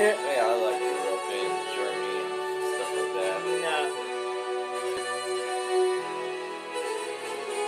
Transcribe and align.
Yeah, 0.00 0.16
I 0.16 0.56
like 0.56 0.80
Europe 0.80 1.28
and 1.28 1.60
Germany 1.76 2.24
and 2.24 2.64
stuff 2.72 2.88
like 2.96 3.12
that. 3.20 3.36
yeah. 3.60 3.84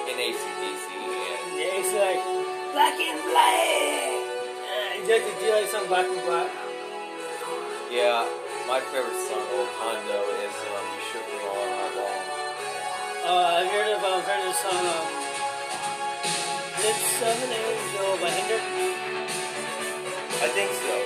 And 0.08 0.16
ACDC 0.16 0.88
and 0.96 1.44
Yeah, 1.60 1.76
it's 1.76 1.92
like 1.92 2.24
Back 2.72 2.96
in 2.96 3.20
Black. 3.28 4.16
Uh, 4.64 5.04
do, 5.04 5.12
you, 5.12 5.52
like 5.52 5.68
some 5.68 5.84
Back 5.92 6.08
in 6.08 6.24
Black? 6.24 6.48
yeah, 7.92 8.24
my 8.64 8.80
favorite 8.80 9.20
song 9.28 9.44
of 9.44 9.52
all 9.52 9.68
time 9.76 10.00
though 10.08 10.24
is 10.40 10.56
um, 10.72 10.88
"You 10.88 11.04
Shook 11.12 11.28
Me 11.28 11.36
All 11.36 11.68
Night 11.68 11.92
Long." 12.00 12.16
Uh, 13.28 13.60
I've 13.60 13.68
heard 13.68 13.92
of, 13.92 14.00
um, 14.08 14.24
heard 14.24 14.40
of 14.40 14.48
the 14.48 14.56
song, 14.56 14.80
um, 14.88 15.04
Lips 16.80 17.12
of 17.28 17.36
an 17.44 17.52
Angel 17.60 18.16
by 18.24 18.32
Hinder. 18.32 18.56
I 20.40 20.48
think 20.48 20.72
so. 20.80 21.01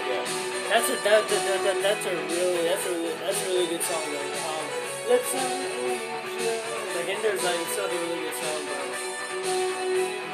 That's 0.77 0.91
a, 0.91 0.97
that, 1.09 1.25
that, 1.25 1.41
that, 1.41 1.61
that, 1.65 1.81
that's 1.81 2.05
a 2.05 2.13
really, 2.13 2.69
that's 2.69 2.85
a 2.85 2.93
that's 3.25 3.41
a 3.41 3.49
really 3.49 3.65
good 3.67 3.81
song, 3.81 4.05
though. 4.13 4.21
Um, 4.21 4.61
of 5.09 5.25
an 5.33 5.41
Angel 5.57 5.97
by 6.93 7.01
Hinder's 7.01 7.41
like, 7.41 7.57
it's 7.65 7.81
not 7.81 7.89
a 7.89 7.97
really 7.97 8.21
good 8.21 8.37
song, 8.37 8.61
bro. 8.69 8.77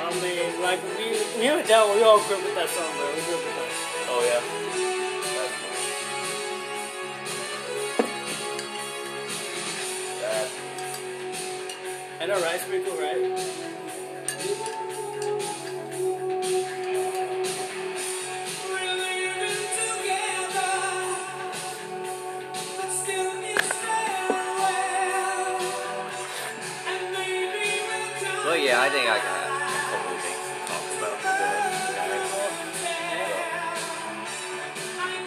I 0.02 0.10
mean, 0.18 0.58
like, 0.60 0.82
we, 0.98 1.14
we 1.38 1.46
have 1.46 1.64
a 1.64 1.68
doubt, 1.68 1.94
we 1.94 2.02
all 2.02 2.18
grew 2.26 2.34
up 2.34 2.42
with 2.42 2.56
that 2.56 2.68
song, 2.74 2.90
bro. 2.90 3.06
We 3.14 3.22
grew 3.22 3.38
up 3.38 3.46
with 3.46 3.54
that. 3.54 3.70
Oh 4.10 4.18
yeah. 4.26 4.42
That's 5.38 5.62
nice. 5.62 5.86
That 10.26 10.50
I 12.20 12.26
know, 12.26 12.42
right? 12.42 12.56
It's 12.56 12.64
pretty 12.64 12.82
cool, 12.82 12.98
right? 12.98 13.71
Yeah, 28.72 28.80
I 28.80 28.88
think 28.88 29.04
I 29.04 29.18
got 29.20 29.44
a 29.44 29.60
couple 29.92 30.16
of 30.16 30.20
things 30.24 30.40
to 30.48 30.56
talk 30.64 30.80
about 30.96 31.20
today. 31.20 31.60
guys. 31.92 32.32
I 34.96 35.20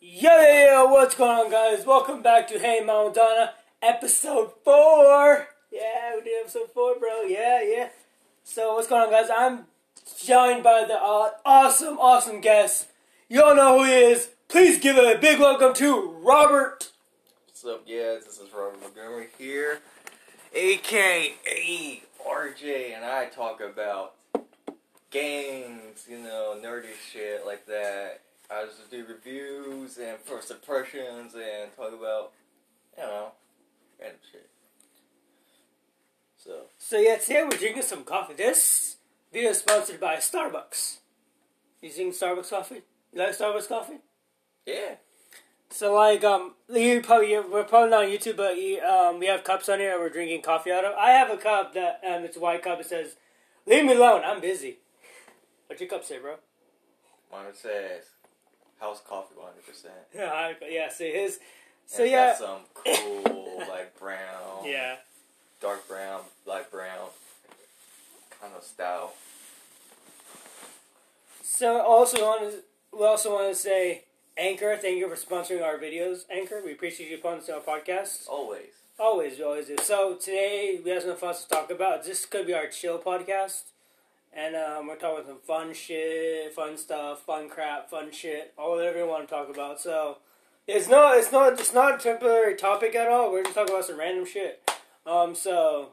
yo, 0.00 0.32
yo, 0.72 0.86
what's 0.86 1.14
going 1.14 1.30
on, 1.30 1.50
guys? 1.50 1.84
Welcome 1.84 2.22
back 2.22 2.48
to 2.48 2.58
Hey 2.58 2.80
Mama 2.82 3.12
Donna, 3.12 3.52
episode 3.86 4.50
4. 4.64 5.46
Yeah, 5.70 6.16
we 6.16 6.22
did 6.22 6.40
episode 6.42 6.70
4, 6.74 6.98
bro. 6.98 7.22
Yeah, 7.22 7.62
yeah. 7.62 7.88
So, 8.42 8.74
what's 8.74 8.88
going 8.88 9.02
on, 9.02 9.10
guys? 9.12 9.30
I'm 9.32 9.66
joined 10.24 10.64
by 10.64 10.84
the 10.86 10.98
awesome, 10.98 11.96
awesome 11.98 12.40
guest. 12.40 12.88
You 13.28 13.44
all 13.44 13.54
know 13.54 13.78
who 13.78 13.84
he 13.84 13.92
is. 13.92 14.30
Please 14.48 14.80
give 14.80 14.96
a 14.96 15.16
big 15.16 15.38
welcome 15.38 15.72
to 15.74 16.10
Robert. 16.20 16.90
What's 17.46 17.64
up, 17.64 17.86
guys? 17.86 18.24
This 18.24 18.40
is 18.40 18.52
Robert 18.52 18.80
Montgomery 18.80 19.28
here, 19.38 19.78
aka 20.52 22.02
RJ, 22.28 22.96
and 22.96 23.04
I 23.04 23.26
talk 23.26 23.60
about 23.60 24.14
games, 25.12 26.06
you 26.10 26.18
know, 26.18 26.58
nerdy 26.60 26.88
shit 27.12 27.46
like 27.46 27.66
that. 27.66 28.20
I 28.50 28.64
just 28.64 28.90
do 28.90 29.04
reviews 29.06 29.98
and 29.98 30.18
first 30.18 30.50
impressions 30.50 31.34
and 31.34 31.74
talk 31.76 31.92
about, 31.92 32.32
you 32.96 33.04
know, 33.04 33.32
random 34.00 34.18
shit. 34.30 34.48
So, 36.36 36.62
So, 36.78 36.98
yeah, 36.98 37.16
today 37.16 37.42
we're 37.44 37.58
drinking 37.58 37.82
some 37.82 38.04
coffee. 38.04 38.34
This 38.34 38.96
video 39.32 39.50
is 39.50 39.58
sponsored 39.58 40.00
by 40.00 40.16
Starbucks. 40.16 40.98
You 41.82 41.92
drink 41.92 42.14
Starbucks 42.14 42.50
coffee? 42.50 42.82
You 43.12 43.18
like 43.20 43.30
Starbucks 43.36 43.68
coffee? 43.68 43.98
yeah. 44.66 44.96
So 45.68 45.92
like 45.94 46.22
um 46.22 46.54
you 46.72 47.02
probably 47.02 47.36
we're 47.40 47.64
probably 47.64 47.90
not 47.90 48.04
on 48.04 48.08
YouTube, 48.10 48.36
but 48.36 48.56
you, 48.56 48.80
um 48.80 49.18
we 49.18 49.26
have 49.26 49.42
cups 49.42 49.68
on 49.68 49.80
here 49.80 49.92
and 49.94 50.00
we're 50.00 50.08
drinking 50.10 50.42
coffee 50.42 50.70
out 50.70 50.84
of. 50.84 50.94
I 50.94 51.10
have 51.10 51.28
a 51.28 51.36
cup 51.36 51.74
that 51.74 52.00
um 52.08 52.22
it's 52.24 52.36
a 52.36 52.40
white 52.40 52.62
cup. 52.62 52.78
It 52.80 52.86
says, 52.86 53.16
"Leave 53.66 53.84
me 53.84 53.94
alone. 53.94 54.22
I'm 54.24 54.40
busy." 54.40 54.78
What's 55.66 55.80
your 55.80 55.90
cup 55.90 56.04
say, 56.04 56.20
bro? 56.20 56.36
Mine 57.32 57.46
says 57.52 58.04
house 58.78 59.02
coffee 59.06 59.34
100%. 59.34 59.86
Yeah, 60.14 60.26
I, 60.32 60.54
yeah. 60.70 60.88
See 60.88 61.10
his. 61.10 61.40
So 61.86 62.02
And 62.02 62.12
yeah, 62.12 62.26
got 62.30 62.38
some 62.38 62.60
cool, 62.74 63.58
like 63.68 63.98
brown, 63.98 64.64
yeah. 64.64 64.96
dark 65.60 65.86
brown, 65.88 66.22
light 66.46 66.70
brown 66.70 67.08
kind 68.40 68.52
of 68.56 68.62
style. 68.64 69.14
So 71.42 71.80
also 71.80 72.22
want 72.22 72.50
to 72.52 72.58
we 72.96 73.04
also 73.04 73.32
want 73.32 73.52
to 73.52 73.54
say 73.58 74.02
Anchor. 74.36 74.76
Thank 74.76 74.98
you 74.98 75.08
for 75.08 75.16
sponsoring 75.16 75.62
our 75.62 75.78
videos, 75.78 76.24
Anchor. 76.30 76.60
We 76.64 76.72
appreciate 76.72 77.10
you 77.10 77.18
sponsoring 77.18 77.54
our 77.54 77.60
podcast. 77.60 78.28
Always. 78.28 78.66
Always, 78.98 79.38
we 79.38 79.44
always 79.44 79.66
do. 79.66 79.76
So 79.82 80.14
today 80.16 80.80
we 80.82 80.90
have 80.90 81.02
some 81.02 81.16
fun 81.16 81.34
to 81.34 81.48
talk 81.48 81.70
about. 81.70 82.04
This 82.04 82.24
could 82.24 82.46
be 82.46 82.54
our 82.54 82.66
chill 82.66 82.98
podcast, 82.98 83.64
and 84.32 84.56
um, 84.56 84.86
we're 84.86 84.96
talking 84.96 85.26
some 85.26 85.38
fun 85.38 85.74
shit, 85.74 86.52
fun 86.54 86.78
stuff, 86.78 87.24
fun 87.26 87.48
crap, 87.50 87.90
fun 87.90 88.10
shit, 88.10 88.54
all 88.58 88.76
whatever 88.76 88.98
you 88.98 89.06
want 89.06 89.28
to 89.28 89.34
talk 89.34 89.50
about. 89.50 89.80
So 89.80 90.16
it's 90.66 90.88
not, 90.88 91.18
it's 91.18 91.32
not, 91.32 91.52
it's 91.60 91.74
not 91.74 91.94
a 91.94 92.02
temporary 92.02 92.56
topic 92.56 92.94
at 92.94 93.08
all. 93.08 93.32
We're 93.32 93.42
just 93.42 93.54
talking 93.54 93.74
about 93.74 93.86
some 93.86 93.98
random 93.98 94.26
shit. 94.26 94.68
Um, 95.06 95.34
so 95.34 95.90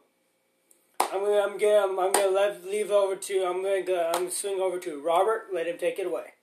I'm 0.99 1.23
gonna, 1.23 1.41
I'm 1.41 1.57
gonna, 1.57 1.87
I'm, 1.87 1.99
I'm 1.99 2.11
gonna 2.11 2.35
leave, 2.35 2.65
leave 2.65 2.91
over 2.91 3.15
to, 3.15 3.45
I'm 3.45 3.61
gonna, 3.61 3.83
go, 3.83 4.07
I'm 4.13 4.21
gonna 4.21 4.31
swing 4.31 4.59
over 4.59 4.79
to 4.79 5.01
Robert. 5.01 5.47
Let 5.53 5.67
him 5.67 5.77
take 5.77 5.99
it 5.99 6.07
away. 6.07 6.33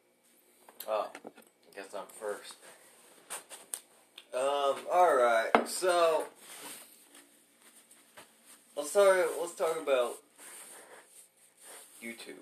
Oh, 0.89 1.09
I 1.15 1.77
guess 1.77 1.95
I'm 1.95 2.07
first. 2.07 2.55
Um. 4.33 4.77
All 4.93 5.17
right. 5.17 5.51
So 5.67 6.25
let's 8.77 8.93
talk. 8.93 9.17
Let's 9.41 9.55
talk 9.57 9.77
about 9.83 10.19
YouTube. 12.03 12.39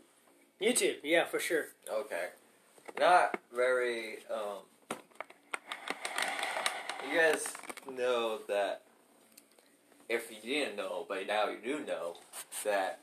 YouTube, 0.61 0.97
yeah, 1.03 1.25
for 1.25 1.41
sure. 1.41 1.69
Okay. 1.91 2.27
Not 2.99 3.39
very. 3.55 4.19
Um. 4.31 4.68
You 7.11 7.19
guys 7.19 7.53
know 7.97 8.39
that. 8.49 8.83
If 10.09 10.31
you 10.31 10.39
didn't 10.43 10.77
know, 10.77 11.05
but 11.09 11.27
now 11.27 11.49
you 11.49 11.59
do 11.63 11.85
know 11.85 12.17
that 12.65 12.99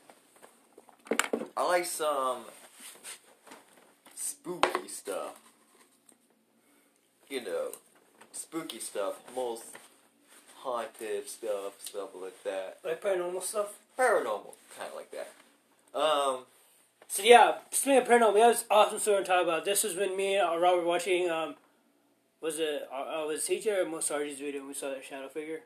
I 1.56 1.66
like 1.66 1.84
some 1.86 2.44
spooky 4.14 4.88
stuff. 4.88 5.40
You 7.28 7.44
know, 7.44 7.70
spooky 8.32 8.80
stuff, 8.80 9.14
most 9.34 9.64
haunted 10.58 11.28
stuff, 11.28 11.74
stuff 11.78 12.10
like 12.20 12.42
that. 12.44 12.78
Like 12.84 13.02
paranormal 13.02 13.42
stuff. 13.42 13.74
Paranormal, 13.98 14.54
kind 14.76 14.90
of 14.90 14.96
like 14.96 15.10
that. 15.12 15.98
Um, 15.98 16.40
So 17.08 17.22
yeah, 17.22 17.58
speaking 17.70 17.98
of 17.98 18.08
paranormal, 18.08 18.34
we 18.34 18.40
have 18.40 18.54
this 18.54 18.64
awesome 18.70 18.98
story 18.98 19.22
to 19.22 19.24
talk 19.24 19.42
about. 19.44 19.64
This 19.64 19.84
was 19.84 19.94
when 19.94 20.16
me 20.16 20.36
and 20.36 20.60
Robert 20.60 20.82
were 20.82 20.88
watching. 20.88 21.30
Um, 21.30 21.54
was 22.40 22.58
it 22.58 22.88
uh, 22.92 23.22
uh, 23.22 23.26
was 23.26 23.42
TJ 23.46 23.82
or 23.84 23.88
Moe 23.88 23.98
Sargi's 23.98 24.38
video? 24.38 24.60
and 24.60 24.68
We 24.68 24.74
saw 24.74 24.90
that 24.90 25.04
shadow 25.04 25.28
figure. 25.28 25.60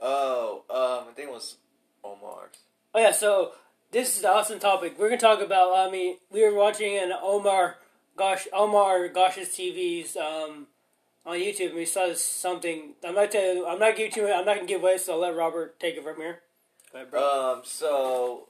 oh, 0.00 0.62
um, 0.70 1.08
I 1.10 1.12
think 1.14 1.28
it 1.28 1.32
was 1.32 1.56
Omar's. 2.04 2.56
Oh 2.94 3.00
yeah, 3.00 3.12
so 3.12 3.52
this 3.90 4.16
is 4.16 4.22
the 4.22 4.28
awesome 4.30 4.58
topic. 4.58 4.98
We're 4.98 5.08
gonna 5.08 5.20
talk 5.20 5.40
about. 5.40 5.74
I 5.76 5.90
mean, 5.90 6.16
we 6.30 6.42
were 6.42 6.54
watching 6.54 6.96
an 6.96 7.12
Omar 7.22 7.76
Gosh 8.16 8.48
Omar 8.52 9.08
Gosh's 9.08 9.48
TV's 9.48 10.16
um, 10.16 10.66
on 11.26 11.36
YouTube, 11.38 11.68
and 11.68 11.76
we 11.76 11.84
saw 11.86 12.12
something. 12.14 12.94
I'm 13.04 13.14
not 13.14 13.30
telling. 13.30 13.64
I'm 13.66 13.78
not 13.78 13.96
giving 13.96 14.12
you. 14.16 14.32
I'm 14.32 14.44
not 14.44 14.56
gonna 14.56 14.66
give 14.66 14.82
away, 14.82 14.98
so 14.98 15.14
I'll 15.14 15.20
let 15.20 15.36
Robert 15.36 15.78
take 15.78 15.96
it 15.96 16.02
from 16.04 16.16
here. 16.16 16.40
Ahead, 16.94 17.10
bro. 17.10 17.54
Um, 17.54 17.62
so 17.64 18.48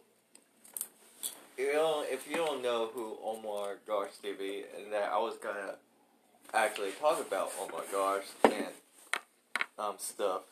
you 1.59 1.73
don't, 1.73 2.09
if 2.11 2.27
you 2.29 2.37
don't 2.37 2.63
know 2.63 2.89
who 2.95 3.17
Omar 3.23 3.79
Gosh 3.87 4.11
TV, 4.25 4.63
and 4.77 4.93
that 4.93 5.11
I 5.13 5.19
was 5.19 5.37
gonna 5.43 5.75
actually 6.53 6.91
talk 6.93 7.21
about 7.21 7.51
oh 7.59 7.69
my 7.73 7.85
Gosh 7.93 8.25
and 8.45 8.75
um 9.79 9.95
stuff 9.99 10.43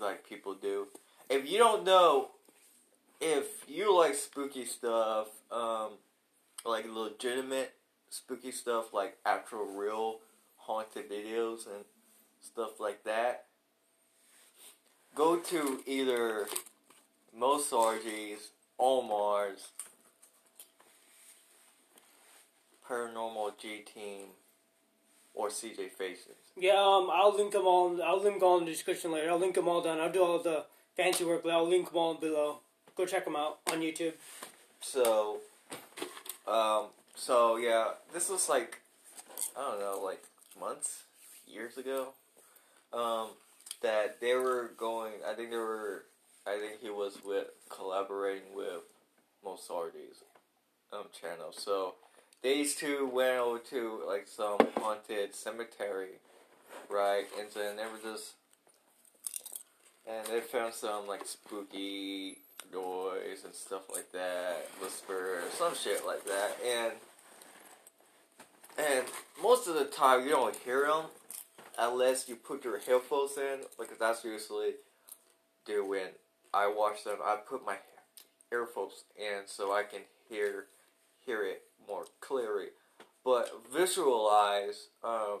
like 0.00 0.28
people 0.28 0.54
do. 0.54 0.88
If 1.28 1.50
you 1.50 1.58
don't 1.58 1.84
know, 1.84 2.30
if 3.20 3.68
you 3.68 3.96
like 3.96 4.14
spooky 4.14 4.64
stuff, 4.64 5.28
um, 5.50 5.92
like 6.64 6.86
legitimate 6.88 7.74
spooky 8.10 8.52
stuff, 8.52 8.92
like 8.92 9.16
actual 9.24 9.64
real 9.64 10.18
haunted 10.56 11.10
videos 11.10 11.66
and 11.66 11.84
stuff 12.40 12.78
like 12.80 13.04
that, 13.04 13.44
go 15.14 15.36
to 15.36 15.80
either 15.86 16.46
Moe 17.36 17.58
Sargi's, 17.58 18.50
Omar's, 18.78 19.68
Paranormal 22.88 23.58
G 23.58 23.78
Team, 23.78 24.28
or 25.36 25.48
CJ 25.48 25.90
Faison. 26.00 26.34
Yeah, 26.56 26.72
um, 26.72 27.10
I'll 27.12 27.36
link 27.36 27.52
them 27.52 27.66
all. 27.66 28.02
I'll 28.02 28.22
link 28.22 28.42
all 28.42 28.58
in 28.58 28.64
the 28.64 28.72
description 28.72 29.12
later. 29.12 29.30
I'll 29.30 29.38
link 29.38 29.54
them 29.54 29.68
all 29.68 29.82
down. 29.82 30.00
I'll 30.00 30.10
do 30.10 30.24
all 30.24 30.42
the 30.42 30.64
fancy 30.96 31.24
work, 31.24 31.44
but 31.44 31.52
I'll 31.52 31.68
link 31.68 31.88
them 31.88 31.98
all 31.98 32.14
below. 32.14 32.60
Go 32.96 33.04
check 33.04 33.26
them 33.26 33.36
out 33.36 33.58
on 33.70 33.80
YouTube. 33.80 34.14
So, 34.80 35.38
um, 36.48 36.86
so 37.14 37.58
yeah, 37.58 37.88
this 38.14 38.30
was 38.30 38.48
like, 38.48 38.80
I 39.56 39.70
don't 39.70 39.80
know, 39.80 40.00
like 40.02 40.22
months, 40.58 41.02
years 41.46 41.76
ago, 41.76 42.14
um, 42.92 43.28
that 43.82 44.20
they 44.20 44.34
were 44.34 44.72
going. 44.78 45.12
I 45.28 45.34
think 45.34 45.50
they 45.50 45.56
were. 45.56 46.04
I 46.46 46.58
think 46.58 46.80
he 46.80 46.88
was 46.90 47.18
with 47.24 47.48
collaborating 47.68 48.54
with 48.54 48.82
Moe 49.44 49.56
Sargi's 49.56 50.22
um 50.92 51.06
channel. 51.12 51.52
So 51.52 51.94
these 52.42 52.74
two 52.74 53.10
went 53.12 53.38
over 53.38 53.58
to 53.58 54.02
like 54.06 54.28
some 54.28 54.58
haunted 54.76 55.34
cemetery, 55.34 56.20
right? 56.88 57.24
And 57.38 57.48
then 57.54 57.76
they 57.76 57.82
were 57.84 58.12
just, 58.12 58.34
and 60.08 60.26
they 60.26 60.40
found 60.40 60.74
some 60.74 61.06
like 61.06 61.26
spooky 61.26 62.38
noise 62.72 63.44
and 63.44 63.54
stuff 63.54 63.82
like 63.92 64.12
that, 64.12 64.68
whisper, 64.80 65.42
some 65.56 65.74
shit 65.74 66.06
like 66.06 66.24
that, 66.24 66.56
and 66.64 66.92
and 68.78 69.06
most 69.42 69.66
of 69.68 69.74
the 69.74 69.86
time 69.86 70.24
you 70.24 70.30
don't 70.30 70.56
hear 70.56 70.86
them 70.86 71.04
unless 71.78 72.28
you 72.28 72.36
put 72.36 72.64
your 72.64 72.78
headphones 72.78 73.36
in, 73.36 73.60
because 73.78 73.98
that's 73.98 74.24
usually 74.24 74.74
do 75.66 75.84
when 75.86 76.08
I 76.54 76.66
watch 76.68 77.04
them. 77.04 77.18
I 77.24 77.36
put 77.36 77.64
my 77.64 77.76
earphones 78.52 79.04
in 79.16 79.42
so 79.46 79.74
I 79.74 79.82
can 79.82 80.00
hear 80.28 80.66
hear 81.26 81.44
it 81.44 81.62
more 81.86 82.04
clearly. 82.20 82.66
But 83.24 83.50
visualize, 83.74 84.88
um, 85.02 85.40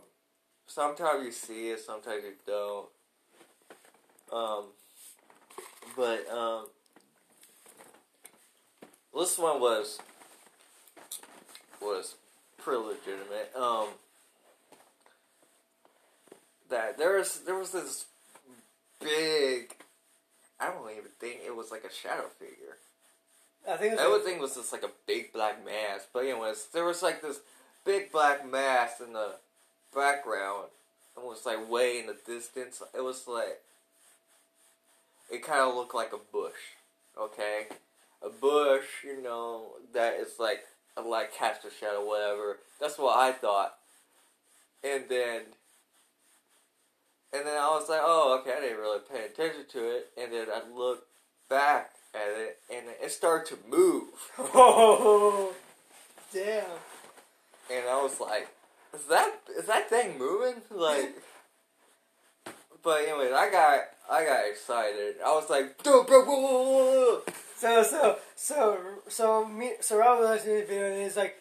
sometimes 0.66 1.24
you 1.24 1.32
see 1.32 1.70
it, 1.70 1.80
sometimes 1.80 2.24
you 2.24 2.32
don't. 2.46 2.88
Um, 4.32 4.64
but 5.96 6.28
um, 6.28 6.66
this 9.14 9.38
one 9.38 9.60
was 9.60 9.98
was 11.80 12.16
pretty 12.58 12.82
legitimate. 12.82 13.52
Um, 13.56 13.88
that 16.68 16.98
there 16.98 17.16
was 17.16 17.40
there 17.46 17.56
was 17.56 17.70
this 17.70 18.06
big. 19.00 19.74
I 20.58 20.70
don't 20.70 20.90
even 20.90 21.04
think 21.20 21.40
it 21.46 21.54
was 21.54 21.70
like 21.70 21.84
a 21.84 21.92
shadow 21.92 22.28
figure. 22.38 22.78
I 23.68 23.76
think 23.76 23.94
it's 23.94 24.02
Everything 24.02 24.38
was 24.38 24.54
just 24.54 24.72
like 24.72 24.84
a 24.84 24.90
big 25.06 25.32
black 25.32 25.64
mass. 25.64 26.06
But 26.12 26.24
anyways, 26.24 26.68
there 26.72 26.84
was 26.84 27.02
like 27.02 27.20
this 27.20 27.40
big 27.84 28.12
black 28.12 28.48
mass 28.48 29.00
in 29.04 29.12
the 29.12 29.36
background. 29.94 30.66
It 31.16 31.24
was 31.24 31.44
like 31.44 31.68
way 31.68 31.98
in 31.98 32.06
the 32.06 32.16
distance. 32.26 32.82
It 32.94 33.02
was 33.02 33.26
like 33.26 33.60
it 35.30 35.42
kind 35.42 35.60
of 35.60 35.74
looked 35.74 35.94
like 35.94 36.12
a 36.12 36.32
bush. 36.32 36.76
Okay, 37.18 37.66
a 38.22 38.28
bush. 38.28 39.04
You 39.04 39.20
know 39.22 39.72
that 39.92 40.14
is 40.14 40.38
like 40.38 40.64
a 40.96 41.00
like 41.00 41.34
cast 41.34 41.64
a 41.64 41.70
shadow, 41.70 42.06
whatever. 42.06 42.58
That's 42.80 42.98
what 42.98 43.18
I 43.18 43.32
thought. 43.32 43.74
And 44.84 45.04
then. 45.08 45.42
And 47.32 47.44
then 47.44 47.56
I 47.56 47.68
was 47.68 47.88
like, 47.90 48.00
oh, 48.02 48.38
okay, 48.40 48.56
I 48.56 48.60
didn't 48.60 48.78
really 48.78 49.00
pay 49.00 49.26
attention 49.26 49.64
to 49.72 49.96
it. 49.96 50.10
And 50.16 50.32
then 50.32 50.46
I 50.50 50.62
looked 50.74 51.06
back 51.50 51.95
at 52.16 52.40
it, 52.40 52.58
and 52.74 52.86
it 53.02 53.10
started 53.10 53.46
to 53.54 53.58
move. 53.68 54.04
Oh, 54.38 55.54
damn. 56.32 56.64
And 57.70 57.88
I 57.88 58.02
was 58.02 58.18
like, 58.20 58.48
"Is 58.94 59.04
that 59.06 59.34
is 59.58 59.66
that 59.66 59.90
thing 59.90 60.18
moving?" 60.18 60.62
Like, 60.70 61.14
but 62.82 63.02
anyways, 63.02 63.32
I 63.32 63.50
got 63.50 63.80
I 64.10 64.24
got 64.24 64.48
excited. 64.48 65.16
I 65.24 65.34
was 65.34 65.50
like, 65.50 65.82
"Dude, 65.82 66.06
bro, 66.06 66.24
whoa, 66.24 66.40
whoa, 66.40 66.62
whoa, 66.62 67.22
whoa." 67.22 67.22
So 67.56 67.82
so 67.82 68.18
so 68.34 68.78
so 69.08 69.44
me 69.46 69.72
so 69.80 69.98
Rob 69.98 70.20
was 70.20 70.42
to 70.42 70.48
the 70.48 70.64
video 70.66 70.92
and 70.92 71.02
he's 71.02 71.16
like, 71.16 71.36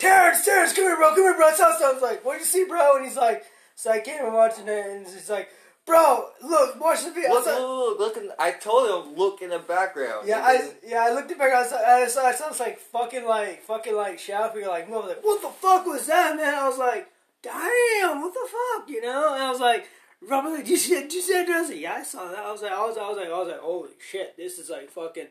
Terrence, 0.00 0.44
Terrence, 0.46 0.72
come 0.72 0.84
here, 0.84 0.96
bro, 0.96 1.10
come 1.10 1.18
here, 1.18 1.36
bro. 1.36 1.52
Something. 1.52 1.86
I 1.86 1.92
was 1.92 2.02
like, 2.02 2.24
what 2.24 2.34
did 2.34 2.40
you 2.40 2.46
see, 2.46 2.64
bro? 2.64 2.96
And 2.96 3.04
he's 3.04 3.18
like, 3.18 3.44
so 3.76 3.90
I 3.90 4.00
came 4.00 4.24
and 4.24 4.34
watching 4.34 4.66
it, 4.66 4.86
and 4.86 5.06
he's 5.06 5.28
like, 5.28 5.48
bro, 5.90 6.28
look, 6.48 6.80
watch 6.80 7.04
the 7.04 7.10
video. 7.10 7.30
I 7.30 7.32
Look, 7.34 7.44
saw- 7.44 7.58
look, 7.58 7.98
look, 7.98 8.16
look! 8.16 8.24
in- 8.24 8.30
I 8.38 8.52
told 8.52 9.06
him 9.06 9.16
look 9.16 9.42
in 9.42 9.50
the 9.50 9.58
background. 9.58 10.26
Yeah, 10.28 10.40
I 10.44 10.70
yeah 10.86 11.02
I 11.04 11.12
looked 11.12 11.30
at 11.30 11.38
back. 11.38 11.52
I 11.52 11.66
saw 11.66 11.76
I 11.78 12.06
saw, 12.06 12.26
I 12.26 12.32
saw 12.32 12.48
this 12.48 12.60
like 12.60 12.78
fucking 12.78 13.26
like 13.26 13.62
fucking 13.64 13.94
like 13.94 14.18
figure 14.20 14.68
like 14.68 14.88
move. 14.88 14.98
I 15.04 15.06
was 15.06 15.08
like, 15.16 15.24
what 15.24 15.42
the 15.42 15.48
fuck 15.48 15.86
was 15.86 16.06
that, 16.06 16.36
man? 16.36 16.54
I 16.54 16.68
was 16.68 16.78
like, 16.78 17.08
damn, 17.42 18.20
what 18.22 18.32
the 18.32 18.48
fuck, 18.50 18.88
you 18.88 19.02
know? 19.02 19.34
And 19.34 19.42
I 19.42 19.50
was 19.50 19.60
like, 19.60 19.86
Robert, 20.22 20.50
like, 20.50 20.58
did 20.64 20.68
you 20.70 20.76
see 20.76 20.94
it? 20.94 21.02
Did 21.04 21.14
you 21.14 21.22
see 21.22 21.32
it? 21.32 21.48
I 21.48 21.60
was 21.60 21.70
like, 21.70 21.80
yeah, 21.80 21.94
I 21.94 22.02
saw 22.02 22.28
that. 22.28 22.38
I 22.38 22.52
was 22.52 22.62
like, 22.62 22.72
I 22.72 22.86
was, 22.86 22.96
I 22.98 23.08
was 23.08 23.16
like, 23.18 23.28
I 23.28 23.38
was 23.38 23.48
like, 23.48 23.60
holy 23.60 23.88
shit, 24.10 24.36
this 24.36 24.58
is 24.58 24.70
like 24.70 24.90
fucking 24.90 25.28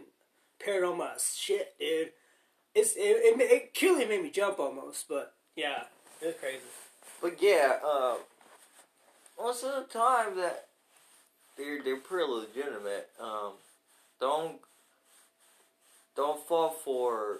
paranormal 0.65 1.19
shit, 1.39 1.73
dude. 1.79 2.11
It's 2.75 2.93
it 2.95 2.99
it, 3.01 3.37
ma- 3.37 3.43
it 3.43 3.73
clearly 3.73 4.05
made 4.05 4.21
me 4.23 4.29
jump 4.29 4.59
almost, 4.59 5.07
but 5.07 5.33
yeah, 5.55 5.83
it 6.21 6.25
was 6.27 6.35
crazy. 6.39 6.59
But 7.21 7.41
yeah, 7.41 7.77
uh, 7.85 8.15
most 9.41 9.63
of 9.63 9.71
the 9.75 9.93
time 9.93 10.35
that 10.37 10.67
they're 11.57 11.81
they're 11.83 11.97
pretty 11.97 12.31
legitimate. 12.31 13.09
Um, 13.19 13.53
don't 14.19 14.59
don't 16.15 16.45
fall 16.47 16.69
for 16.69 17.39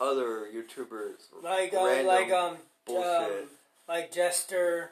other 0.00 0.46
YouTubers 0.54 1.28
Like 1.42 1.74
um, 1.74 2.06
like 2.06 2.30
um, 2.30 2.56
um 2.88 3.30
like 3.88 4.12
Jester, 4.12 4.90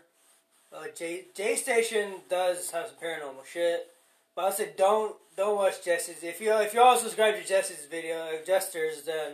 uh, 0.73 0.85
J 0.97 1.25
J 1.35 1.57
Station 1.57 2.15
does 2.29 2.71
have 2.71 2.89
some 2.89 2.97
paranormal 2.97 3.47
shit. 3.51 3.89
But 4.37 4.45
I 4.45 4.51
said 4.51 4.77
don't 4.77 5.17
don't 5.37 5.57
watch 5.57 5.85
Jester's. 5.85 6.23
If 6.23 6.41
you 6.41 6.53
if 6.59 6.75
you 6.75 6.81
all 6.81 6.97
subscribe 6.97 7.35
to 7.37 7.47
Jester's 7.47 7.87
video, 7.91 8.17
uh, 8.17 8.45
Jester's, 8.47 9.03
then 9.03 9.33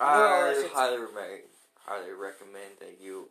I 0.00 0.54
highly 0.74 0.98
recommend 0.98 1.42
highly 1.84 2.12
recommend 2.12 2.78
that 2.80 2.98
you 3.00 3.28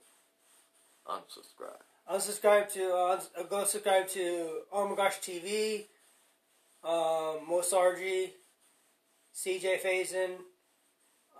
unsubscribe. 1.07 1.81
Unsubscribe 2.11 2.71
to 2.73 2.93
uh, 2.93 3.19
go 3.49 3.63
subscribe 3.63 4.07
to 4.09 4.61
Oh 4.71 4.87
My 4.87 4.95
Gosh 4.95 5.19
TV, 5.19 5.85
um, 6.83 7.47
CJ 9.33 9.81
Faison, 9.81 10.31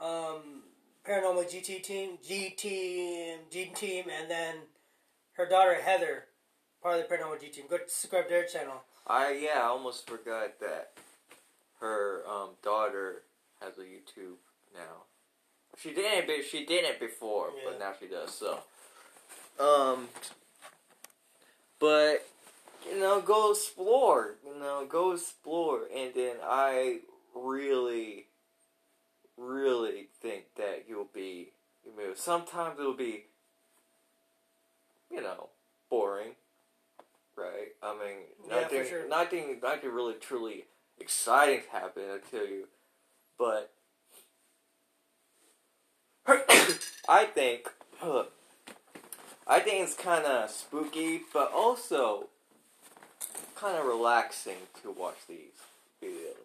um, 0.01 0.63
Paranormal 1.06 1.46
GT 1.51 1.84
Team, 1.84 2.18
GT 2.28 2.58
Team, 2.58 3.38
G 3.51 3.66
Team, 3.75 4.06
and 4.20 4.30
then 4.32 4.56
her 5.34 5.48
daughter 5.48 5.75
Heather, 5.75 6.25
part 6.82 7.00
of 7.00 7.08
the 7.10 7.16
Paranormal 7.16 7.42
G 7.42 7.50
Team. 7.50 7.66
Go 7.70 7.78
subscribe 7.88 8.25
to 8.25 8.30
their 8.30 8.46
channel. 8.46 8.82
I 9.08 9.32
yeah, 9.34 9.60
I 9.62 9.68
almost 9.68 10.08
forgot 10.08 10.60
that 10.60 10.92
her 11.80 12.22
um, 12.30 12.50
daughter 12.63 13.24
has 13.62 13.78
a 13.78 13.82
YouTube 13.82 14.38
now. 14.74 15.04
She 15.78 15.94
didn't, 15.94 16.28
be, 16.28 16.44
she 16.44 16.66
didn't 16.66 17.00
before, 17.00 17.50
Yeah. 17.56 17.72
but 17.72 17.80
now 17.80 17.94
she 18.00 18.08
does. 18.08 18.32
So, 18.34 18.60
um, 19.60 20.10
but 21.82 22.26
you 22.90 22.98
know, 23.00 23.20
go 23.20 23.52
explore. 23.52 24.36
You 24.46 24.58
know, 24.58 24.86
go 24.88 25.12
explore, 25.12 25.82
and 25.94 26.14
then 26.16 26.38
I 26.44 27.00
really, 27.36 28.28
really 29.38 30.08
think 30.22 30.46
that 30.56 30.86
you'll 30.88 31.10
be. 31.14 31.52
You 31.84 31.92
know, 31.98 32.14
sometimes 32.16 32.80
it'll 32.80 32.94
be, 32.94 33.26
you 35.10 35.20
know, 35.22 35.50
boring 35.90 36.36
right? 37.36 37.70
I 37.82 37.94
mean, 37.94 38.18
Yeah, 38.48 38.62
nothing, 38.62 38.86
sure. 38.88 39.08
nothing, 39.08 39.60
nothing 39.62 39.92
really 39.92 40.16
truly 40.16 40.66
exciting 41.00 41.62
happened. 41.72 42.06
I 42.12 42.18
tell 42.30 42.46
you, 42.48 42.68
but 43.38 43.72
I 47.10 47.26
think, 47.26 47.68
I 49.48 49.60
think 49.60 49.83
it's 49.83 49.95
kind 49.95 50.25
of 50.25 50.50
spooky, 50.50 51.21
but 51.33 51.51
also 51.53 52.27
kind 53.55 53.77
of 53.77 53.86
relaxing 53.86 54.57
to 54.81 54.91
watch 54.91 55.17
these 55.27 55.38
videos. 56.01 56.36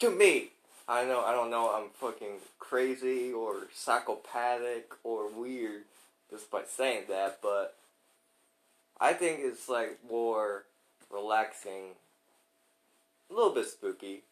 To 0.00 0.10
me, 0.10 0.48
I 0.88 1.04
know, 1.04 1.20
I 1.24 1.32
don't 1.32 1.50
know, 1.50 1.70
I'm 1.74 1.90
fucking 1.90 2.40
crazy 2.58 3.32
or 3.32 3.68
psychopathic 3.74 4.92
or 5.02 5.30
weird 5.30 5.84
just 6.30 6.50
by 6.50 6.62
saying 6.66 7.04
that, 7.08 7.38
but 7.42 7.76
I 9.00 9.12
think 9.12 9.40
it's 9.42 9.68
like 9.68 9.98
more 10.08 10.64
relaxing, 11.10 11.94
a 13.30 13.34
little 13.34 13.54
bit 13.54 13.66
spooky, 13.66 14.22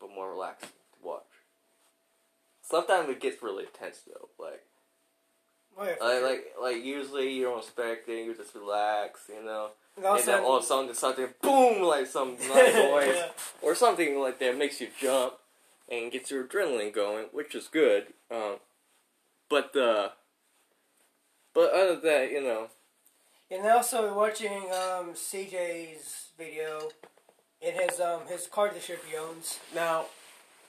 but 0.00 0.10
more 0.14 0.30
relaxing 0.32 0.68
to 0.68 1.06
watch. 1.06 1.22
Sometimes 2.62 3.08
it 3.08 3.20
gets 3.20 3.42
really 3.42 3.64
intense 3.64 4.00
though, 4.06 4.28
like 4.42 4.64
Oh, 5.78 5.84
yeah, 5.84 5.90
Like, 5.90 5.98
sure. 6.00 6.28
like, 6.28 6.44
like 6.60 6.84
usually 6.84 7.32
you 7.32 7.44
don't 7.44 7.58
expect 7.58 8.08
it. 8.08 8.24
You 8.26 8.34
just 8.34 8.54
relax, 8.54 9.20
you 9.28 9.42
know. 9.44 9.70
And 9.96 10.06
all 10.06 10.14
of 10.14 10.18
a 10.18 10.20
and 10.20 10.28
then 10.28 10.44
all 10.44 10.56
of 10.56 10.62
a 10.62 10.66
sudden, 10.66 10.94
something 10.94 11.28
boom, 11.42 11.82
like 11.82 12.06
some 12.06 12.32
nice 12.48 12.74
noise 12.74 13.14
Yeah. 13.16 13.28
or 13.62 13.74
something 13.74 14.18
like 14.18 14.38
that 14.38 14.56
makes 14.56 14.80
you 14.80 14.88
jump 15.00 15.34
and 15.90 16.10
gets 16.12 16.30
your 16.30 16.44
adrenaline 16.44 16.92
going, 16.94 17.26
which 17.32 17.54
is 17.54 17.68
good. 17.68 18.06
Um, 18.30 18.56
but 19.50 19.74
uh, 19.76 20.10
but 21.54 21.72
other 21.72 21.96
than 21.96 22.02
that, 22.04 22.30
you 22.30 22.42
know, 22.42 22.68
And 23.50 23.66
also 23.66 24.16
watching 24.16 24.62
um, 24.72 25.12
CJ's 25.14 26.28
video 26.38 26.88
in 27.60 27.74
his 27.74 28.00
um 28.00 28.20
his 28.28 28.46
car 28.46 28.68
dealership 28.70 28.98
he 29.08 29.16
owns. 29.16 29.58
now 29.74 30.06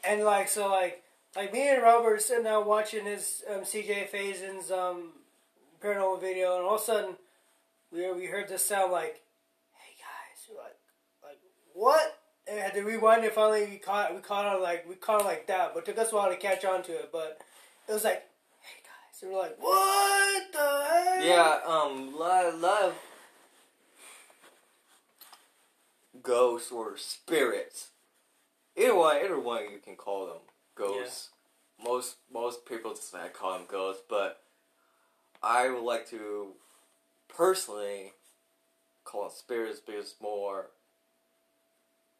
And 0.03 0.23
like 0.23 0.49
so 0.49 0.67
like 0.69 1.02
like 1.35 1.53
me 1.53 1.69
and 1.69 1.81
Robert 1.81 2.15
are 2.15 2.19
sitting 2.19 2.43
there 2.43 2.59
watching 2.59 3.05
his 3.05 3.43
um, 3.51 3.61
CJ 3.61 4.09
Faison's 4.09 4.71
um 4.71 5.09
paranormal 5.81 6.21
video 6.21 6.57
and 6.57 6.65
all 6.65 6.75
of 6.75 6.81
a 6.81 6.83
sudden 6.83 7.15
we 7.91 8.11
we 8.13 8.25
heard 8.25 8.47
this 8.47 8.65
sound 8.65 8.91
like 8.91 9.21
hey 9.73 9.95
guys 9.99 10.47
we're 10.49 10.61
like 10.61 10.77
like 11.23 11.39
what? 11.73 12.19
And 12.45 12.59
had 12.59 12.73
to 12.73 12.83
rewind 12.83 13.23
it 13.23 13.33
finally 13.33 13.65
we 13.65 13.77
caught 13.77 14.13
we 14.13 14.21
caught 14.21 14.45
on 14.45 14.61
like 14.61 14.87
we 14.87 14.95
caught 14.95 15.21
it 15.21 15.25
like 15.25 15.47
that 15.47 15.73
but 15.73 15.83
it 15.83 15.85
took 15.85 15.97
us 15.97 16.11
a 16.11 16.15
while 16.15 16.29
to 16.29 16.35
catch 16.35 16.65
on 16.65 16.83
to 16.83 16.91
it 16.91 17.09
but 17.11 17.39
it 17.87 17.93
was 17.93 18.03
like 18.03 18.23
hey 18.61 18.81
guys 18.83 19.23
and 19.23 19.31
we're 19.31 19.39
like 19.39 19.55
what 19.59 20.51
the 20.51 20.85
heck? 20.89 21.23
Yeah, 21.23 21.59
um, 21.65 22.17
lot 22.17 22.45
of 22.45 22.95
ghosts 26.21 26.71
or 26.71 26.97
spirits. 26.97 27.89
Either 28.75 28.95
one, 28.95 29.17
either 29.17 29.39
one 29.39 29.63
you 29.71 29.79
can 29.83 29.95
call 29.95 30.25
them 30.25 30.37
ghosts. 30.75 31.29
Most 31.83 32.17
most 32.31 32.65
people 32.65 32.91
just 32.91 33.13
like 33.13 33.33
call 33.33 33.57
them 33.57 33.67
ghosts, 33.69 34.03
but 34.09 34.41
I 35.41 35.69
would 35.69 35.83
like 35.83 36.09
to 36.09 36.53
personally 37.27 38.13
call 39.03 39.23
them 39.23 39.31
spirits 39.35 39.81
because 39.85 40.15
more 40.21 40.67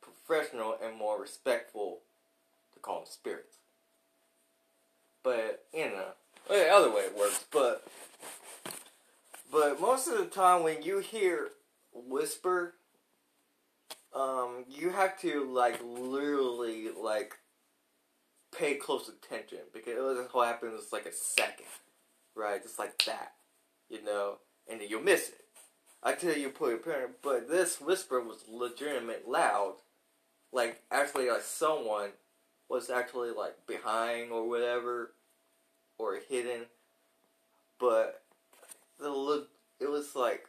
professional 0.01 0.75
and 0.83 0.97
more 0.97 1.21
respectful 1.21 1.99
to 2.73 2.79
call 2.79 2.99
them 2.99 3.07
spirits. 3.09 3.57
But 5.23 5.65
you 5.73 5.85
know, 5.85 6.07
the 6.49 6.69
other 6.69 6.89
way 6.89 7.03
it 7.03 7.17
works. 7.17 7.45
But 7.51 7.87
but 9.51 9.79
most 9.79 10.07
of 10.07 10.17
the 10.17 10.25
time 10.25 10.63
when 10.63 10.81
you 10.81 10.99
hear 10.99 11.49
whisper, 11.93 12.73
um, 14.15 14.65
you 14.67 14.89
have 14.89 15.19
to 15.21 15.45
like 15.51 15.79
literally 15.83 16.89
like 16.91 17.37
pay 18.57 18.75
close 18.75 19.09
attention 19.09 19.59
because 19.73 19.93
it 19.93 20.01
just 20.71 20.93
like 20.93 21.05
a 21.05 21.13
second, 21.13 21.65
right? 22.35 22.61
Just 22.61 22.79
like 22.79 23.03
that, 23.05 23.33
you 23.89 24.03
know, 24.03 24.37
and 24.69 24.79
then 24.79 24.87
you'll 24.89 25.01
miss 25.01 25.29
it. 25.29 25.41
I 26.01 26.13
tell 26.13 26.37
you, 26.37 26.49
put 26.49 26.69
your 26.69 26.79
parent, 26.79 27.13
but 27.21 27.49
this 27.49 27.79
whisper 27.79 28.21
was 28.21 28.43
legitimate 28.49 29.27
loud, 29.27 29.75
like 30.51 30.81
actually 30.91 31.29
like 31.29 31.41
someone 31.41 32.09
was 32.69 32.89
actually 32.89 33.31
like 33.31 33.65
behind 33.67 34.31
or 34.31 34.47
whatever, 34.47 35.13
or 35.97 36.19
hidden, 36.29 36.65
but 37.79 38.23
the 38.99 39.09
le- 39.09 39.47
it 39.79 39.89
was 39.89 40.15
like 40.15 40.47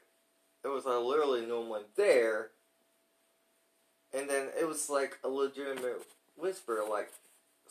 it 0.64 0.68
was 0.68 0.84
like 0.86 1.02
literally 1.02 1.46
no 1.46 1.60
one 1.60 1.82
there, 1.96 2.50
and 4.12 4.28
then 4.28 4.48
it 4.58 4.66
was 4.66 4.90
like 4.90 5.18
a 5.22 5.28
legitimate 5.28 6.04
whisper, 6.36 6.82
like 6.88 7.12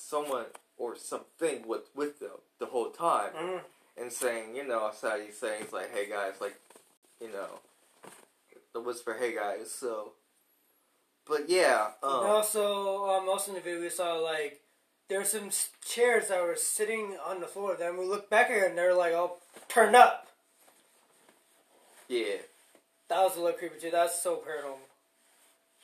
someone 0.07 0.45
or 0.77 0.95
something 0.95 1.67
was 1.67 1.81
with 1.95 2.19
them 2.19 2.37
the 2.59 2.65
whole 2.67 2.89
time, 2.91 3.33
Mhm. 3.33 3.61
and 3.97 4.11
saying, 4.11 4.55
you 4.55 4.63
know, 4.63 4.89
he's 4.91 5.37
saying, 5.37 5.63
it's 5.63 5.73
like, 5.73 5.91
hey 5.93 6.07
guys, 6.07 6.41
like, 6.41 6.55
you 7.21 7.29
know, 7.29 7.59
the 8.73 8.79
whisper, 8.79 9.13
hey 9.19 9.33
guys, 9.35 9.71
so, 9.71 10.13
but 11.25 11.47
yeah, 11.47 11.91
And 12.01 12.11
um, 12.11 12.25
also, 12.25 13.05
um, 13.09 13.29
also 13.29 13.51
in 13.51 13.55
the 13.55 13.61
video 13.61 13.81
we 13.81 13.89
saw 13.89 14.15
like 14.15 14.61
there 15.07 15.19
were 15.19 15.25
some 15.25 15.51
chairs 15.85 16.29
that 16.29 16.41
were 16.41 16.55
sitting 16.55 17.17
on 17.23 17.39
the 17.39 17.47
floor. 17.47 17.75
Then 17.75 17.97
we 17.97 18.05
looked 18.05 18.29
back 18.29 18.49
at 18.49 18.57
it 18.57 18.69
and 18.69 18.77
they're 18.77 18.93
like 18.95 19.13
all 19.13 19.39
turned 19.67 19.95
up. 19.95 20.27
yeah, 22.07 22.37
That 23.09 23.21
was 23.23 23.35
a 23.37 23.41
little 23.41 23.57
creepy 23.57 23.79
too. 23.79 23.91
That's 23.91 24.19
so 24.21 24.37
paranormal. 24.37 24.79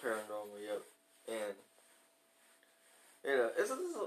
paranormal, 0.02 0.60
yep, 0.66 0.82
and 1.28 1.56
you 3.30 3.38
know, 3.38 3.50
it's, 3.58 3.70
it's 3.70 3.98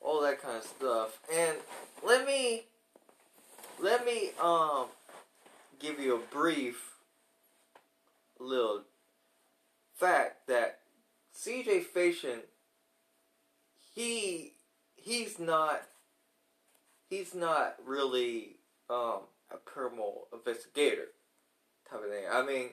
all 0.00 0.22
that 0.22 0.40
kind 0.40 0.56
of 0.56 0.64
stuff. 0.64 1.18
And 1.32 1.56
let 2.04 2.26
me 2.26 2.62
let 3.80 4.04
me 4.04 4.30
um 4.42 4.86
give 5.78 6.00
you 6.00 6.16
a 6.16 6.34
brief 6.34 6.94
little 8.38 8.82
fact 9.94 10.48
that 10.48 10.78
CJ 11.36 11.84
Faison 11.94 12.40
he 13.94 14.54
he's 14.96 15.38
not 15.38 15.82
he's 17.10 17.34
not 17.34 17.76
really 17.86 18.56
um 18.88 19.20
a 19.50 19.56
paranormal 19.56 20.12
investigator 20.32 21.08
type 21.90 22.02
of 22.02 22.10
thing. 22.10 22.24
I 22.32 22.42
mean 22.42 22.70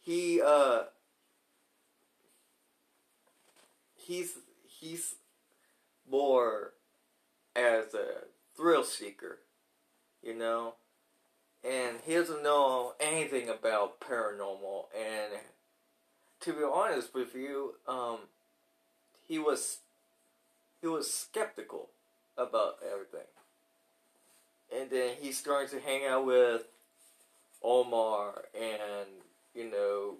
he 0.00 0.40
uh 0.40 0.82
he's 4.06 4.34
he's 4.80 5.14
more 6.10 6.72
as 7.54 7.94
a 7.94 8.24
thrill 8.56 8.84
seeker, 8.84 9.38
you 10.22 10.34
know, 10.34 10.74
and 11.64 11.98
he 12.04 12.14
doesn't 12.14 12.42
know 12.42 12.94
anything 13.00 13.48
about 13.48 14.00
paranormal. 14.00 14.86
And 14.96 15.40
to 16.40 16.52
be 16.52 16.62
honest 16.62 17.14
with 17.14 17.34
you, 17.34 17.74
um, 17.86 18.18
he 19.26 19.38
was 19.38 19.78
he 20.80 20.86
was 20.86 21.12
skeptical 21.12 21.90
about 22.36 22.76
everything, 22.84 23.28
and 24.74 24.90
then 24.90 25.14
he 25.20 25.32
started 25.32 25.70
to 25.70 25.80
hang 25.80 26.06
out 26.06 26.26
with 26.26 26.62
Omar 27.62 28.44
and 28.54 29.08
you 29.54 29.70
know 29.70 30.16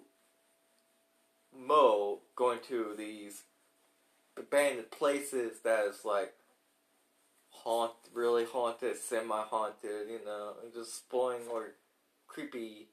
Mo 1.55 2.19
going 2.35 2.59
to 2.67 2.93
these 2.97 3.43
abandoned 4.37 4.91
places 4.91 5.59
that 5.63 5.85
is 5.85 6.05
like 6.05 6.33
haunt, 7.49 7.93
really 8.13 8.45
haunted, 8.45 8.97
semi-haunted, 8.97 10.09
you 10.09 10.19
know, 10.25 10.53
and 10.63 10.73
just 10.73 10.95
spoiling 10.95 11.47
or 11.51 11.71
creepy 12.27 12.87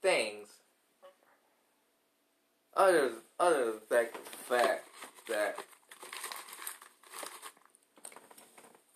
things. 0.00 0.48
Other, 2.76 3.12
other 3.40 3.64
than 3.64 3.74
that 3.90 4.16
fact 4.48 4.88
that 5.28 5.56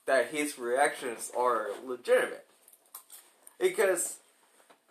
that 0.06 0.28
his 0.28 0.58
reactions 0.58 1.30
are 1.36 1.68
legitimate, 1.84 2.46
because 3.58 4.18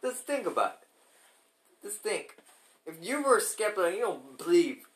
just 0.01 0.25
think 0.25 0.45
about 0.45 0.79
it. 0.81 1.87
Just 1.87 2.01
think, 2.01 2.37
if 2.85 2.95
you 3.01 3.23
were 3.23 3.39
skeptical 3.39 3.89
you 3.89 3.99
don't 3.99 4.37
believe 4.37 4.87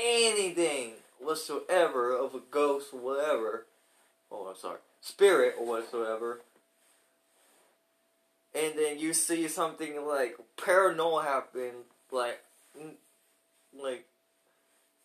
anything 0.00 0.92
whatsoever 1.24 2.16
of 2.16 2.34
a 2.34 2.40
ghost 2.50 2.88
or 2.92 3.00
whatever, 3.00 3.66
oh, 4.30 4.48
I'm 4.48 4.56
sorry, 4.56 4.78
spirit 5.00 5.54
or 5.58 5.66
whatsoever, 5.66 6.40
and 8.54 8.74
then 8.76 8.98
you 8.98 9.12
see 9.12 9.48
something 9.48 10.06
like 10.06 10.36
paranormal 10.56 11.24
happen, 11.24 11.70
like, 12.10 12.40
like 13.80 14.06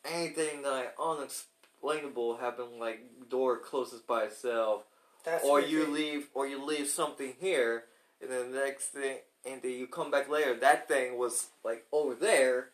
anything 0.05 0.63
like 0.63 0.93
unexplainable 1.01 2.37
happen, 2.37 2.79
like 2.79 3.01
door 3.29 3.57
closes 3.57 4.01
by 4.01 4.23
itself, 4.23 4.83
That's 5.25 5.43
or 5.43 5.61
you 5.61 5.87
leave, 5.87 6.27
or 6.33 6.47
you 6.47 6.63
leave 6.63 6.87
something 6.87 7.33
here, 7.39 7.85
and 8.21 8.29
then 8.29 8.51
the 8.51 8.57
next 8.59 8.87
thing, 8.87 9.17
and 9.49 9.61
then 9.61 9.71
you 9.71 9.87
come 9.87 10.11
back 10.11 10.29
later, 10.29 10.55
that 10.55 10.87
thing 10.87 11.17
was 11.17 11.47
like 11.63 11.85
over 11.91 12.13
there. 12.13 12.69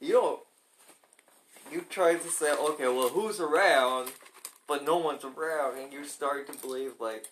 You 0.00 0.12
don't. 0.12 0.40
You 1.74 1.84
try 1.90 2.14
to 2.14 2.28
say, 2.28 2.52
okay, 2.52 2.86
well, 2.86 3.08
who's 3.08 3.40
around, 3.40 4.12
but 4.68 4.84
no 4.84 4.96
one's 4.96 5.24
around, 5.24 5.76
and 5.76 5.92
you 5.92 6.04
start 6.04 6.46
to 6.46 6.56
believe 6.56 6.92
like, 7.00 7.24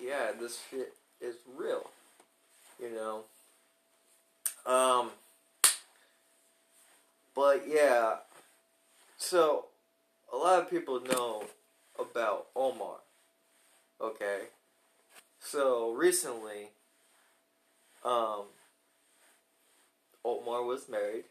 yeah, 0.00 0.30
this 0.40 0.62
shit 0.70 0.94
is 1.20 1.36
real. 1.58 1.90
You 2.80 2.90
know. 2.90 3.24
Um. 4.64 5.10
But 7.34 7.64
yeah, 7.68 8.16
so 9.18 9.66
a 10.32 10.38
lot 10.38 10.62
of 10.62 10.70
people 10.70 11.02
know 11.02 11.44
about 11.98 12.46
Omar. 12.56 12.96
Okay. 14.00 14.44
So 15.38 15.92
recently, 15.92 16.70
um, 18.06 18.44
Omar 20.24 20.64
was 20.64 20.88
married. 20.88 21.24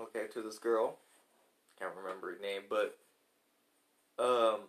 Okay, 0.00 0.26
to 0.32 0.42
this 0.42 0.58
girl. 0.58 0.98
I 1.76 1.84
can't 1.84 1.96
remember 1.96 2.32
her 2.34 2.40
name, 2.40 2.62
but 2.68 2.96
um, 4.18 4.60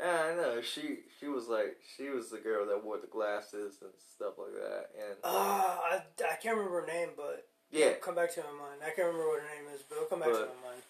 Yeah, 0.00 0.30
I 0.32 0.34
know. 0.34 0.60
She 0.62 0.98
she 1.18 1.26
was 1.26 1.48
like 1.48 1.76
she 1.96 2.08
was 2.10 2.30
the 2.30 2.38
girl 2.38 2.66
that 2.66 2.84
wore 2.84 2.98
the 2.98 3.06
glasses 3.06 3.76
and 3.82 3.90
stuff 4.14 4.34
like 4.38 4.52
that. 4.54 4.90
And 4.96 5.16
Uh, 5.24 5.28
I, 5.28 6.00
I 6.30 6.36
can't 6.42 6.56
remember 6.56 6.82
her 6.82 6.86
name, 6.86 7.10
but 7.16 7.46
yeah, 7.70 7.86
it'll 7.86 8.00
come 8.00 8.14
back 8.14 8.32
to 8.34 8.40
my 8.42 8.50
mind. 8.68 8.80
I 8.82 8.86
can't 8.90 9.08
remember 9.08 9.28
what 9.28 9.40
her 9.40 9.48
name 9.48 9.74
is, 9.74 9.82
but 9.88 9.96
it'll 9.96 10.08
come 10.08 10.20
back 10.20 10.28
to 10.32 10.48
my 10.62 10.70
mind. 10.70 10.82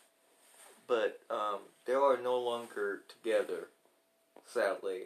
but 0.87 1.21
um, 1.31 1.61
they 1.85 1.95
are 1.95 2.17
no 2.17 2.39
longer 2.39 3.03
together, 3.09 3.69
sadly. 4.45 5.05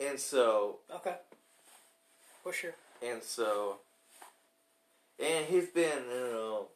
And 0.00 0.18
so 0.18 0.78
Okay. 0.92 1.16
For 2.42 2.52
sure. 2.52 2.74
And 3.04 3.22
so, 3.22 3.76
and 5.18 5.46
he's 5.46 5.68
been 5.68 6.04
you 6.10 6.30
know, 6.32 6.68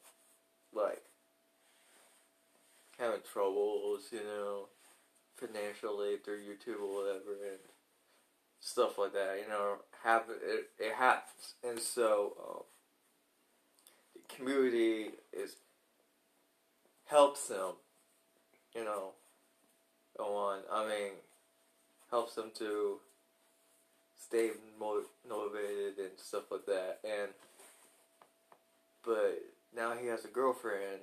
like 0.74 1.02
having 2.98 3.20
troubles, 3.32 4.04
you 4.12 4.20
know, 4.24 4.66
financially 5.36 6.16
through 6.24 6.38
YouTube 6.40 6.82
or 6.82 7.02
whatever, 7.02 7.32
and 7.50 7.58
stuff 8.60 8.98
like 8.98 9.12
that. 9.12 9.38
You 9.42 9.48
know, 9.48 9.76
have 10.04 10.24
it 10.28 10.70
it 10.78 10.94
happens, 10.94 11.54
and 11.64 11.78
so 11.78 12.32
um, 12.48 12.62
the 14.14 14.34
community 14.34 15.10
is 15.32 15.56
helps 17.06 17.48
them 17.48 17.72
you 18.74 18.84
know, 18.84 19.10
go 20.16 20.36
on. 20.36 20.60
I 20.72 20.86
mean, 20.88 21.12
helps 22.10 22.34
them 22.34 22.50
to 22.58 22.98
stay 24.28 24.50
mo- 24.78 25.02
motivated 25.28 25.98
and 25.98 26.18
stuff 26.18 26.50
like 26.50 26.66
that. 26.66 26.98
And 27.04 27.30
but 29.04 29.42
now 29.74 29.92
he 29.92 30.06
has 30.08 30.24
a 30.24 30.28
girlfriend, 30.28 31.00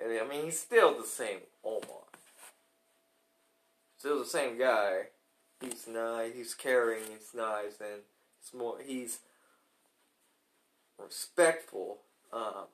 and 0.00 0.10
and 0.10 0.20
I 0.20 0.28
mean 0.28 0.44
he's 0.46 0.60
still 0.60 0.96
the 0.96 1.06
same 1.06 1.40
Omar, 1.64 2.06
still 3.98 4.18
the 4.18 4.24
same 4.24 4.58
guy. 4.58 5.08
He's 5.60 5.86
nice. 5.88 6.32
He's 6.34 6.54
caring. 6.54 7.00
He's 7.10 7.34
nice, 7.34 7.80
and 7.80 8.02
it's 8.40 8.54
more. 8.54 8.76
He's 8.84 9.18
respectful. 10.98 11.98
Um, 12.32 12.66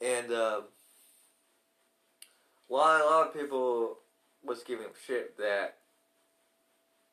and 0.00 0.32
um, 0.32 0.64
a 2.68 2.72
lot, 2.72 3.00
a 3.00 3.04
lot 3.04 3.26
of 3.28 3.34
people 3.34 3.98
was 4.46 4.62
giving 4.62 4.84
him 4.84 4.92
shit 5.06 5.36
that 5.38 5.78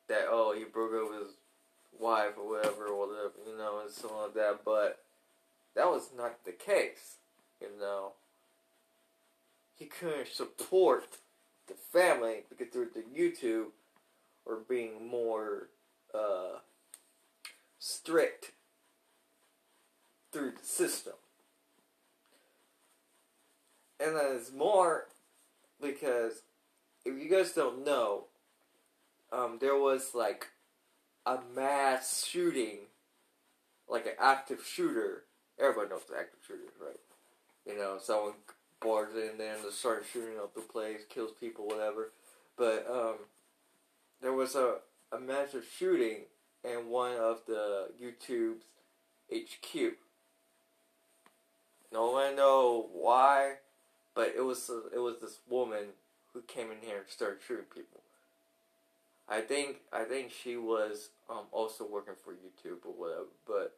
that 0.08 0.26
oh 0.30 0.54
he 0.56 0.64
broke 0.64 0.92
up 0.92 1.20
his 1.20 1.34
wife 1.98 2.32
or 2.38 2.48
whatever 2.48 2.86
or 2.86 3.06
whatever 3.06 3.32
you 3.46 3.56
know 3.56 3.80
and 3.80 3.90
something 3.90 4.18
like 4.18 4.34
that, 4.34 4.60
but 4.64 5.02
that 5.74 5.86
was 5.86 6.10
not 6.16 6.44
the 6.44 6.52
case. 6.52 7.16
You 7.60 7.68
know, 7.80 8.12
he 9.76 9.86
couldn't 9.86 10.28
support 10.28 11.18
the 11.66 11.74
family 11.74 12.44
because 12.48 12.72
through 12.72 12.90
the 12.94 13.02
YouTube 13.18 13.68
or 14.44 14.58
being 14.68 15.08
more 15.08 15.68
uh, 16.14 16.58
strict 17.78 18.52
through 20.32 20.52
the 20.60 20.66
system. 20.66 21.14
And 23.98 24.16
then 24.16 24.36
it's 24.36 24.52
more 24.52 25.06
because 25.80 26.42
if 27.04 27.22
you 27.22 27.28
guys 27.28 27.52
don't 27.52 27.84
know, 27.84 28.24
um, 29.32 29.58
there 29.60 29.76
was 29.76 30.14
like 30.14 30.48
a 31.26 31.38
mass 31.54 32.24
shooting, 32.26 32.78
like 33.88 34.06
an 34.06 34.12
active 34.20 34.64
shooter. 34.64 35.24
Everybody 35.58 35.90
knows 35.90 36.02
the 36.08 36.18
active 36.18 36.40
shooter, 36.46 36.72
right? 36.80 37.00
You 37.66 37.78
know, 37.78 37.98
someone 38.00 38.34
barges 38.80 39.30
in 39.30 39.38
there 39.38 39.54
and 39.54 39.64
they 39.64 39.70
start 39.70 40.04
shooting 40.10 40.38
up 40.38 40.54
the 40.54 40.60
place, 40.60 41.00
kills 41.08 41.32
people, 41.38 41.66
whatever. 41.66 42.12
But 42.56 42.86
um, 42.90 43.16
there 44.20 44.32
was 44.32 44.54
a, 44.54 44.76
a 45.12 45.18
massive 45.18 45.64
shooting 45.78 46.24
in 46.64 46.88
one 46.88 47.16
of 47.16 47.40
the 47.46 47.88
YouTube's 48.00 48.64
HQ. 49.32 49.94
No 51.92 52.10
one 52.12 52.36
know 52.36 52.88
why, 52.92 53.54
but 54.14 54.34
it 54.36 54.44
was 54.44 54.70
it 54.92 54.98
was 54.98 55.20
this 55.20 55.38
woman 55.48 55.86
who 56.34 56.42
came 56.42 56.70
in 56.70 56.78
here 56.82 56.98
and 56.98 57.08
started 57.08 57.38
shooting 57.46 57.64
people. 57.72 58.00
I 59.28 59.40
think 59.40 59.76
I 59.90 60.04
think 60.04 60.30
she 60.30 60.56
was 60.56 61.08
um, 61.30 61.46
also 61.50 61.86
working 61.86 62.14
for 62.22 62.32
YouTube 62.32 62.84
or 62.84 62.92
whatever, 62.92 63.28
but 63.46 63.74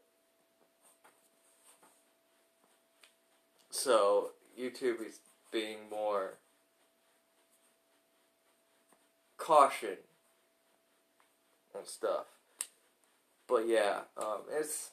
so 3.70 4.30
YouTube 4.58 5.06
is 5.06 5.20
being 5.52 5.88
more 5.88 6.34
caution 9.36 9.98
and 11.76 11.86
stuff. 11.86 12.26
But 13.46 13.68
yeah, 13.68 14.00
um, 14.18 14.40
it's 14.50 14.90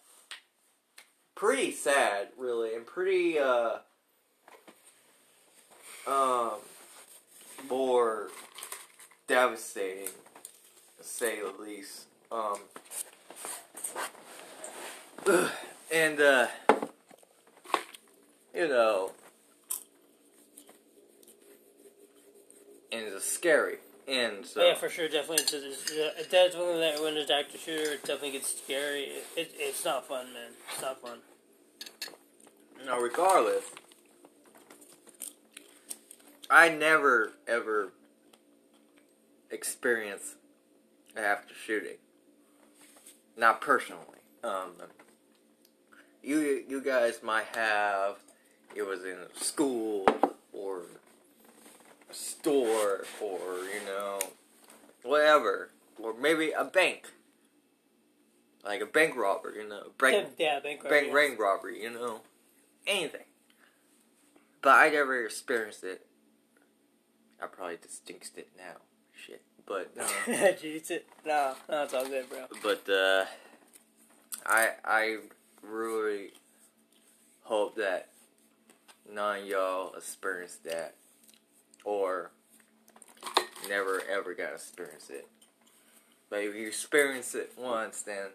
pretty 1.33 1.71
sad, 1.71 2.27
really, 2.37 2.75
and 2.75 2.85
pretty 2.85 3.39
uh, 3.39 3.77
um, 6.05 6.59
more 7.69 8.29
devastating, 9.27 10.09
to 10.97 11.03
say 11.03 11.39
the 11.39 11.61
least. 11.61 12.05
Um, 12.31 12.57
and 15.93 16.19
uh, 16.19 16.47
you 18.53 18.67
know, 18.67 19.11
and 22.91 23.01
it's 23.07 23.25
scary. 23.25 23.77
And 24.05 24.45
so, 24.45 24.61
yeah, 24.61 24.75
for 24.75 24.89
sure, 24.89 25.07
definitely. 25.07 25.43
It's, 25.43 25.53
it's, 25.53 25.91
it's 25.91 26.27
definitely 26.27 26.79
that 26.81 27.01
when 27.01 27.13
there's 27.13 27.29
active 27.29 27.61
shooter, 27.61 27.93
it 27.93 28.01
definitely 28.01 28.31
gets 28.31 28.61
scary. 28.61 29.03
It, 29.03 29.25
it, 29.37 29.51
it's 29.55 29.85
not 29.85 30.05
fun, 30.07 30.33
man. 30.33 30.51
It's 30.71 30.81
not 30.81 31.01
fun. 31.01 31.19
Now, 32.85 32.99
regardless, 32.99 33.63
I 36.53 36.69
never 36.69 37.31
ever 37.47 37.93
experienced 39.49 40.35
after 41.17 41.55
shooting. 41.55 41.97
Not 43.35 43.59
personally. 43.59 44.21
Um, 44.43 44.73
you 46.21 46.63
you 46.69 46.79
guys 46.79 47.21
might 47.23 47.47
have. 47.55 48.17
It 48.75 48.83
was 48.83 49.03
in 49.03 49.17
a 49.17 49.43
school 49.43 50.05
or 50.53 50.83
a 52.11 52.13
store 52.13 53.05
or 53.19 53.63
you 53.73 53.83
know 53.87 54.19
whatever 55.01 55.71
or 55.99 56.13
maybe 56.13 56.51
a 56.51 56.65
bank. 56.65 57.07
Like 58.63 58.81
a 58.81 58.85
bank 58.85 59.15
robber, 59.15 59.55
you 59.55 59.67
know, 59.67 59.87
bank 59.97 60.27
yeah, 60.37 60.59
bank 60.59 60.83
robbery. 60.83 61.01
bank 61.01 61.13
ring 61.15 61.37
robbery, 61.39 61.81
you 61.81 61.89
know, 61.89 62.21
anything. 62.85 63.25
But 64.61 64.75
I 64.75 64.89
never 64.89 65.25
experienced 65.25 65.83
it. 65.83 66.05
I 67.43 67.47
probably 67.47 67.77
just 67.81 68.05
jinxed 68.05 68.37
it 68.37 68.49
now. 68.57 68.77
Shit. 69.13 69.41
But 69.65 69.91
uh, 69.99 70.03
Jeez, 70.33 70.89
it. 70.91 71.05
No, 71.25 71.53
no, 71.69 71.83
it's 71.83 71.93
all 71.93 72.07
good, 72.07 72.29
bro. 72.29 72.45
but 72.61 72.89
uh, 72.89 73.25
I 74.45 74.69
I 74.83 75.17
really 75.61 76.31
hope 77.43 77.75
that 77.75 78.09
none 79.11 79.41
of 79.41 79.45
y'all 79.45 79.93
experienced 79.95 80.63
that 80.65 80.95
or 81.83 82.31
never 83.69 84.01
ever 84.09 84.33
got 84.33 84.49
to 84.49 84.55
experience 84.55 85.09
it. 85.09 85.27
But 86.29 86.39
if 86.43 86.55
you 86.55 86.67
experience 86.67 87.35
it 87.35 87.53
once, 87.57 88.01
then 88.01 88.27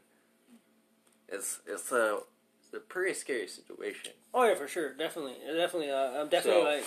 it's 1.29 1.61
it's 1.67 1.91
a 1.93 2.21
it's 2.65 2.75
a 2.75 2.81
pretty 2.81 3.15
scary 3.15 3.49
situation. 3.49 4.13
Oh 4.33 4.45
yeah, 4.47 4.55
for 4.55 4.69
sure, 4.69 4.93
definitely, 4.95 5.35
definitely. 5.47 5.91
Uh, 5.91 6.21
I'm 6.23 6.29
definitely 6.29 6.63
So- 6.63 6.69
like, 6.69 6.85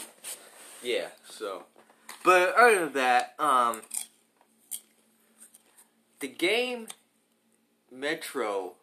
Yeah, 0.83 1.07
so. 1.29 1.65
But 2.23 2.53
other 2.55 2.85
than 2.85 2.93
that, 2.93 3.35
um, 3.39 3.81
the 6.19 6.27
game 6.27 6.87
Metro 7.91 8.73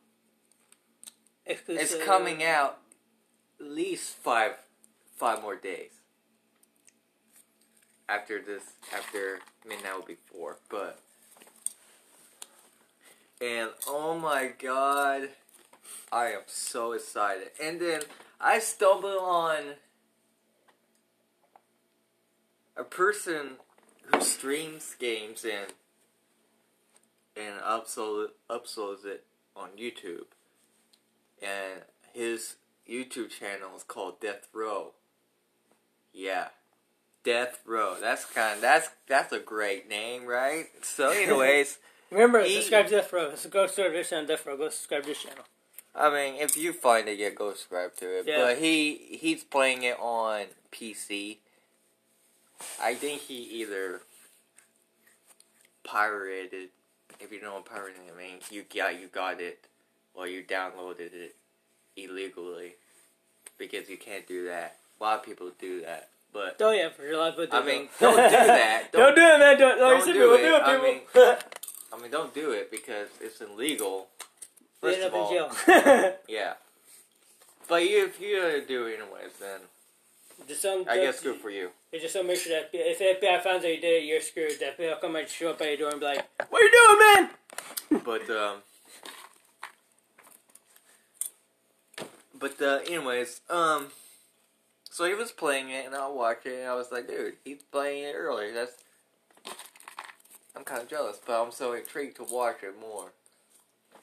Exodus. 1.47 1.93
is 1.93 2.05
coming 2.05 2.45
out 2.45 2.79
at 3.61 3.67
least 3.67 4.17
five 4.17 4.53
five 5.17 5.41
more 5.41 5.57
days 5.57 5.91
after 8.09 8.41
this. 8.41 8.63
After 8.95 9.39
I 9.65 9.69
mean, 9.69 9.79
that 9.83 9.97
would 9.97 10.07
be 10.07 10.17
four, 10.27 10.59
but 10.69 10.99
and 13.41 13.71
oh 13.87 14.19
my 14.19 14.51
god, 14.61 15.31
I 16.13 16.27
am 16.27 16.43
so 16.47 16.93
excited. 16.93 17.51
And 17.63 17.81
then 17.81 18.03
I 18.41 18.59
stumbled 18.59 19.19
on 19.21 19.75
a 22.79 22.85
person 22.85 23.57
who 24.13 24.21
streams 24.21 24.95
games 24.99 25.45
and 25.45 25.73
and 27.37 27.61
upload, 27.61 28.29
uploads 28.51 29.05
it 29.05 29.25
on 29.57 29.71
YouTube. 29.79 30.25
And 31.41 31.83
his 32.13 32.57
YouTube 32.89 33.31
channel 33.31 33.71
is 33.77 33.85
called 33.85 34.21
Death 34.21 34.49
Row. 34.53 34.93
Yeah. 36.13 36.49
Death 37.23 37.61
Row. 37.65 37.97
That's 38.01 38.25
kind. 38.25 38.61
That's 38.61 38.89
that's 39.07 39.33
a 39.33 39.39
great 39.39 39.89
name, 39.89 40.27
right? 40.27 40.67
So, 40.83 41.11
anyways, 41.11 41.79
Remember, 42.11 42.43
He- 42.43 42.57
subscribe 42.57 42.87
to 42.87 42.97
Death 42.97 43.13
Row. 43.13 43.35
So 43.35 43.49
go 43.49 43.67
to 43.67 43.83
our 43.97 44.03
channel, 44.03 44.27
Death 44.27 44.47
Row. 44.47 44.57
Go 44.57 44.69
subscribe 44.71 45.03
to 45.03 45.09
this 45.09 45.23
channel. 45.23 45.45
I 45.95 46.11
mean, 46.11 46.41
if 46.41 46.57
you 46.57 46.73
find 46.73 47.09
it, 47.09 47.19
yeah, 47.19 47.31
go 47.31 47.51
subscribe 47.51 47.97
to 47.97 48.19
it. 48.19 48.25
Yeah. 48.27 48.39
But 48.39 48.59
he 48.59 49.19
he's 49.21 49.45
playing 49.45 49.83
it 49.83 49.99
on 50.01 50.47
PC. 50.73 51.39
I 52.81 52.95
think 52.95 53.23
he 53.23 53.37
either 53.37 54.03
pirated. 55.85 56.71
If 57.21 57.33
you 57.33 57.41
know 57.43 57.55
what 57.55 57.65
pirating 57.65 58.03
means, 58.17 58.45
you 58.51 58.65
got 58.75 59.01
you 59.01 59.09
got 59.09 59.41
it, 59.41 59.67
or 60.15 60.27
you 60.27 60.43
downloaded 60.43 61.13
it 61.13 61.37
illegally, 61.97 62.75
because 63.59 63.89
you 63.89 63.97
can't 63.97 64.27
do 64.27 64.47
that. 64.47 64.77
A 65.01 65.05
lot 65.05 65.19
of 65.19 65.25
people 65.25 65.51
do 65.59 65.81
that, 65.83 66.11
but 66.33 66.57
Oh 66.61 66.71
yeah, 66.71 66.91
for 66.91 67.03
your 67.03 67.19
life. 67.19 67.35
But 67.37 67.53
I 67.53 67.65
mean, 67.65 67.89
don't 67.99 68.15
do 68.15 68.31
that. 68.31 68.93
Don't, 68.93 69.15
do 69.15 69.23
it, 69.23 69.39
man. 69.39 69.59
Don't, 69.59 69.79
don't 69.79 70.05
don't 70.05 70.13
do 70.13 70.35
it. 70.35 70.39
Do 70.39 70.55
it, 70.55 70.63
I 70.63 70.95
people. 70.95 71.37
I 71.93 72.03
mean, 72.03 72.11
don't 72.11 72.35
do 72.35 72.53
it 72.53 72.71
because 72.71 73.09
it's 73.21 73.41
illegal. 73.41 74.09
First 74.81 75.01
of 75.01 75.13
up 75.13 75.19
all, 75.19 75.31
in 75.31 75.35
jail. 75.67 76.15
yeah. 76.29 76.55
But 77.69 77.89
you, 77.89 78.07
if 78.07 78.21
you 78.21 78.63
do 78.67 78.87
it 78.87 79.01
anyways, 79.01 79.33
then 79.41 79.61
just 80.47 80.63
don't. 80.63 80.89
I 80.89 80.97
guess 80.97 81.21
good 81.21 81.41
for 81.41 81.51
you. 81.51 81.71
They 81.93 81.99
just 81.99 82.15
don't 82.15 82.27
make 82.27 82.39
sure 82.39 82.53
that 82.53 82.71
if 82.73 82.99
the 82.99 83.27
FBI 83.27 83.43
finds 83.43 83.65
out 83.65 83.71
you 83.71 83.81
did 83.81 84.03
it, 84.03 84.07
you're 84.07 84.21
screwed. 84.21 84.59
The 84.59 84.67
FBI 84.67 84.91
will 84.91 84.97
come 84.97 85.17
and 85.17 85.29
show 85.29 85.51
up 85.51 85.61
at 85.61 85.69
your 85.69 85.77
door 85.77 85.91
and 85.91 86.01
be 86.01 86.07
like, 86.07 86.25
"What 86.51 86.63
are 86.63 86.65
you 86.65 86.73
doing, 86.73 86.99
man?" 87.15 87.31
But 88.05 88.31
um, 88.31 88.59
but 92.39 92.61
uh, 92.61 92.81
anyways, 92.87 93.41
um, 93.51 93.89
so 94.91 95.05
he 95.05 95.15
was 95.15 95.33
playing 95.33 95.71
it, 95.71 95.87
and 95.87 95.95
I 95.95 96.09
watched 96.09 96.47
it, 96.47 96.61
and 96.61 96.69
I 96.69 96.75
was 96.75 96.93
like, 96.93 97.09
dude, 97.09 97.35
he's 97.45 97.63
playing 97.63 98.05
it 98.05 98.15
early. 98.15 98.53
That's 98.53 98.73
I'm 100.57 100.65
kind 100.65 100.83
of 100.83 100.89
jealous, 100.89 101.21
but 101.25 101.41
I'm 101.41 101.53
so 101.53 101.73
intrigued 101.73 102.17
to 102.17 102.25
watch 102.25 102.63
it 102.63 102.75
more. 102.81 103.13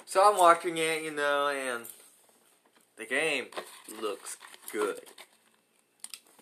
So 0.05 0.21
I'm 0.23 0.37
watching 0.39 0.77
it, 0.77 1.03
you 1.03 1.11
know, 1.11 1.49
and 1.49 1.85
the 2.97 3.05
game 3.05 3.47
looks 4.01 4.37
good. 4.71 5.01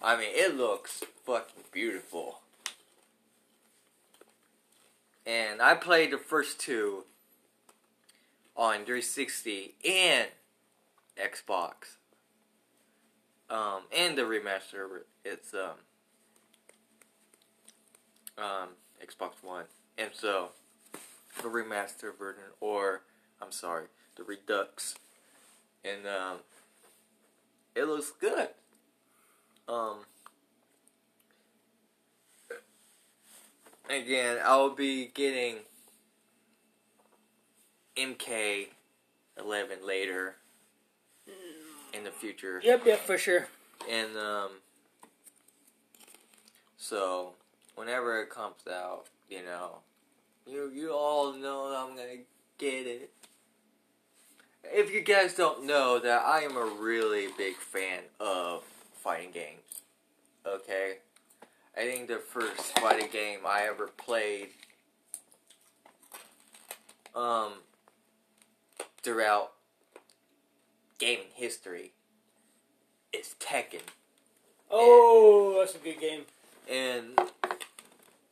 I 0.04 0.18
mean, 0.18 0.32
it 0.32 0.58
looks 0.58 1.02
fucking 1.26 1.64
beautiful. 1.72 2.42
And 5.26 5.62
I 5.62 5.76
played 5.76 6.12
the 6.12 6.18
first 6.18 6.60
two 6.60 7.06
on 8.58 8.80
360 8.80 9.76
and 9.88 10.28
Xbox. 11.18 11.96
Um, 13.50 13.84
and 13.96 14.18
the 14.18 14.24
remaster, 14.24 15.04
it's 15.24 15.54
um, 15.54 15.78
um, 18.38 18.70
Xbox 19.02 19.42
One. 19.42 19.66
And 19.98 20.10
so, 20.12 20.50
the 21.42 21.48
remaster 21.48 22.18
version, 22.18 22.44
or, 22.60 23.04
I'm 23.42 23.54
sorry, 23.54 23.86
the 24.18 24.24
Redux. 24.24 24.96
And, 25.86 26.06
um, 26.06 26.38
it 27.74 27.86
looks 27.86 28.12
good. 28.12 28.50
Um, 29.68 29.98
again, 33.90 34.38
I'll 34.44 34.70
be 34.70 35.08
getting 35.14 35.58
MK11 37.96 38.68
later 39.86 40.36
in 41.94 42.04
the 42.04 42.12
future. 42.12 42.60
Yep, 42.64 42.86
yep, 42.86 43.00
for 43.00 43.18
sure. 43.18 43.48
And 43.90 44.18
um 44.18 44.50
so 46.78 47.34
whenever 47.76 48.22
it 48.22 48.30
comes 48.30 48.68
out, 48.70 49.06
you 49.30 49.44
know, 49.44 49.78
you 50.48 50.72
you 50.74 50.92
all 50.92 51.34
know 51.34 51.66
I'm 51.66 51.96
gonna 51.96 52.24
get 52.58 52.88
it. 52.88 53.12
If 54.66 54.94
you 54.94 55.02
guys 55.02 55.34
don't 55.34 55.66
know 55.66 56.00
that 56.00 56.24
I 56.26 56.42
am 56.42 56.56
a 56.56 56.66
really 56.66 57.28
big 57.38 57.56
fan 57.56 58.04
of 58.20 58.64
fighting 59.04 59.32
game. 59.32 59.58
Okay? 60.48 60.98
I 61.76 61.82
think 61.82 62.08
the 62.08 62.18
first 62.18 62.80
fighting 62.80 63.10
game 63.12 63.40
I 63.46 63.64
ever 63.64 63.88
played 63.88 64.50
um 67.16 67.54
throughout 69.04 69.52
gaming 70.98 71.26
history 71.36 71.92
is 73.12 73.36
Tekken. 73.40 73.82
Oh, 74.72 75.58
that's 75.60 75.76
a 75.76 75.78
good 75.80 76.00
game. 76.00 76.22
And 76.72 77.20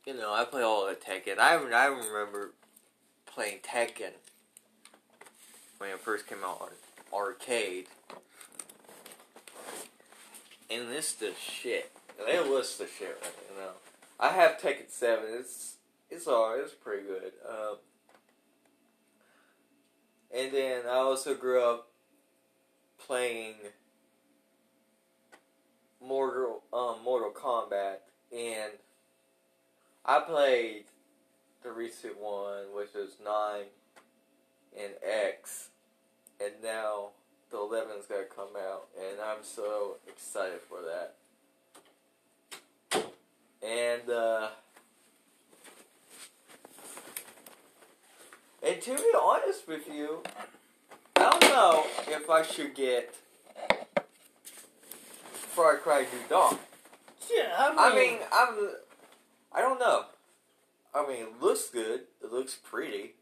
you 0.06 0.14
know, 0.14 0.32
I 0.32 0.44
play 0.44 0.62
all 0.62 0.86
the 0.86 0.94
Tekken. 0.94 1.38
I 1.38 1.54
I 1.54 1.86
remember 1.86 2.52
playing 3.26 3.58
Tekken 3.58 4.12
when 5.78 5.90
it 5.90 6.00
first 6.00 6.26
came 6.26 6.38
out 6.44 6.60
on 6.62 6.68
arcade. 7.12 7.86
And 10.72 10.88
this 10.88 11.12
the 11.12 11.32
shit. 11.38 11.90
It 12.18 12.48
was 12.48 12.78
the 12.78 12.86
shit, 12.86 13.18
right, 13.22 13.32
you 13.50 13.60
know. 13.60 13.72
I 14.18 14.30
have 14.30 14.58
Tekken 14.58 14.88
Seven. 14.88 15.26
It's 15.28 15.76
it's 16.08 16.26
alright. 16.26 16.60
It's 16.62 16.74
pretty 16.74 17.02
good. 17.02 17.32
Um, 17.48 17.76
and 20.34 20.52
then 20.52 20.82
I 20.86 20.94
also 20.94 21.34
grew 21.34 21.62
up 21.62 21.88
playing 23.04 23.54
Mortal 26.00 26.62
um, 26.72 26.96
Mortal 27.04 27.32
Kombat, 27.32 27.98
and 28.32 28.72
I 30.06 30.20
played 30.20 30.84
the 31.62 31.72
recent 31.72 32.20
one, 32.20 32.74
which 32.74 32.94
is 32.94 33.16
nine 33.22 33.66
and 34.78 34.92
X, 35.02 35.68
and 36.40 36.52
now 36.62 37.10
the 37.52 37.58
11's 37.58 38.06
gonna 38.06 38.24
come 38.24 38.56
out, 38.56 38.88
and 38.98 39.20
I'm 39.20 39.42
so 39.44 39.96
excited 40.08 40.60
for 40.68 40.78
that. 40.80 41.16
And 43.62 44.10
uh, 44.10 44.48
and 48.66 48.80
to 48.80 48.96
be 48.96 49.12
honest 49.22 49.68
with 49.68 49.86
you, 49.86 50.22
I 51.16 51.30
don't 51.30 51.42
know 51.42 51.84
if 52.08 52.28
I 52.30 52.42
should 52.42 52.74
get 52.74 53.14
Far 55.34 55.76
Cry 55.76 56.00
New 56.00 56.28
Dawn. 56.28 56.58
Yeah, 57.30 57.54
I 57.56 57.68
mean, 57.68 57.78
I 57.78 57.94
mean, 57.94 58.18
I'm. 58.32 58.70
I 59.54 59.60
don't 59.60 59.78
know. 59.78 60.06
I 60.94 61.06
mean, 61.06 61.20
it 61.26 61.40
looks 61.40 61.68
good. 61.68 62.00
It 62.22 62.32
looks 62.32 62.54
pretty. 62.54 63.12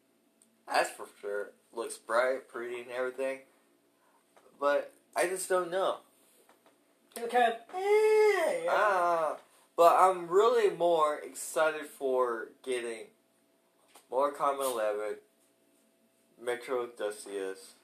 That's 0.66 0.90
for 0.90 1.06
sure. 1.20 1.50
looks 1.74 1.98
bright, 1.98 2.48
pretty, 2.48 2.80
and 2.80 2.90
everything. 2.90 3.40
But 4.60 4.92
I 5.16 5.26
just 5.26 5.48
don't 5.48 5.70
know. 5.70 5.96
Okay. 7.18 7.48
eh, 7.74 8.62
yeah. 8.64 8.70
Ah, 8.70 9.36
but 9.76 9.96
I'm 9.98 10.28
really 10.28 10.74
more 10.76 11.18
excited 11.18 11.86
for 11.86 12.48
getting 12.62 13.06
Mortal 14.10 14.38
Kombat 14.38 14.72
Eleven, 14.72 15.16
Metro 16.42 16.84
Exodus, 16.84 17.74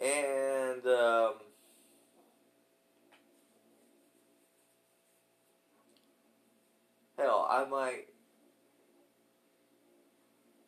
and 0.00 0.86
um, 0.86 1.34
hell, 7.18 7.46
I 7.50 7.64
might 7.64 8.06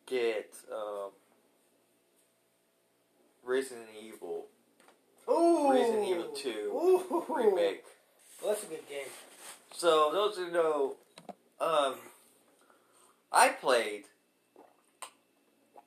get 0.05 0.55
um, 0.73 1.11
Resident 3.45 3.87
Evil 4.03 4.45
Ooh. 5.29 5.71
Resident 5.71 6.07
Evil 6.07 6.27
2 6.35 6.49
Ooh. 6.49 7.25
remake. 7.29 7.83
Well, 8.41 8.53
that's 8.53 8.63
a 8.63 8.67
good 8.67 8.87
game. 8.89 9.07
So 9.71 10.11
those 10.11 10.35
who 10.35 10.51
know, 10.51 10.95
um, 11.59 11.95
I 13.31 13.49
played 13.49 14.03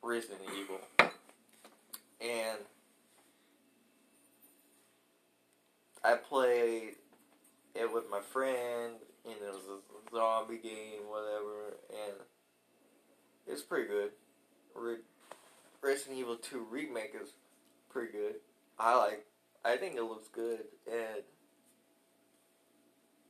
Resident 0.02 0.40
Evil, 0.58 0.80
and 2.20 2.58
I 6.04 6.14
played 6.14 6.94
it 7.74 7.92
with 7.92 8.04
my 8.10 8.20
friend, 8.20 8.94
and 9.24 9.34
it 9.34 9.52
was 9.52 9.64
a 9.68 10.16
zombie 10.16 10.58
game, 10.58 11.02
whatever, 11.08 11.76
and 11.90 12.16
it's 13.46 13.62
pretty 13.62 13.88
good. 13.88 14.10
Re- 14.74 14.96
Resident 15.82 16.18
Evil 16.18 16.36
Two 16.36 16.66
remake 16.70 17.14
is 17.20 17.32
pretty 17.88 18.12
good. 18.12 18.34
I 18.78 18.96
like. 18.96 19.24
I 19.64 19.76
think 19.76 19.96
it 19.96 20.02
looks 20.02 20.28
good, 20.28 20.60
and 20.90 21.22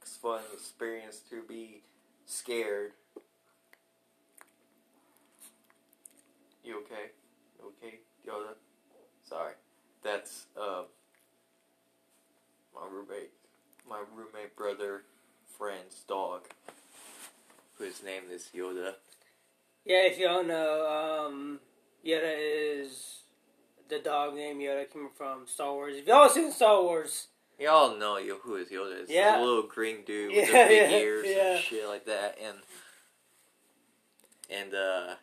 it's 0.02 0.16
fun 0.16 0.40
experience 0.52 1.20
to 1.30 1.42
be 1.42 1.82
scared. 2.26 2.92
You 6.64 6.80
okay? 6.80 7.12
You 7.58 7.72
okay, 7.82 7.98
Yoda? 8.26 8.54
Sorry, 9.24 9.54
that's 10.02 10.46
uh 10.60 10.82
my 12.74 12.82
roommate 12.90 13.30
my 13.88 14.02
roommate 14.14 14.54
brother 14.54 15.04
friend's 15.56 16.02
dog, 16.06 16.42
whose 17.78 18.02
name 18.02 18.24
is 18.30 18.50
Yoda. 18.54 18.94
Yeah, 19.84 20.02
if 20.04 20.18
don't 20.26 20.48
know, 20.48 21.26
um, 21.26 21.60
Yoda 22.04 22.34
is 22.36 23.17
the 23.88 23.98
dog 23.98 24.35
named 24.35 24.61
Yoda 24.61 24.90
came 24.92 25.09
from 25.16 25.46
Star 25.46 25.72
Wars. 25.72 25.96
If 25.96 26.07
y'all 26.07 26.29
seen 26.29 26.53
Star 26.53 26.83
Wars, 26.83 27.29
Y'all 27.59 27.98
know 27.98 28.18
yo 28.18 28.37
who 28.37 28.55
is 28.55 28.68
Yoda 28.68 29.03
is. 29.03 29.11
Yeah. 29.11 29.38
The 29.38 29.44
little 29.44 29.62
green 29.64 30.05
dude 30.07 30.31
with 30.33 30.48
Yeah, 30.48 30.62
the 30.62 30.68
big 30.68 30.90
yeah, 30.92 30.96
ears 30.98 31.27
yeah. 31.29 31.55
and 31.57 31.61
shit 31.64 31.88
like 31.88 32.07
that 32.07 32.38
and 32.42 32.59
and 34.48 34.74
uh 34.74 35.14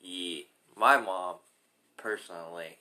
yeah. 0.00 0.42
My 0.76 0.96
mom, 0.98 1.36
personally, 1.96 2.78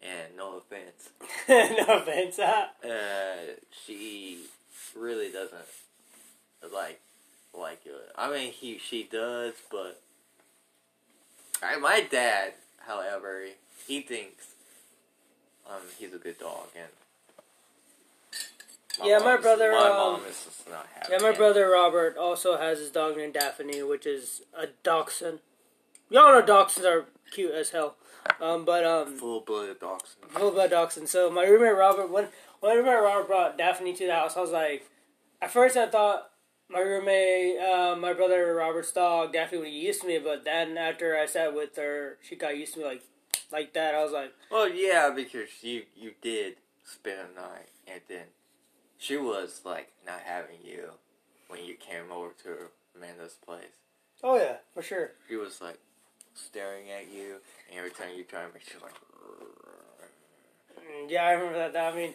and 0.00 0.36
no 0.36 0.58
offense, 0.58 1.08
no 1.48 1.96
offense, 1.96 2.36
huh? 2.40 2.66
uh 2.86 3.54
she 3.84 4.40
really 4.94 5.32
doesn't 5.32 5.58
like 6.72 7.00
like 7.54 7.80
it. 7.86 7.94
I 8.14 8.30
mean 8.30 8.52
he 8.52 8.78
she 8.78 9.04
does, 9.04 9.54
but 9.70 10.00
I, 11.62 11.76
my 11.76 12.00
dad, 12.08 12.54
however, 12.86 13.44
he 13.86 14.00
thinks 14.00 14.46
um 15.68 15.82
he's 15.98 16.12
a 16.14 16.18
good 16.18 16.38
dog 16.38 16.68
and 16.76 16.88
Yeah, 19.04 19.18
my 19.18 19.36
brother, 19.36 19.72
My 19.72 19.88
um, 19.88 19.96
mom 19.96 20.20
is 20.28 20.44
just 20.44 20.68
not 20.68 20.86
happy. 20.94 21.12
Yeah, 21.12 21.18
my 21.20 21.36
brother 21.36 21.68
Robert 21.70 22.16
also 22.16 22.56
has 22.56 22.78
his 22.78 22.90
dog 22.90 23.16
named 23.16 23.34
Daphne, 23.34 23.82
which 23.82 24.06
is 24.06 24.42
a 24.56 24.66
dachshund. 24.82 25.40
Y'all 26.10 26.32
know 26.32 26.42
dachshunds 26.46 26.84
are 26.84 27.06
cute 27.30 27.52
as 27.52 27.70
hell. 27.70 27.96
Um, 28.40 28.64
but 28.64 28.84
um, 28.84 29.16
Full 29.16 29.40
blooded 29.40 29.78
dachshund. 29.80 30.30
full 30.30 30.50
blood 30.50 30.70
dachshund. 30.70 31.08
So 31.08 31.30
my 31.30 31.44
roommate 31.44 31.76
Robert, 31.76 32.10
when 32.10 32.28
when 32.60 32.72
my 32.72 32.76
roommate 32.78 33.02
Robert 33.02 33.26
brought 33.28 33.58
Daphne 33.58 33.94
to 33.94 34.06
the 34.06 34.14
house, 34.14 34.36
I 34.36 34.40
was 34.40 34.50
like, 34.50 34.88
at 35.40 35.50
first 35.50 35.76
I 35.76 35.86
thought 35.86 36.30
my 36.70 36.80
roommate, 36.80 37.58
uh, 37.58 37.96
my 37.96 38.12
brother 38.12 38.54
Robert's 38.54 38.92
dog 38.92 39.32
get 39.32 39.52
used 39.52 40.02
to 40.02 40.06
me, 40.06 40.18
but 40.18 40.44
then 40.44 40.76
after 40.76 41.16
I 41.16 41.26
sat 41.26 41.54
with 41.54 41.76
her, 41.76 42.18
she 42.22 42.36
got 42.36 42.56
used 42.56 42.74
to 42.74 42.80
me 42.80 42.84
like 42.84 43.02
like 43.50 43.72
that. 43.74 43.94
I 43.94 44.02
was 44.02 44.12
like, 44.12 44.32
Well, 44.50 44.68
yeah, 44.68 45.10
because 45.14 45.48
you 45.62 45.84
you 45.96 46.12
did 46.20 46.56
spend 46.84 47.18
a 47.36 47.40
night, 47.40 47.68
and 47.86 48.00
then 48.08 48.26
she 48.98 49.16
was 49.16 49.62
like 49.64 49.92
not 50.06 50.20
having 50.24 50.58
you 50.64 50.90
when 51.48 51.64
you 51.64 51.74
came 51.74 52.12
over 52.12 52.32
to 52.44 52.68
Amanda's 52.96 53.34
place. 53.44 53.64
oh 54.22 54.36
yeah, 54.36 54.56
for 54.74 54.82
sure. 54.82 55.12
She 55.28 55.36
was 55.36 55.60
like 55.60 55.78
staring 56.34 56.90
at 56.90 57.10
you, 57.12 57.36
and 57.70 57.78
every 57.78 57.90
time 57.90 58.08
you 58.16 58.24
try 58.24 58.42
to 58.42 58.52
make, 58.52 58.62
she 58.68 58.74
was 58.74 58.82
like. 58.82 58.94
Mm, 60.78 61.10
Yeah, 61.10 61.24
I 61.24 61.32
remember 61.32 61.70
that. 61.72 61.92
I 61.92 61.96
mean, 61.96 62.14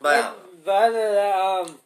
But 0.00 0.38
But 0.64 0.70
other 0.70 0.92
than 0.92 1.14
that, 1.14 1.34
um, 1.36 1.78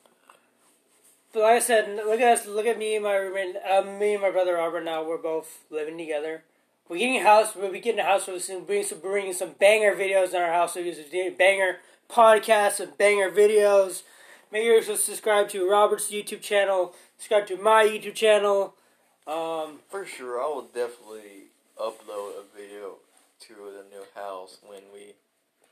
but 1.37 1.43
like 1.43 1.57
I 1.57 1.59
said, 1.59 1.97
look 1.97 2.19
at 2.19 2.39
us. 2.39 2.47
Look 2.47 2.65
at 2.65 2.79
me 2.79 2.95
and 2.95 3.05
my 3.05 3.15
roommate. 3.15 3.57
Um, 3.71 3.99
me 3.99 4.15
and 4.15 4.23
my 4.23 4.31
brother 4.31 4.55
Robert. 4.55 4.83
Now 4.83 5.05
we're 5.05 5.19
both 5.19 5.65
living 5.69 5.99
together. 5.99 6.45
We're 6.89 6.97
getting 6.97 7.19
a 7.19 7.25
house. 7.25 7.55
We'll 7.55 7.71
be 7.71 7.79
getting 7.79 8.01
a 8.01 8.05
house 8.05 8.27
really 8.27 8.41
soon. 8.41 8.65
Bringing 8.65 8.87
some, 8.87 9.01
bringing 9.01 9.35
some 9.35 9.51
banger 9.61 9.95
videos 9.95 10.31
in 10.31 10.41
our 10.41 10.51
house. 10.51 10.73
So 10.73 10.81
use 10.81 10.99
banger 11.37 11.81
podcasts 12.09 12.81
and 12.81 12.97
banger 12.97 13.31
videos. 13.31 14.03
Make 14.51 14.63
sure 14.63 14.83
to 14.83 14.97
subscribe 14.97 15.51
to 15.51 15.69
Robert's 15.71 16.11
YouTube 16.11 16.41
channel. 16.41 16.95
Subscribe 17.19 17.47
to 17.49 17.59
my 17.59 17.85
YouTube 17.85 18.15
channel. 18.15 18.75
Um, 19.27 19.81
for 19.91 20.07
sure, 20.07 20.41
I 20.41 20.47
will 20.47 20.63
definitely 20.63 21.51
upload 21.79 22.31
a 22.41 22.45
video 22.57 22.95
to 23.41 23.55
the 23.55 23.85
new 23.95 24.05
house 24.15 24.57
when 24.67 24.81
we 24.91 25.13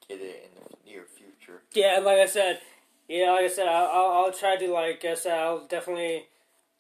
get 0.08 0.20
it 0.20 0.50
in 0.50 0.62
the 0.62 0.90
near 0.90 1.04
future. 1.04 1.62
Yeah, 1.72 1.96
and 1.96 2.04
like 2.04 2.18
I 2.18 2.26
said, 2.26 2.60
yeah, 3.08 3.32
like 3.32 3.44
I 3.44 3.48
said, 3.48 3.68
I'll, 3.68 4.24
I'll, 4.24 4.32
try 4.32 4.56
to 4.56 4.72
like 4.72 5.04
I 5.04 5.14
said, 5.14 5.38
I'll 5.38 5.66
definitely, 5.66 6.24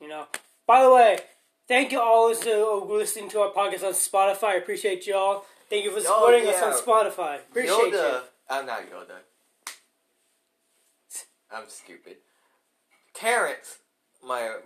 you 0.00 0.08
know. 0.08 0.26
By 0.66 0.82
the 0.82 0.92
way, 0.92 1.18
thank 1.68 1.92
you 1.92 2.00
all 2.00 2.34
to 2.34 2.84
listening 2.88 3.28
to 3.30 3.40
our 3.40 3.50
podcast 3.50 3.84
on 3.84 3.92
Spotify. 3.92 4.44
I 4.44 4.54
appreciate 4.54 5.06
y'all. 5.06 5.44
Thank 5.68 5.84
you 5.84 5.90
for 5.90 6.00
supporting 6.00 6.46
us 6.46 6.56
yeah. 6.58 6.66
on 6.66 6.72
Spotify. 6.72 7.36
Appreciate 7.36 7.92
Yoda, 7.92 7.92
you. 7.92 8.20
I'm 8.48 8.66
not 8.66 8.82
Yoda. 8.90 9.16
I'm 11.52 11.68
stupid. 11.68 12.16
Terrence, 13.14 13.78
my 14.26 14.56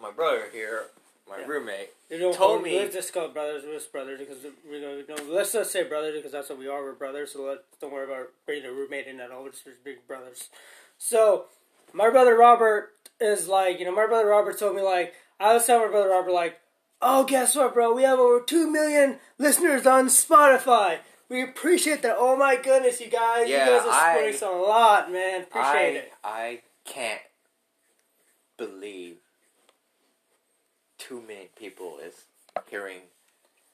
my 0.00 0.10
brother 0.10 0.48
here, 0.52 0.86
my 1.28 1.38
Yeah. 1.38 1.46
roommate, 1.46 1.90
You 2.10 2.18
know, 2.18 2.32
told 2.32 2.62
me- 2.62 2.78
Let's 2.78 2.94
just 2.94 3.12
go 3.12 3.28
brothers. 3.28 3.64
We're 3.64 3.74
just 3.74 3.92
brothers 3.92 4.18
because 4.18 4.44
we 4.68 4.80
know, 4.80 5.02
we 5.08 5.24
let's 5.32 5.52
just 5.52 5.70
say 5.70 5.84
brothers 5.84 6.16
because 6.16 6.32
that's 6.32 6.48
what 6.48 6.58
we 6.58 6.68
are. 6.68 6.82
We're 6.82 6.92
brothers. 6.92 7.32
So 7.32 7.42
let 7.42 7.64
don't 7.80 7.92
worry 7.92 8.04
about 8.04 8.30
bringing 8.44 8.66
a 8.66 8.72
roommate 8.72 9.06
in 9.06 9.20
at 9.20 9.30
all. 9.30 9.44
We're 9.44 9.50
just 9.50 9.64
big 9.84 10.06
brothers. 10.06 10.48
So 11.04 11.46
my 11.92 12.10
brother 12.10 12.36
Robert 12.36 12.92
is 13.20 13.48
like, 13.48 13.80
you 13.80 13.84
know, 13.84 13.94
my 13.94 14.06
brother 14.06 14.28
Robert 14.28 14.56
told 14.56 14.76
me 14.76 14.82
like, 14.82 15.14
I 15.40 15.52
was 15.52 15.66
telling 15.66 15.86
my 15.86 15.90
brother 15.90 16.10
Robert 16.10 16.30
like, 16.30 16.60
oh, 17.02 17.24
guess 17.24 17.56
what, 17.56 17.74
bro? 17.74 17.92
We 17.92 18.04
have 18.04 18.20
over 18.20 18.40
two 18.40 18.70
million 18.70 19.18
listeners 19.36 19.84
on 19.84 20.06
Spotify. 20.06 20.98
We 21.28 21.42
appreciate 21.42 22.02
that. 22.02 22.14
Oh 22.16 22.36
my 22.36 22.54
goodness, 22.54 23.00
you 23.00 23.08
guys! 23.08 23.48
Yeah, 23.48 23.64
you 23.64 23.78
guys 23.78 23.86
are 23.86 24.10
supporting 24.12 24.34
us 24.34 24.42
a 24.42 24.46
lot, 24.46 25.10
man. 25.10 25.42
Appreciate 25.42 25.74
I 25.74 25.88
it. 25.88 26.12
I 26.22 26.60
can't 26.84 27.20
believe 28.56 29.16
too 30.98 31.20
many 31.26 31.48
people 31.56 31.98
is 31.98 32.14
hearing 32.70 32.98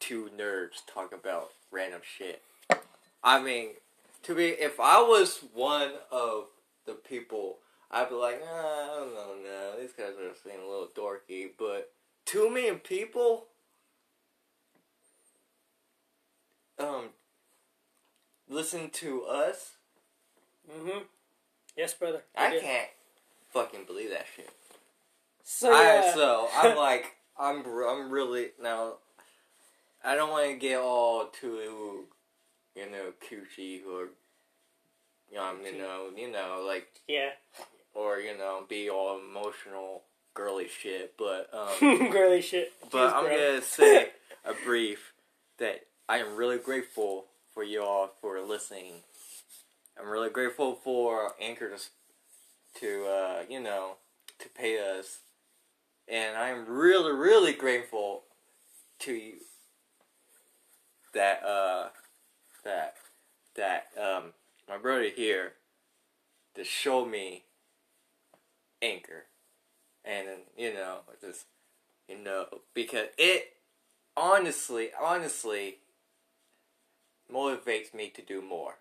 two 0.01 0.31
nerds 0.39 0.81
talk 0.87 1.13
about 1.13 1.51
random 1.71 2.01
shit. 2.03 2.41
I 3.23 3.43
mean, 3.43 3.71
to 4.23 4.35
be 4.35 4.47
if 4.47 4.81
I 4.81 5.03
was 5.03 5.41
one 5.53 5.91
of 6.11 6.47
the 6.89 6.95
people, 6.95 7.59
I'd 7.91 8.09
be 8.09 8.15
like, 8.17 8.41
nah, 8.41 8.47
I 8.47 8.87
don't 8.99 9.15
know, 9.15 9.35
no, 9.45 9.81
these 9.81 9.93
guys 9.93 10.15
are 10.19 10.33
being 10.45 10.65
a 10.65 10.69
little 10.69 10.89
dorky. 10.97 11.51
But 11.57 11.93
two 12.25 12.51
million 12.51 12.79
people, 12.79 13.47
um, 16.79 17.11
listen 18.49 18.91
to 18.91 19.25
us. 19.25 19.73
Mm-hmm. 20.71 21.05
Yes, 21.77 21.95
brother. 21.95 22.23
I 22.37 22.51
did. 22.51 22.63
can't 22.63 22.89
fucking 23.53 23.85
believe 23.87 24.11
that 24.11 24.27
shit. 24.35 24.51
So 25.45 25.71
yeah. 25.71 26.03
I, 26.05 26.15
so 26.15 26.49
I'm 26.57 26.77
like, 26.77 27.17
I'm 27.39 27.65
I'm 27.65 28.11
really 28.11 28.49
now. 28.61 28.95
I 30.05 30.15
don't 30.15 30.31
want 30.31 30.49
to 30.51 30.57
get 30.57 30.79
all 30.79 31.27
too, 31.27 32.07
you 32.77 32.91
know, 32.91 33.13
cutesy 33.21 33.81
or, 33.85 34.11
you 35.31 35.37
know, 35.39 35.55
you 35.65 35.79
know, 35.79 36.07
you 36.17 36.31
know, 36.31 36.65
like, 36.67 36.89
yeah. 37.07 37.31
or 37.95 38.19
you 38.19 38.37
know, 38.37 38.65
be 38.69 38.89
all 38.91 39.19
emotional, 39.19 40.03
girly 40.35 40.69
shit. 40.69 41.15
But 41.19 41.49
um, 41.53 42.11
Girly 42.11 42.41
shit. 42.43 42.73
but 42.91 43.11
Jeez, 43.11 43.15
I'm 43.15 43.25
bro. 43.25 43.37
gonna 43.37 43.63
say 43.63 44.09
a 44.45 44.53
brief 44.65 45.13
that 45.59 45.81
I 46.09 46.19
am 46.19 46.37
really 46.37 46.59
grateful 46.59 47.27
for 47.53 47.63
y'all 47.63 48.11
for 48.21 48.41
listening. 48.41 49.03
I'm 50.01 50.09
really 50.09 50.31
grateful 50.31 50.75
for 50.75 51.33
Anchor 51.41 51.71
to, 51.71 52.81
to 52.81 53.07
uh, 53.07 53.43
you 53.49 53.61
know, 53.61 53.97
to 54.39 54.49
pay 54.49 54.79
us, 54.79 55.19
and 56.07 56.37
I'm 56.37 56.67
really, 56.67 57.13
really 57.13 57.53
grateful 57.53 58.23
to 59.01 59.13
you 59.13 59.35
that 61.15 61.43
uh, 61.45 61.89
that 62.65 62.95
that 63.57 63.87
um, 64.01 64.33
my 64.69 64.77
brother 64.77 65.09
here 65.15 65.55
to 66.55 66.65
show 66.65 67.05
me 67.05 67.45
Anchor, 68.83 69.25
and 70.05 70.29
uh, 70.29 70.33
you 70.57 70.75
know, 70.75 70.99
just 71.21 71.47
you 72.09 72.19
know, 72.19 72.47
because 72.75 73.07
it 73.17 73.55
honestly, 74.17 74.91
honestly 75.01 75.79
motivates 77.33 77.95
me 77.95 78.11
to 78.11 78.23
do 78.23 78.43
more. 78.43 78.79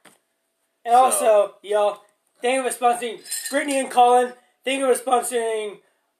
And 0.86 0.96
also, 0.96 1.56
y'all, 1.64 2.02
thank 2.42 2.64
you 2.64 2.72
for 2.72 2.78
sponsoring 2.78 3.20
Brittany 3.50 3.80
and 3.80 3.92
Colin. 3.92 4.34
Thank 4.64 4.80
you 4.80 4.94
for 4.94 5.02
sponsoring. 5.02 5.80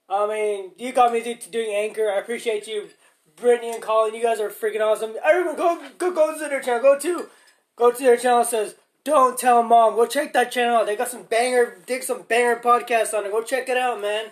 I 0.10 0.28
mean, 0.28 0.72
you 0.78 0.92
got 0.94 1.14
me 1.14 1.22
to 1.22 1.50
doing 1.50 1.74
Anchor. 1.74 2.10
I 2.10 2.20
appreciate 2.20 2.68
you, 2.68 2.90
Brittany 3.36 3.72
and 3.72 3.82
Colin. 3.82 4.16
You 4.16 4.24
guys 4.24 4.40
are 4.40 4.50
freaking 4.50 4.82
awesome. 4.82 5.14
Everyone, 5.24 5.56
go 5.56 5.82
go 5.98 6.12
go 6.12 6.34
to 6.34 6.50
their 6.50 6.62
channel. 6.62 6.82
Go 6.82 7.00
to 7.00 7.30
go 7.76 7.92
to 7.92 8.04
their 8.04 8.18
channel. 8.18 8.44
Says 8.44 8.76
don't 9.08 9.40
tell 9.40 9.64
mom. 9.64 9.96
Go 9.96 10.06
check 10.06 10.34
that 10.34 10.52
channel 10.52 10.76
out. 10.76 10.86
They 10.86 10.98
got 10.98 11.08
some 11.08 11.24
banger, 11.24 11.78
dig 11.86 12.04
some 12.04 12.24
banger 12.24 12.58
podcasts 12.58 13.14
on 13.14 13.26
it. 13.26 13.32
Go 13.32 13.42
check 13.42 13.70
it 13.70 13.78
out, 13.78 14.02
man. 14.02 14.26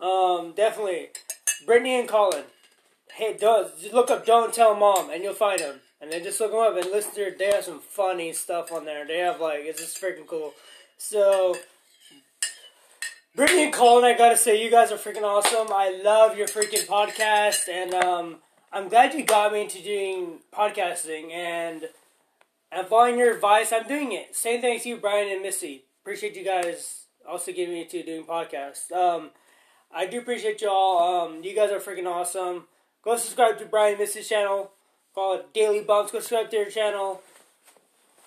Um, 0.00 0.54
definitely, 0.56 1.10
Brittany 1.64 2.00
and 2.00 2.08
Colin. 2.08 2.42
Hey, 3.14 3.36
don't 3.38 3.70
look 3.92 4.10
up 4.10 4.26
"Don't 4.26 4.52
Tell 4.52 4.74
Mom" 4.74 5.10
and 5.10 5.22
you'll 5.22 5.34
find 5.34 5.60
them. 5.60 5.80
And 6.00 6.12
then 6.12 6.24
just 6.24 6.40
look 6.40 6.50
them 6.50 6.60
up 6.60 6.76
and 6.76 6.90
listen 6.90 7.12
to. 7.12 7.16
Their, 7.16 7.38
they 7.38 7.46
have 7.54 7.64
some 7.64 7.78
funny 7.78 8.32
stuff 8.32 8.72
on 8.72 8.84
there. 8.84 9.06
They 9.06 9.18
have 9.18 9.40
like 9.40 9.60
it's 9.60 9.80
just 9.80 10.02
freaking 10.02 10.26
cool. 10.26 10.52
So, 10.96 11.56
Brittany 13.36 13.64
and 13.64 13.72
Colin, 13.72 14.04
I 14.04 14.18
gotta 14.18 14.36
say, 14.36 14.62
you 14.62 14.68
guys 14.68 14.90
are 14.90 14.96
freaking 14.96 15.22
awesome. 15.22 15.68
I 15.70 16.00
love 16.02 16.36
your 16.36 16.48
freaking 16.48 16.86
podcast, 16.88 17.68
and 17.68 17.94
um, 17.94 18.36
I'm 18.72 18.88
glad 18.88 19.14
you 19.14 19.24
got 19.24 19.52
me 19.52 19.62
into 19.62 19.80
doing 19.80 20.40
podcasting. 20.52 21.30
And 21.30 21.88
and 22.70 22.86
following 22.86 23.18
your 23.18 23.34
advice, 23.34 23.72
I'm 23.72 23.86
doing 23.86 24.12
it. 24.12 24.34
Same 24.34 24.60
thanks 24.60 24.82
to 24.84 24.90
you, 24.90 24.96
Brian 24.96 25.32
and 25.32 25.42
Missy. 25.42 25.84
Appreciate 26.02 26.36
you 26.36 26.44
guys 26.44 27.04
also 27.28 27.52
giving 27.52 27.74
me 27.74 27.84
to 27.84 28.02
doing 28.02 28.24
podcasts. 28.24 28.90
Um, 28.92 29.30
I 29.92 30.06
do 30.06 30.18
appreciate 30.18 30.60
y'all. 30.60 31.26
Um, 31.26 31.42
you 31.42 31.54
guys 31.54 31.70
are 31.70 31.80
freaking 31.80 32.06
awesome. 32.06 32.64
Go 33.02 33.16
subscribe 33.16 33.58
to 33.58 33.66
Brian 33.66 33.92
and 33.92 34.00
Missy's 34.00 34.28
channel. 34.28 34.72
Follow 35.14 35.44
Daily 35.54 35.80
Bumps. 35.80 36.12
Go 36.12 36.18
subscribe 36.18 36.50
to 36.50 36.56
their 36.56 36.70
channel. 36.70 37.22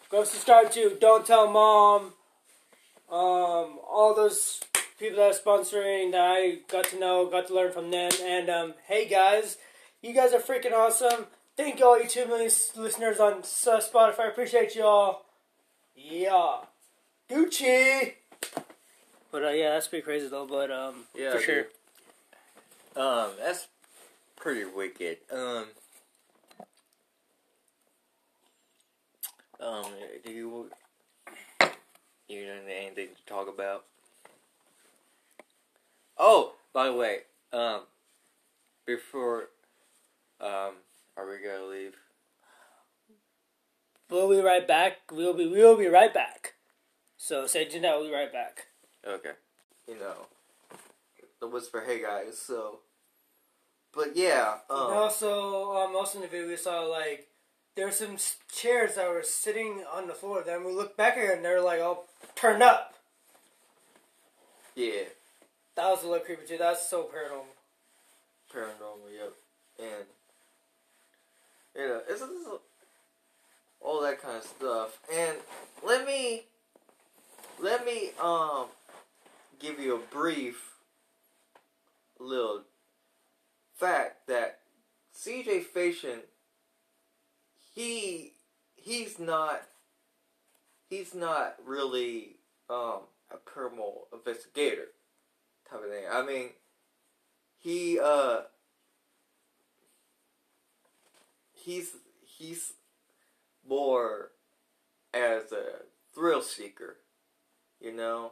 Go 0.09 0.23
subscribe 0.23 0.71
to 0.71 0.97
Don't 0.99 1.25
Tell 1.25 1.49
Mom. 1.49 2.13
Um, 3.09 3.79
all 3.89 4.13
those 4.15 4.61
people 4.97 5.17
that 5.17 5.31
are 5.31 5.39
sponsoring 5.39 6.11
that 6.11 6.21
I 6.21 6.59
got 6.71 6.85
to 6.85 6.99
know, 6.99 7.29
got 7.29 7.47
to 7.47 7.55
learn 7.55 7.71
from 7.71 7.91
them. 7.91 8.11
And 8.23 8.49
um, 8.49 8.73
hey 8.87 9.07
guys, 9.07 9.57
you 10.01 10.13
guys 10.13 10.33
are 10.33 10.39
freaking 10.39 10.73
awesome. 10.73 11.27
Thank 11.61 11.79
you 11.79 11.85
all 11.85 12.01
you 12.01 12.09
two 12.09 12.25
million 12.25 12.49
listeners 12.75 13.19
on 13.19 13.43
Spotify. 13.43 14.21
I 14.21 14.27
appreciate 14.29 14.73
y'all. 14.73 15.25
Yeah. 15.95 16.57
Gucci. 17.29 18.13
But 19.31 19.43
uh, 19.43 19.49
yeah, 19.49 19.69
that's 19.69 19.87
pretty 19.87 20.01
crazy 20.01 20.27
though. 20.27 20.47
But 20.47 20.71
um, 20.71 20.95
Yeah, 21.15 21.33
for 21.33 21.37
dude. 21.37 21.45
sure. 22.95 23.03
Um, 23.05 23.29
that's 23.39 23.67
pretty 24.35 24.65
wicked. 24.65 25.17
Um, 25.31 25.65
um, 29.59 29.85
do 30.25 30.31
you 30.31 30.71
you 32.27 32.45
know 32.47 32.53
anything 32.75 33.09
to 33.15 33.25
talk 33.31 33.47
about? 33.47 33.85
Oh, 36.17 36.53
by 36.73 36.87
the 36.87 36.93
way, 36.93 37.17
um, 37.53 37.81
before, 38.87 39.49
um, 40.39 40.71
are 41.21 41.29
we 41.29 41.37
gonna 41.37 41.65
leave? 41.65 41.95
We'll 44.09 44.29
be 44.29 44.41
right 44.41 44.67
back. 44.67 44.97
We'll 45.11 45.33
be 45.33 45.47
we'll 45.47 45.77
be 45.77 45.87
right 45.87 46.13
back. 46.13 46.53
So 47.17 47.47
stay 47.47 47.65
tuned. 47.65 47.83
We'll 47.83 48.07
be 48.07 48.13
right 48.13 48.31
back. 48.31 48.67
Okay. 49.07 49.31
You 49.87 49.99
know, 49.99 50.15
the 51.39 51.47
whisper, 51.47 51.83
hey 51.85 52.01
guys. 52.01 52.37
So, 52.37 52.79
but 53.93 54.15
yeah, 54.15 54.55
um, 54.69 54.87
And 54.87 54.95
also, 54.97 55.71
um, 55.75 55.95
also 55.95 56.17
in 56.17 56.23
the 56.23 56.27
video 56.27 56.47
we 56.47 56.57
saw 56.57 56.81
like 56.81 57.27
there 57.75 57.85
were 57.85 57.91
some 57.91 58.17
chairs 58.51 58.95
that 58.95 59.09
were 59.09 59.23
sitting 59.23 59.83
on 59.91 60.07
the 60.07 60.13
floor. 60.13 60.43
Then 60.45 60.65
we 60.65 60.73
looked 60.73 60.97
back 60.97 61.17
at 61.17 61.23
it 61.23 61.35
and 61.37 61.45
they're 61.45 61.61
like 61.61 61.81
all 61.81 62.05
turned 62.35 62.63
up. 62.63 62.95
yeah. 64.75 65.03
That 65.75 65.89
was 65.89 66.03
a 66.03 66.07
little 66.07 66.25
creepy 66.25 66.45
too. 66.45 66.57
That's 66.57 66.87
so 66.89 67.03
paranormal. 67.03 67.45
paranormal, 68.53 69.09
yep, 69.17 69.31
and 69.79 70.05
you 71.75 71.87
know, 71.87 72.01
it's, 72.09 72.21
it's 72.21 72.49
all 73.79 74.01
that 74.01 74.21
kind 74.21 74.37
of 74.37 74.43
stuff. 74.43 74.99
And 75.13 75.37
let 75.85 76.05
me 76.05 76.43
let 77.61 77.85
me 77.85 78.11
um 78.21 78.65
give 79.59 79.79
you 79.79 79.95
a 79.95 80.13
brief 80.13 80.75
little 82.19 82.61
fact 83.75 84.27
that 84.27 84.59
CJ 85.17 85.65
Faison 85.75 86.19
he 87.73 88.33
he's 88.75 89.19
not 89.19 89.61
he's 90.89 91.15
not 91.15 91.55
really 91.65 92.37
um 92.69 93.01
a 93.31 93.37
paranormal 93.49 93.93
investigator 94.13 94.87
type 95.69 95.83
of 95.83 95.89
thing. 95.89 96.03
I 96.11 96.23
mean 96.23 96.49
he 97.57 97.99
uh 97.99 98.41
he's 101.63 101.91
he's 102.25 102.73
more 103.67 104.31
as 105.13 105.51
a 105.51 105.83
thrill 106.13 106.41
seeker, 106.41 106.97
you 107.79 107.91
know, 107.93 108.31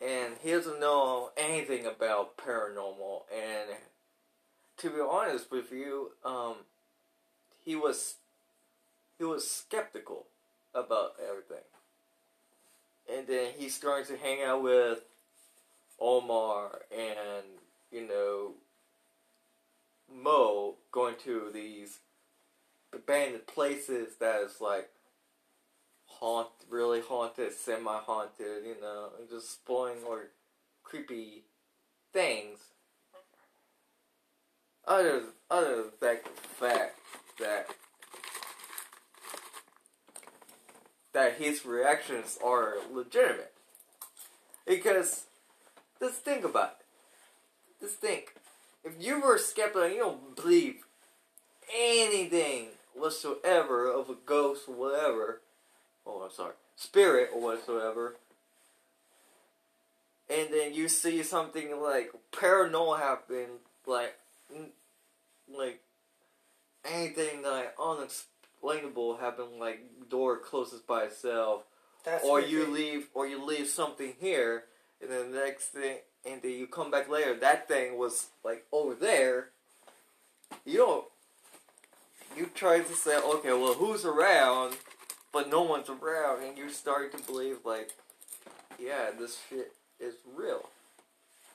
and 0.00 0.34
he 0.42 0.50
doesn't 0.50 0.80
know 0.80 1.30
anything 1.36 1.86
about 1.86 2.36
paranormal. 2.36 3.22
And 3.32 3.76
to 4.78 4.90
be 4.90 5.00
honest 5.00 5.50
with 5.50 5.72
you, 5.72 6.12
um, 6.24 6.56
he 7.64 7.76
was 7.76 8.14
he 9.18 9.24
was 9.24 9.48
skeptical 9.48 10.26
about 10.74 11.14
everything, 11.22 11.64
and 13.12 13.26
then 13.26 13.52
he's 13.58 13.74
starting 13.74 14.06
to 14.06 14.22
hang 14.22 14.42
out 14.42 14.62
with 14.62 15.00
Omar 16.00 16.82
and 16.90 17.44
you 17.92 18.06
know 18.06 18.52
Moe 20.12 20.76
going 20.90 21.16
to 21.24 21.50
these 21.52 21.98
abandoned 22.94 23.46
places 23.46 24.16
that 24.20 24.40
is 24.42 24.60
like 24.60 24.90
haunt, 26.06 26.48
really 26.68 27.00
haunted, 27.00 27.52
semi 27.52 27.98
haunted, 27.98 28.64
you 28.64 28.76
know, 28.80 29.10
and 29.18 29.28
just 29.28 29.52
spoiling 29.52 29.98
or 30.06 30.28
creepy 30.82 31.44
things. 32.12 32.58
Other 34.86 35.22
other 35.50 35.76
than 35.76 35.84
that 36.00 36.38
fact 36.38 36.98
that 37.38 37.66
that 41.12 41.34
his 41.34 41.64
reactions 41.64 42.38
are 42.44 42.74
legitimate. 42.92 43.52
Because 44.66 45.24
just 45.98 46.24
think 46.24 46.44
about 46.44 46.76
it. 46.80 47.84
Just 47.84 47.96
think. 47.96 48.34
If 48.84 48.94
you 48.98 49.20
were 49.20 49.38
skeptical 49.38 49.88
you 49.88 49.98
don't 49.98 50.36
believe 50.36 50.76
anything 51.74 52.68
whatsoever 53.00 53.90
of 53.90 54.10
a 54.10 54.16
ghost 54.26 54.62
or 54.68 54.74
whatever, 54.74 55.40
oh, 56.06 56.22
I'm 56.24 56.30
sorry, 56.30 56.54
spirit 56.76 57.30
or 57.34 57.40
whatsoever, 57.40 58.16
and 60.28 60.48
then 60.52 60.74
you 60.74 60.88
see 60.88 61.22
something 61.22 61.80
like 61.80 62.12
paranormal 62.32 62.98
happen, 62.98 63.46
like, 63.86 64.14
like 65.52 65.80
anything 66.84 67.42
like 67.42 67.74
unexplainable 67.82 69.16
happen, 69.16 69.58
like 69.58 69.80
door 70.08 70.38
closes 70.38 70.80
by 70.80 71.04
itself, 71.04 71.64
That's 72.04 72.24
or 72.24 72.40
you 72.40 72.64
creepy. 72.64 72.72
leave 72.72 73.06
or 73.14 73.26
you 73.26 73.44
leave 73.44 73.66
something 73.66 74.14
here 74.20 74.64
and 75.00 75.10
then 75.10 75.32
the 75.32 75.38
next 75.38 75.68
thing 75.68 75.98
and 76.24 76.40
then 76.42 76.52
you 76.52 76.66
come 76.66 76.90
back 76.90 77.08
later 77.08 77.34
that 77.34 77.68
thing 77.68 77.98
was 77.98 78.28
like 78.44 78.64
over 78.72 78.94
there. 78.94 79.48
You 80.64 80.78
don't 80.78 81.04
you 82.36 82.48
try 82.54 82.80
to 82.80 82.94
say 82.94 83.16
okay 83.16 83.52
well 83.52 83.74
who's 83.74 84.04
around 84.04 84.76
but 85.32 85.50
no 85.50 85.62
one's 85.62 85.88
around 85.88 86.42
and 86.42 86.56
you 86.56 86.70
start 86.70 87.12
to 87.12 87.22
believe 87.24 87.58
like 87.64 87.90
yeah 88.78 89.10
this 89.18 89.38
shit 89.48 89.72
is 89.98 90.14
real 90.36 90.68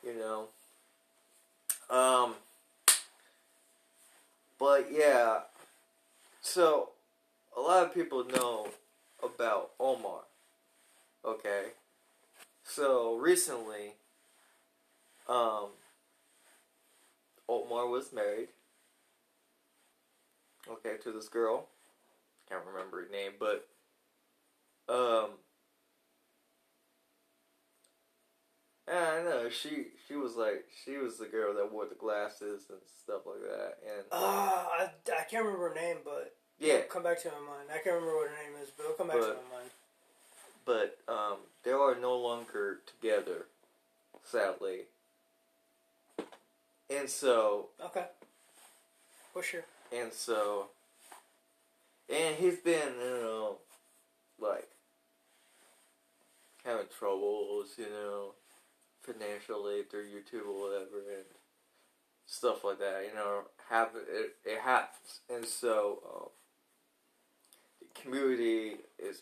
you 0.06 0.14
know 0.14 0.48
um 1.90 2.34
but 4.60 4.88
yeah 4.92 5.40
so 6.42 6.90
a 7.58 7.60
lot 7.60 7.84
of 7.84 7.94
people 7.94 8.24
know 8.26 8.68
about 9.24 9.72
Omar 9.80 10.22
Okay. 11.26 11.64
So 12.64 13.18
recently, 13.18 13.94
um, 15.28 15.70
Omar 17.50 17.88
was 17.88 18.14
married. 18.14 18.50
Okay, 20.70 20.98
to 21.04 21.12
this 21.12 21.30
girl. 21.30 21.68
Can't 22.50 22.62
remember 22.66 23.04
her 23.04 23.12
name, 23.12 23.34
but 23.40 23.68
um, 24.88 25.30
I 28.88 29.22
know 29.24 29.50
she 29.50 29.88
she 30.08 30.16
was 30.16 30.36
like 30.36 30.66
she 30.84 30.98
was 30.98 31.18
the 31.18 31.26
girl 31.26 31.54
that 31.56 31.72
wore 31.72 31.86
the 31.88 31.96
glasses 31.96 32.66
and 32.70 32.80
stuff 33.04 33.22
like 33.26 33.42
that, 33.42 33.78
and 33.84 34.06
Uh, 34.12 34.16
I, 34.18 34.90
I 35.12 35.24
can't 35.30 35.44
remember 35.46 35.70
her 35.70 35.76
name, 35.76 35.98
but 36.04 36.36
yeah, 36.60 36.82
come 36.90 37.04
back 37.04 37.22
to 37.24 37.30
my 37.30 37.40
mind. 37.40 37.70
I 37.70 37.78
can't 37.80 37.96
remember 37.96 38.16
what 38.16 38.30
her 38.30 38.36
name 38.44 38.62
is, 38.62 38.70
but 38.78 38.84
it'll 38.84 38.96
come 38.96 39.08
back 39.08 39.18
to 39.18 39.28
my 39.50 39.58
mind. 39.58 39.70
but 40.66 40.98
um, 41.08 41.38
they 41.64 41.72
are 41.72 41.96
no 42.00 42.16
longer 42.16 42.80
together, 42.86 43.48
sadly. 44.24 44.82
And 46.90 47.10
so 47.10 47.70
Okay. 47.84 48.06
For 49.34 49.42
sure. 49.42 49.66
And 49.92 50.12
so, 50.12 50.68
and 52.10 52.36
he's 52.36 52.58
been, 52.58 52.94
you 53.00 53.20
know, 53.22 53.58
like, 54.40 54.68
having 56.64 56.88
troubles, 56.98 57.70
you 57.78 57.86
know, 57.90 58.34
financially 59.02 59.84
through 59.84 60.06
YouTube 60.06 60.48
or 60.48 60.70
whatever, 60.70 60.98
and 61.16 61.26
stuff 62.26 62.64
like 62.64 62.80
that, 62.80 63.06
you 63.08 63.16
know, 63.16 63.44
happen, 63.70 64.02
it, 64.10 64.36
it 64.44 64.60
happens. 64.60 65.20
And 65.30 65.46
so, 65.46 66.00
um, 66.14 66.30
the 67.80 68.02
community 68.02 68.78
is, 69.00 69.22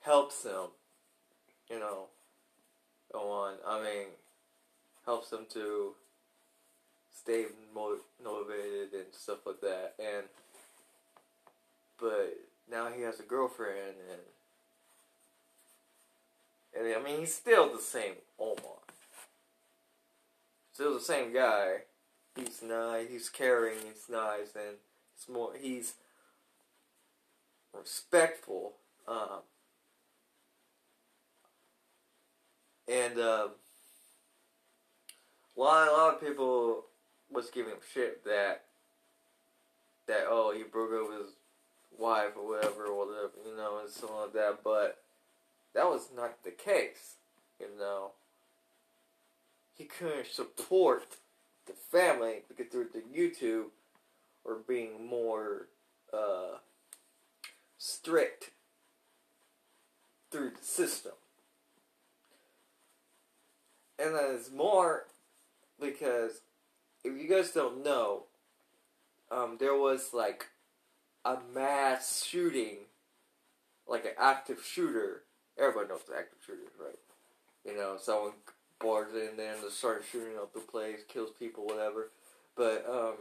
helps 0.00 0.44
him, 0.44 0.68
you 1.70 1.78
know, 1.78 2.06
go 3.12 3.30
on, 3.30 3.54
I 3.66 3.82
mean, 3.82 4.06
helps 5.06 5.32
him 5.32 5.46
to 5.52 5.94
stay 7.24 7.46
mo- 7.74 7.96
motivated 8.22 8.92
and 8.92 9.12
stuff 9.12 9.46
like 9.46 9.60
that. 9.62 9.94
And 9.98 10.24
but 11.98 12.36
now 12.70 12.88
he 12.94 13.02
has 13.02 13.18
a 13.20 13.22
girlfriend, 13.22 13.96
and 16.74 16.86
and 16.86 16.94
I 16.94 17.02
mean 17.02 17.20
he's 17.20 17.34
still 17.34 17.72
the 17.72 17.80
same 17.80 18.14
Omar, 18.38 18.82
still 20.72 20.94
the 20.94 21.00
same 21.00 21.32
guy. 21.32 21.82
He's 22.36 22.62
nice, 22.62 23.08
he's 23.08 23.28
caring, 23.28 23.76
he's 23.84 24.08
nice, 24.10 24.54
and 24.56 24.76
it's 25.16 25.28
more 25.28 25.52
he's 25.58 25.94
respectful. 27.72 28.72
Um, 29.06 29.42
and 32.88 33.18
um, 33.18 33.50
a 35.56 35.60
lot, 35.60 35.88
a 35.88 35.92
lot 35.92 36.14
of 36.14 36.20
people 36.20 36.86
was 37.34 37.50
giving 37.50 37.74
shit 37.92 38.24
that 38.24 38.64
that 40.06 40.24
oh 40.28 40.52
he 40.56 40.62
broke 40.62 40.92
up 40.92 41.18
his 41.18 41.32
wife 41.98 42.32
or 42.36 42.48
whatever 42.48 42.86
or 42.86 43.06
whatever 43.06 43.32
you 43.46 43.56
know 43.56 43.78
and 43.80 43.90
something 43.90 44.16
like 44.16 44.32
that, 44.32 44.58
but 44.62 45.02
that 45.74 45.86
was 45.86 46.08
not 46.14 46.42
the 46.44 46.50
case. 46.50 47.16
You 47.60 47.66
know, 47.78 48.12
he 49.76 49.84
couldn't 49.84 50.26
support 50.26 51.16
the 51.66 51.72
family 51.72 52.42
because 52.48 52.72
through 52.72 52.88
the 52.92 53.02
YouTube 53.16 53.66
or 54.44 54.58
being 54.66 55.06
more 55.06 55.68
uh, 56.12 56.58
strict 57.78 58.50
through 60.30 60.50
the 60.50 60.64
system. 60.64 61.12
And 63.98 64.14
then 64.14 64.34
it's 64.34 64.50
more 64.50 65.06
because 65.80 66.40
if 67.04 67.20
you 67.20 67.28
guys 67.28 67.50
don't 67.50 67.84
know, 67.84 68.24
um, 69.30 69.56
there 69.60 69.76
was 69.76 70.10
like 70.12 70.46
a 71.24 71.36
mass 71.54 72.24
shooting, 72.24 72.78
like 73.86 74.04
an 74.04 74.12
active 74.18 74.62
shooter. 74.64 75.22
Everybody 75.58 75.88
knows 75.88 76.00
the 76.08 76.16
active 76.16 76.38
shooter, 76.44 76.60
right? 76.80 76.98
You 77.64 77.76
know, 77.76 77.96
someone 78.00 78.32
barges 78.80 79.30
in 79.30 79.36
there 79.36 79.54
and 79.54 79.62
they 79.62 79.68
start 79.68 80.04
shooting 80.10 80.36
up 80.36 80.52
the 80.52 80.60
place, 80.60 81.00
kills 81.06 81.30
people, 81.38 81.66
whatever. 81.66 82.10
But 82.56 82.84
um, 82.88 83.14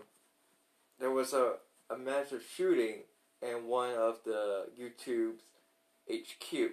there 1.00 1.12
was 1.12 1.34
a, 1.34 1.54
a 1.90 1.98
massive 1.98 2.44
shooting 2.56 3.02
in 3.42 3.68
one 3.68 3.94
of 3.96 4.20
the 4.26 4.68
YouTube's 4.80 5.42
HQ. 6.10 6.72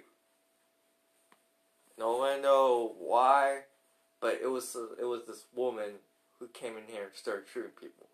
No 1.97 2.17
one 2.17 2.41
know 2.41 2.95
why, 2.97 3.61
but 4.19 4.39
it 4.41 4.49
was 4.49 4.75
it 4.99 5.05
was 5.05 5.21
this 5.27 5.45
woman 5.53 5.91
who 6.41 6.47
came 6.47 6.75
in 6.75 6.83
here 6.87 7.03
and 7.03 7.13
started 7.13 7.45
shooting 7.53 7.71
people. 7.79 8.07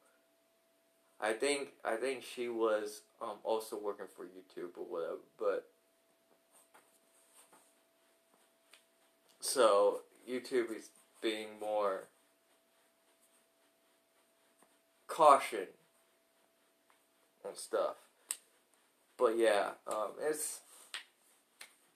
I 1.20 1.32
think 1.32 1.70
I 1.84 1.96
think 1.96 2.24
she 2.24 2.50
was 2.50 3.02
um, 3.22 3.38
also 3.44 3.80
working 3.80 4.06
for 4.16 4.26
YouTube 4.26 4.78
or 4.78 4.84
whatever, 4.84 5.22
but 5.40 5.68
so 9.40 10.02
YouTube 10.30 10.76
is 10.76 10.90
being 11.22 11.48
more 11.60 12.04
caution 15.08 15.68
on 17.46 17.56
stuff. 17.56 17.96
But 19.18 19.38
yeah, 19.38 19.70
um, 19.88 20.12
it's 20.22 20.60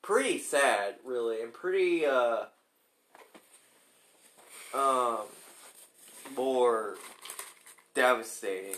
pretty 0.01 0.39
sad, 0.39 0.95
really, 1.05 1.41
and 1.41 1.53
pretty 1.53 2.05
uh, 2.05 2.45
um, 4.73 5.27
more 6.35 6.95
devastating, 7.93 8.75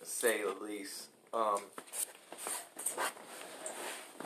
to 0.00 0.06
say 0.06 0.42
the 0.42 0.64
least. 0.64 1.08
Um, 1.32 1.60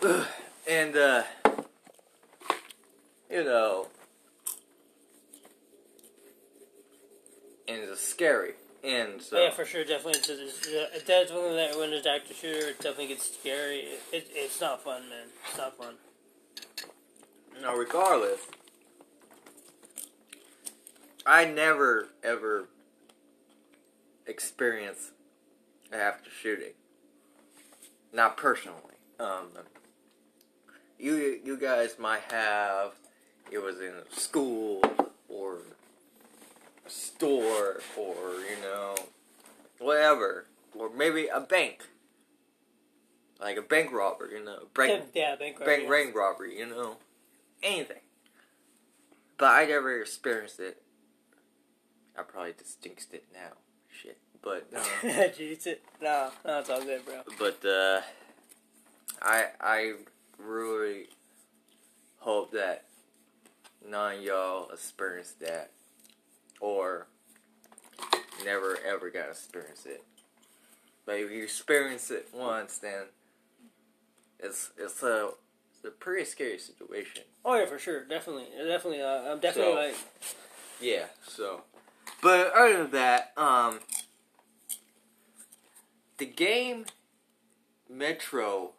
and 0.68 0.96
uh, 0.96 1.22
you 3.30 3.44
know, 3.44 3.88
and 7.68 7.78
it's 7.82 8.00
scary. 8.00 8.54
And 8.82 9.20
so, 9.20 9.38
yeah, 9.38 9.50
for 9.50 9.66
sure, 9.66 9.84
definitely. 9.84 10.20
It's, 10.20 10.28
it's, 10.30 10.66
it's 10.66 11.04
definitely 11.04 11.56
that 11.56 11.78
when 11.78 11.92
it's 11.92 12.06
active 12.06 12.36
shooter, 12.36 12.68
it 12.68 12.78
definitely 12.78 13.08
gets 13.08 13.38
scary. 13.38 13.80
It, 13.80 14.00
it, 14.12 14.28
it's 14.32 14.60
not 14.60 14.82
fun, 14.82 15.02
man. 15.10 15.26
It's 15.46 15.58
not 15.58 15.76
fun. 15.76 15.94
Now, 17.60 17.76
regardless, 17.76 18.40
I 21.30 21.44
never 21.44 22.08
ever 22.24 22.64
experienced 24.26 25.12
after 25.92 26.28
shooting. 26.28 26.72
Not 28.12 28.36
personally. 28.36 28.96
Um, 29.20 29.46
you 30.98 31.38
you 31.44 31.56
guys 31.56 32.00
might 32.00 32.22
have. 32.32 32.94
It 33.52 33.58
was 33.58 33.76
in 33.78 33.92
a 33.92 34.20
school 34.20 34.82
or 35.28 35.58
a 36.84 36.90
store 36.90 37.80
or 37.96 38.18
you 38.50 38.60
know 38.60 38.96
whatever 39.78 40.46
or 40.76 40.90
maybe 40.90 41.28
a 41.28 41.38
bank. 41.38 41.84
Like 43.40 43.56
a 43.56 43.62
bank 43.62 43.92
robber, 43.92 44.28
you 44.32 44.44
know, 44.44 44.64
bank, 44.74 45.04
yeah, 45.14 45.36
bank 45.36 45.60
robbery. 45.60 45.86
bank 45.88 46.16
robbery, 46.16 46.58
you 46.58 46.66
know, 46.66 46.96
anything. 47.62 48.02
But 49.38 49.52
I 49.52 49.64
never 49.66 50.00
experienced 50.00 50.58
it. 50.58 50.82
I 52.18 52.22
probably 52.22 52.54
just 52.58 52.82
jinxed 52.82 53.12
it 53.14 53.24
now. 53.32 53.52
Shit. 53.90 54.18
But 54.42 54.66
uh, 54.76 54.80
it. 55.04 55.82
No, 56.00 56.30
no, 56.46 56.58
it's 56.60 56.70
all 56.70 56.82
good, 56.82 57.04
bro. 57.04 57.22
but 57.38 57.64
uh, 57.66 58.00
I 59.22 59.46
I 59.60 59.92
really 60.38 61.08
hope 62.18 62.52
that 62.52 62.84
none 63.86 64.16
of 64.16 64.22
y'all 64.22 64.70
experienced 64.70 65.40
that 65.40 65.70
or 66.60 67.06
never 68.44 68.78
ever 68.86 69.10
got 69.10 69.24
to 69.24 69.30
experience 69.30 69.84
it. 69.86 70.02
But 71.04 71.16
if 71.16 71.30
you 71.30 71.42
experience 71.42 72.10
it 72.10 72.28
once, 72.32 72.78
then 72.78 73.04
it's 74.38 74.70
it's 74.78 75.02
a 75.02 75.30
it's 75.74 75.84
a 75.84 75.90
pretty 75.90 76.24
scary 76.24 76.58
situation. 76.58 77.24
Oh 77.44 77.56
yeah, 77.58 77.66
for 77.66 77.78
sure, 77.78 78.04
definitely, 78.04 78.46
definitely. 78.56 79.02
Uh, 79.02 79.32
I'm 79.32 79.40
definitely 79.40 79.72
So- 79.72 79.78
like, 79.78 79.94
Yeah. 80.80 81.06
So, 81.26 81.62
but 82.22 82.52
other 82.54 82.82
than 82.84 82.90
that, 82.92 83.32
um, 83.36 83.80
the 86.18 86.26
game 86.26 86.84
Metro 87.88 88.72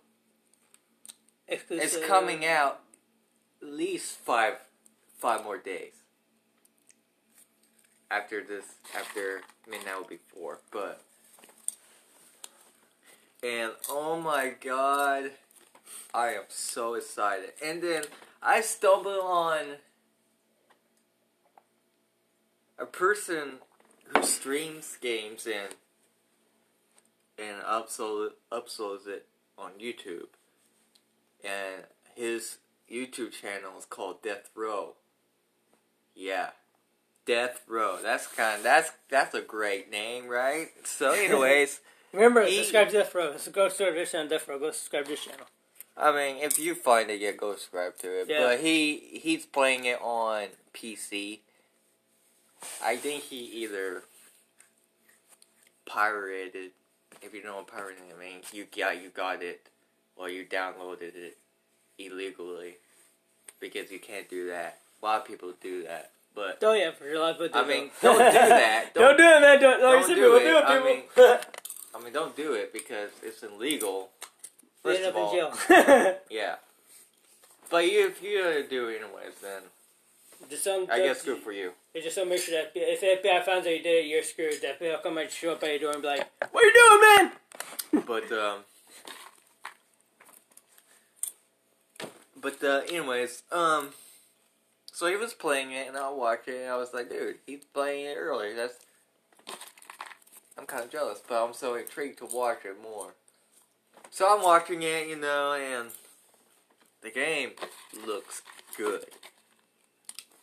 Exodus. 1.49 1.95
is 1.95 2.05
coming 2.05 2.45
out 2.45 2.81
at 3.61 3.67
least 3.67 4.17
five 4.17 4.55
five 5.17 5.43
more 5.43 5.57
days 5.57 5.93
after 8.09 8.43
this 8.43 8.65
after 8.95 9.41
midnight 9.69 9.97
will 9.97 10.07
be 10.07 10.19
four 10.33 10.59
but 10.71 11.01
and 13.43 13.71
oh 13.89 14.19
my 14.19 14.53
god 14.63 15.31
i 16.13 16.29
am 16.29 16.43
so 16.47 16.93
excited 16.95 17.51
and 17.63 17.83
then 17.83 18.03
i 18.41 18.61
stumbled 18.61 19.21
on 19.21 19.59
a 22.81 22.85
person 22.85 23.59
who 24.13 24.23
streams 24.23 24.97
games 25.01 25.45
and 25.47 25.75
and 27.37 27.61
upload, 27.63 28.31
uploads 28.51 29.07
it 29.07 29.25
on 29.57 29.71
youtube 29.79 30.27
and 31.43 31.83
his 32.15 32.57
YouTube 32.91 33.31
channel 33.31 33.71
is 33.77 33.85
called 33.85 34.21
Death 34.21 34.49
Row. 34.55 34.95
Yeah, 36.13 36.49
Death 37.25 37.61
Row. 37.67 37.97
That's 38.03 38.27
kind. 38.27 38.63
that's 38.63 38.91
that's 39.09 39.33
a 39.33 39.41
great 39.41 39.89
name, 39.89 40.27
right? 40.27 40.69
So, 40.83 41.11
anyways, 41.17 41.79
Remember, 42.13 42.45
He- 42.45 42.57
subscribe 42.57 42.89
to 42.89 42.93
Death 42.93 43.15
Row. 43.15 43.37
So 43.37 43.51
go 43.51 43.69
to 43.69 43.77
this 43.77 44.11
channel, 44.11 44.27
Death 44.27 44.47
Row. 44.47 44.59
Go 44.59 44.71
subscribe 44.71 45.05
to 45.05 45.11
this 45.11 45.23
channel. 45.23 45.45
I 45.95 46.11
mean, 46.11 46.43
if 46.43 46.57
you 46.59 46.75
find 46.75 47.09
it, 47.09 47.21
yeah, 47.21 47.31
go 47.31 47.53
subscribe 47.53 47.97
to 47.99 48.21
it. 48.21 48.27
Yeah. 48.29 48.41
But 48.43 48.59
he 48.59 49.19
he's 49.21 49.45
playing 49.45 49.85
it 49.85 49.99
on 50.01 50.47
PC. 50.73 51.39
I 52.83 52.95
think 52.95 53.23
he 53.23 53.37
either 53.63 54.03
pirated. 55.85 56.71
If 57.21 57.33
you 57.33 57.43
know 57.43 57.57
what 57.57 57.67
pirating 57.67 58.03
I 58.15 58.19
mean, 58.19 58.41
you 58.51 58.65
got 58.65 59.01
you 59.01 59.09
got 59.09 59.43
it, 59.43 59.67
or 60.15 60.29
you 60.29 60.45
downloaded 60.45 61.15
it 61.15 61.37
illegally, 61.99 62.77
because 63.59 63.91
you 63.91 63.99
can't 63.99 64.29
do 64.29 64.47
that. 64.47 64.79
A 65.01 65.05
lot 65.05 65.21
of 65.21 65.27
people 65.27 65.53
do 65.61 65.83
that, 65.83 66.11
but 66.33 66.59
Oh 66.61 66.73
yeah, 66.73 66.91
for. 66.91 67.11
A 67.11 67.19
lot 67.19 67.31
of 67.31 67.39
people 67.39 67.61
I 67.61 67.67
mean, 67.67 67.91
don't 68.01 68.17
do 68.17 68.31
that. 68.31 68.93
Don't, 68.93 69.17
do 69.17 69.23
it, 69.23 69.41
man. 69.41 69.61
Don't, 69.61 69.79
don't 69.79 70.07
don't 70.07 70.15
do 70.15 70.35
it. 70.35 70.39
Do 70.39 70.57
it, 70.57 70.63
I 70.63 70.95
people. 70.95 71.37
I 71.95 72.03
mean, 72.03 72.13
don't 72.13 72.35
do 72.35 72.53
it 72.53 72.71
because 72.71 73.09
it's 73.21 73.43
illegal. 73.43 74.09
First 74.81 75.01
end 75.01 75.09
of 75.09 75.15
up 75.15 75.21
all, 75.21 75.33
in 75.33 75.37
jail. 75.37 76.15
yeah. 76.29 76.55
But 77.69 77.91
you, 77.91 78.07
if 78.07 78.21
you 78.21 78.65
do 78.69 78.87
it 78.87 79.01
anyways, 79.01 79.35
then 79.41 79.61
just 80.49 80.65
don't. 80.65 80.89
I 80.89 80.99
guess 80.99 81.23
good 81.23 81.39
for 81.39 81.51
you. 81.51 81.71
They 81.93 82.01
just 82.01 82.15
don't 82.15 82.29
make 82.29 82.41
sure 82.41 82.55
that 82.61 82.71
if 82.75 83.01
the 83.01 83.29
FBI 83.29 83.43
finds 83.43 83.67
out 83.67 83.73
you 83.73 83.83
did 83.83 84.05
it, 84.05 84.07
you're 84.07 84.23
screwed. 84.23 84.61
The 84.61 84.67
FBI 84.67 84.91
will 84.91 84.97
come 84.99 85.17
and 85.17 85.29
show 85.29 85.53
up 85.53 85.63
at 85.63 85.69
your 85.69 85.79
door 85.79 85.91
and 85.93 86.01
be 86.01 86.07
like, 86.07 86.27
"What 86.51 86.63
are 86.63 86.67
you 86.67 86.73
doing, 86.73 87.01
man?" 87.17 87.31
But 88.07 88.31
um, 88.31 88.59
but 92.41 92.63
uh, 92.63 92.81
anyways, 92.89 93.43
um, 93.51 93.89
so 94.91 95.07
he 95.07 95.15
was 95.15 95.33
playing 95.33 95.71
it, 95.71 95.87
and 95.87 95.97
I 95.97 96.09
watched 96.09 96.47
it, 96.47 96.61
and 96.61 96.71
I 96.71 96.77
was 96.77 96.93
like, 96.93 97.09
dude, 97.09 97.35
he's 97.45 97.65
playing 97.65 98.05
it 98.05 98.15
early. 98.17 98.53
That's 98.53 98.75
I'm 100.57 100.65
kind 100.65 100.83
of 100.83 100.91
jealous, 100.91 101.21
but 101.27 101.43
I'm 101.43 101.53
so 101.53 101.75
intrigued 101.75 102.19
to 102.19 102.25
watch 102.25 102.65
it 102.65 102.81
more. 102.81 103.13
So 104.09 104.31
I'm 104.31 104.43
watching 104.43 104.83
it, 104.83 105.07
you 105.07 105.15
know, 105.15 105.53
and 105.53 105.89
the 107.01 107.09
game 107.09 107.51
looks 108.05 108.41
good. 108.77 109.05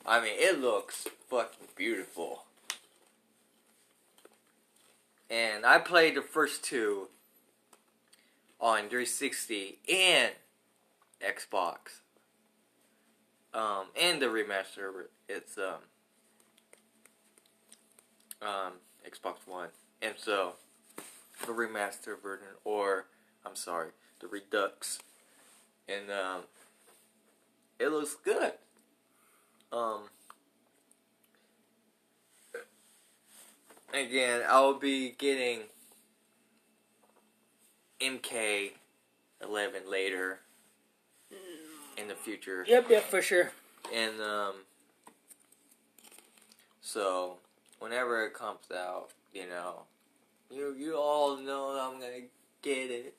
I 0.09 0.21
mean, 0.23 0.33
it 0.37 0.59
looks 0.59 1.07
fucking 1.29 1.69
beautiful. 1.77 2.45
And 5.29 5.67
I 5.67 5.79
played 5.79 6.15
the 6.15 6.23
first 6.23 6.65
two 6.65 7.09
on 8.59 8.89
360 8.89 9.81
and 9.87 10.33
Xbox. 11.21 12.01
Um, 13.53 13.89
and 14.01 14.23
the 14.23 14.27
remaster, 14.27 15.09
it's 15.29 15.59
um, 15.59 15.75
um, 18.41 18.73
Xbox 19.07 19.47
One. 19.47 19.69
And 20.01 20.15
so, 20.17 20.55
the 21.43 21.53
remaster 21.53 22.19
version, 22.19 22.47
or, 22.65 23.05
I'm 23.45 23.57
sorry, 23.57 23.91
the 24.21 24.27
Redux. 24.27 25.01
And, 25.87 26.11
um, 26.11 26.45
it 27.79 27.89
looks 27.89 28.17
good. 28.25 28.53
Um, 29.73 30.01
again, 33.93 34.43
I'll 34.49 34.79
be 34.79 35.11
getting 35.19 35.61
MK11 38.01 38.73
later 39.89 40.41
in 41.97 42.09
the 42.09 42.15
future. 42.15 42.65
Yep, 42.67 42.91
yep, 42.91 43.03
for 43.05 43.21
sure. 43.21 43.53
And 43.95 44.21
um 44.21 44.55
so 46.81 47.37
whenever 47.81 48.25
it 48.25 48.35
comes 48.35 48.71
out, 48.75 49.09
you 49.33 49.47
know, 49.49 49.83
you 50.51 50.75
you 50.79 50.97
all 50.97 51.37
know 51.37 51.71
I'm 51.71 52.01
gonna 52.01 52.27
get 52.63 52.91
it. 52.91 53.15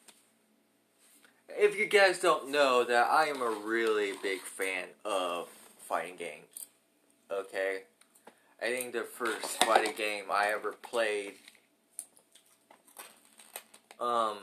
If 1.50 1.78
you 1.78 1.88
guys 1.88 2.20
don't 2.20 2.52
know 2.52 2.84
that 2.84 3.08
I 3.10 3.26
am 3.26 3.42
a 3.42 3.50
really 3.50 4.14
big 4.22 4.42
fan 4.42 4.86
of 5.04 5.50
fighting 5.90 6.16
games. 6.16 6.68
Okay? 7.32 7.80
I 8.62 8.66
think 8.66 8.94
the 8.94 9.02
first 9.02 9.64
fighting 9.64 9.96
game 9.98 10.26
I 10.32 10.52
ever 10.54 10.74
played 10.74 11.34
um 14.00 14.38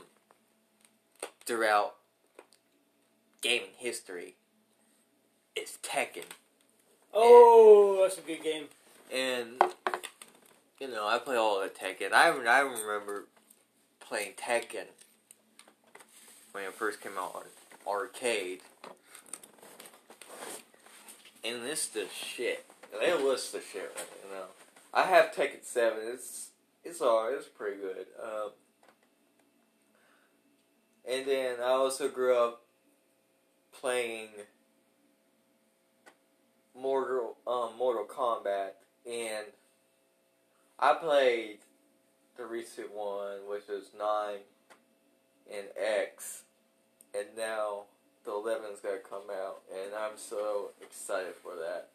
throughout 1.45 1.95
gaming 3.41 3.69
history 3.77 4.35
is 5.55 5.77
Tekken. 5.81 6.25
Oh, 7.13 7.99
that's 8.01 8.17
a 8.17 8.21
good 8.21 8.43
game. 8.43 8.65
And 9.11 9.61
you 10.79 10.89
know, 10.89 11.07
I 11.07 11.17
play 11.17 11.37
all 11.37 11.61
the 11.61 11.69
Tekken. 11.69 12.11
I 12.11 12.27
I 12.27 12.59
remember 12.59 13.25
playing 14.01 14.33
Tekken 14.33 14.87
when 16.51 16.65
it 16.65 16.73
first 16.73 17.01
came 17.01 17.13
out 17.17 17.35
on 17.35 17.43
arcade. 17.87 18.61
And 21.43 21.63
this 21.63 21.87
the 21.87 22.07
shit. 22.13 22.65
It 22.93 23.23
was 23.23 23.51
the 23.51 23.61
shit, 23.61 23.91
right, 23.95 24.07
you 24.23 24.35
know. 24.35 24.45
I 24.93 25.03
have 25.03 25.31
Tekken 25.31 25.63
Seven. 25.63 25.99
It's 26.13 26.49
it's 26.83 27.01
alright. 27.01 27.35
It's 27.37 27.47
pretty 27.47 27.77
good. 27.77 28.07
Um, 28.21 28.51
and 31.09 31.25
then 31.25 31.55
I 31.59 31.69
also 31.69 32.09
grew 32.09 32.35
up 32.35 32.63
playing 33.79 34.29
Mortal 36.75 37.37
um, 37.45 37.71
Mortal 37.77 38.05
Kombat, 38.05 38.71
and 39.05 39.47
I 40.79 40.93
played 40.93 41.59
the 42.37 42.45
recent 42.45 42.93
one, 42.93 43.49
which 43.49 43.69
is 43.69 43.89
nine 43.97 44.39
and 45.53 45.67
X, 45.77 46.43
and 47.13 47.27
now 47.37 47.83
the 48.27 48.33
11's 48.33 48.81
gonna 48.81 48.97
come 48.97 49.23
out, 49.31 49.61
and 49.73 49.95
I'm 49.95 50.17
so 50.17 50.71
excited 50.81 51.33
for 51.41 51.53
that. 51.55 51.87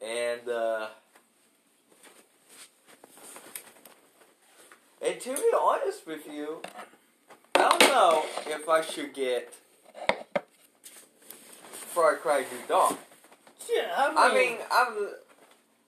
And 0.00 0.48
uh, 0.48 0.88
and 5.04 5.20
to 5.20 5.34
be 5.34 5.50
honest 5.60 6.06
with 6.06 6.26
you, 6.26 6.62
I 7.54 7.68
don't 7.68 7.82
know 7.82 8.24
if 8.46 8.66
I 8.66 8.80
should 8.80 9.12
get 9.12 9.52
Far 11.70 12.16
Cry 12.16 12.40
New 12.40 12.66
Dawn. 12.66 12.96
Yeah, 13.70 13.92
I 13.94 14.08
mean, 14.08 14.16
I 14.18 14.34
mean, 14.34 14.58
I'm. 14.72 15.08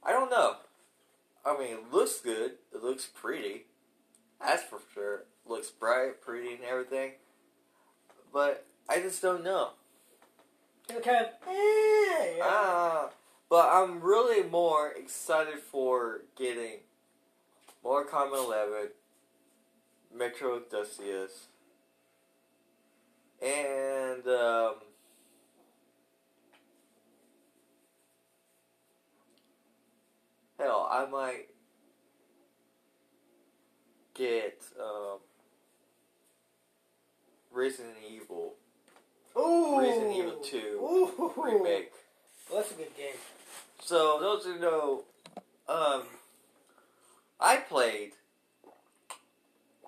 I 0.04 0.12
don't 0.12 0.30
know. 0.30 0.56
I 1.46 1.58
mean, 1.58 1.72
it 1.72 1.90
looks 1.90 2.20
good. 2.20 2.52
It 2.74 2.82
looks 2.82 3.06
pretty. 3.06 3.64
That's 4.40 4.62
for 4.62 4.80
sure. 4.92 5.22
Looks 5.46 5.70
bright, 5.70 6.20
pretty, 6.20 6.52
and 6.52 6.64
everything. 6.64 7.12
But 8.34 8.66
I 8.88 8.98
just 8.98 9.22
don't 9.22 9.44
know. 9.44 9.70
Okay. 10.92 11.22
eh, 11.48 12.34
yeah. 12.36 12.42
Ah, 12.42 13.10
but 13.48 13.68
I'm 13.72 14.00
really 14.00 14.42
more 14.42 14.90
excited 14.90 15.60
for 15.60 16.22
getting 16.36 16.80
Mortal 17.84 18.10
Kombat 18.12 18.44
11, 18.44 18.88
Metro 20.14 20.60
Exodus, 20.76 21.46
and 23.40 24.26
um, 24.26 24.74
hell, 30.58 30.88
I 30.90 31.06
might 31.06 31.46
get 34.14 34.60
um, 34.80 35.18
Resident 37.54 37.94
Evil 38.10 38.54
Ooh. 39.36 39.78
Resident 39.80 40.16
Evil 40.16 40.36
2 40.42 40.58
Ooh. 40.58 41.32
remake. 41.36 41.92
Well, 42.50 42.60
that's 42.60 42.72
a 42.72 42.74
good 42.74 42.96
game. 42.96 43.14
So 43.80 44.18
those 44.20 44.44
who 44.44 44.58
know, 44.58 45.04
um, 45.68 46.02
I 47.40 47.56
played 47.56 48.12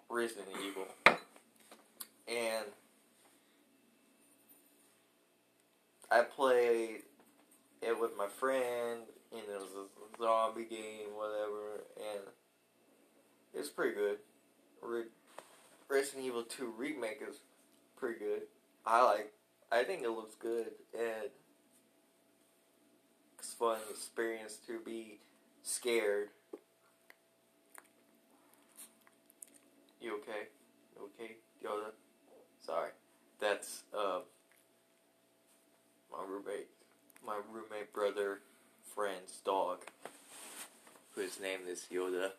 Resident 0.08 0.48
Evil, 0.64 0.86
and 2.28 2.66
I 6.10 6.22
played 6.22 7.02
it 7.82 8.00
with 8.00 8.16
my 8.16 8.26
friend, 8.26 9.00
and 9.32 9.40
it 9.40 9.60
was 9.60 9.70
a 9.74 10.22
zombie 10.22 10.64
game, 10.64 11.08
whatever, 11.14 11.84
and 11.96 12.22
it's 13.54 13.68
pretty 13.68 13.94
good. 13.94 14.18
Re- 14.82 15.04
Resident 15.88 16.24
Evil 16.24 16.42
Two 16.44 16.72
remake 16.76 17.22
is 17.28 17.40
pretty 17.96 18.18
good. 18.18 18.42
I 18.84 19.02
like. 19.02 19.32
I 19.72 19.82
think 19.82 20.02
it 20.02 20.10
looks 20.10 20.34
good, 20.36 20.66
and 20.96 21.30
it's 23.38 23.52
fun 23.54 23.78
experience 23.90 24.58
to 24.66 24.78
be 24.84 25.18
scared. 25.62 26.28
You 30.00 30.14
okay? 30.18 30.48
You 30.94 31.10
okay, 31.20 31.36
Yoda? 31.64 31.90
Sorry, 32.64 32.90
that's 33.40 33.82
uh, 33.96 34.20
my 36.12 36.18
roommate, 36.28 36.68
my 37.26 37.38
roommate 37.52 37.92
brother, 37.92 38.40
friend's 38.94 39.40
dog, 39.44 39.78
whose 41.14 41.40
name 41.40 41.60
is 41.68 41.86
Yoda. 41.92 42.30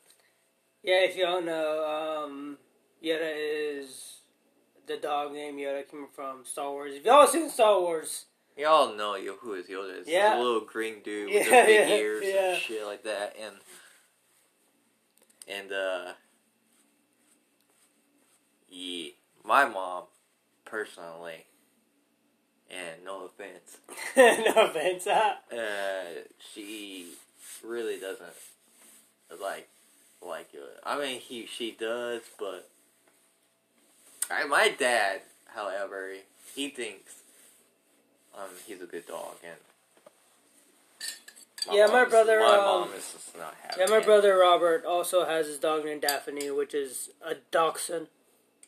Yeah, 0.83 1.03
if 1.03 1.17
you 1.17 1.23
don't 1.23 1.45
know, 1.45 2.23
um, 2.25 2.57
Yoda 3.03 3.33
is 3.35 4.17
the 4.87 4.97
dog 4.97 5.33
named 5.33 5.59
Yoda 5.59 5.89
came 5.89 6.07
from 6.13 6.45
Star 6.45 6.71
Wars. 6.71 6.93
If 6.95 7.05
y'all 7.05 7.27
seen 7.27 7.49
Star 7.49 7.79
Wars, 7.79 8.25
Y'all 8.57 8.95
know 8.95 9.15
who 9.39 9.53
is 9.53 9.67
Yoda 9.67 10.01
is. 10.01 10.07
Yeah. 10.07 10.35
The 10.35 10.43
little 10.43 10.61
green 10.61 11.01
dude 11.03 11.31
with 11.31 11.45
the 11.45 11.51
big 11.51 11.89
yeah, 11.89 11.95
ears 11.95 12.23
yeah. 12.25 12.53
and 12.53 12.57
shit 12.61 12.85
like 12.85 13.03
that. 13.03 13.35
And 13.39 13.55
and 15.47 15.71
uh 15.71 16.13
yeah. 18.67 19.09
My 19.45 19.63
mom, 19.65 20.03
personally, 20.65 21.45
and 22.69 23.05
no 23.05 23.25
offense, 23.25 23.77
no 24.17 24.65
offense, 24.65 25.05
huh? 25.07 25.35
uh 25.55 26.21
she 26.53 27.11
really 27.63 27.99
doesn't 27.99 28.27
like 29.39 29.69
like 30.19 30.51
Yoda. 30.51 30.79
I 30.83 30.99
mean 30.99 31.19
he 31.19 31.45
she 31.45 31.71
does, 31.79 32.23
but 32.39 32.67
I, 34.29 34.45
my 34.45 34.69
dad, 34.77 35.21
however, 35.55 36.11
he 36.55 36.69
thinks 36.69 37.15
um, 38.37 38.49
he's 38.65 38.81
a 38.81 38.85
good 38.85 39.05
dog, 39.07 39.35
and 39.43 39.55
Yeah, 41.71 41.87
my 41.87 42.05
brother, 42.05 42.39
My 42.39 42.55
um, 42.57 42.57
mom 42.65 42.89
is 42.97 43.11
just 43.13 43.37
not 43.37 43.55
happy. 43.61 43.75
Yeah, 43.79 43.87
my 43.87 43.99
brother 44.03 44.37
Robert 44.37 44.85
also 44.85 45.25
has 45.25 45.47
his 45.47 45.57
dog 45.59 45.85
named 45.85 46.01
Daphne, 46.01 46.51
which 46.51 46.73
is 46.73 47.09
a 47.25 47.35
dachshund. 47.51 48.07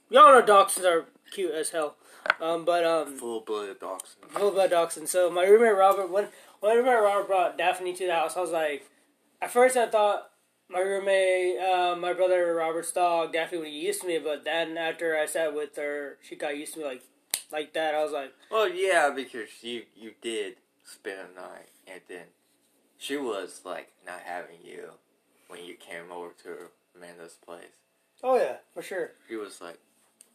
Y'all 0.10 0.34
know 0.34 0.42
dachshunds 0.46 0.86
are 0.86 1.06
cute 1.32 1.52
as 1.54 1.70
hell. 1.72 1.96
Um, 2.42 2.64
but 2.66 2.84
um, 2.86 3.18
Full 3.18 3.42
blooded 3.42 3.80
dachshund. 3.80 4.30
full 4.30 4.52
blood 4.52 4.70
dachshund. 4.72 5.10
So 5.10 5.30
my 5.30 5.44
roommate 5.44 5.78
Robert, 5.78 6.10
when 6.12 6.28
when 6.60 6.72
my 6.72 6.78
roommate 6.78 7.04
Robert 7.04 7.28
brought 7.28 7.58
Daphne 7.58 7.94
to 7.94 8.06
the 8.08 8.14
house, 8.14 8.36
I 8.38 8.42
was 8.42 8.52
like, 8.52 8.88
at 9.42 9.52
first 9.52 9.78
I 9.78 9.88
thought 9.88 10.29
my 10.70 10.80
roommate, 10.80 11.58
uh, 11.60 11.96
my 11.96 12.14
brother 12.14 12.54
Robert's 12.56 12.92
dog, 12.92 13.34
definitely 13.34 13.68
would 13.68 13.74
get 13.74 13.86
used 13.88 14.02
to 14.02 14.08
me, 14.08 14.20
but 14.20 14.44
then 14.44 14.78
after 14.78 15.18
I 15.18 15.26
sat 15.26 15.54
with 15.54 15.76
her, 15.78 16.18
she 16.22 16.36
got 16.36 16.58
used 16.58 16.74
to 16.74 16.80
me 16.80 16.86
like 16.86 17.02
like 17.52 17.74
that. 17.74 17.96
I 17.96 18.04
was 18.04 18.12
like, 18.12 18.32
Well, 18.52 18.70
yeah, 18.70 19.10
because 19.16 19.50
you 19.62 19.84
you 19.96 20.12
did 20.22 20.56
spend 20.86 21.20
a 21.36 21.42
night, 21.42 21.70
and 21.88 22.02
then 22.08 22.26
she 22.98 23.18
was 23.18 23.62
like 23.66 23.92
not 24.06 24.22
having 24.26 24.58
you 24.64 24.92
when 25.48 25.64
you 25.66 25.74
came 25.76 26.12
over 26.12 26.30
to 26.44 26.70
Amanda's 26.96 27.38
place. 27.46 27.76
oh 28.24 28.38
yeah, 28.38 28.58
for 28.74 28.82
sure. 28.84 29.12
She 29.28 29.36
was 29.36 29.60
like 29.62 29.80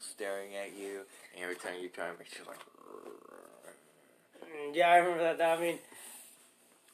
staring 0.01 0.55
at 0.57 0.77
you, 0.77 1.03
and 1.35 1.43
every 1.45 1.57
time 1.57 1.75
you 1.81 1.89
try 1.89 2.09
to 2.11 2.19
make 2.19 2.29
sure 2.35 2.45
like. 2.47 2.59
Mm, 4.45 4.75
Yeah, 4.75 4.89
I 4.89 4.97
remember 4.97 5.37
that. 5.37 5.59
I 5.59 5.61
mean, 5.61 5.79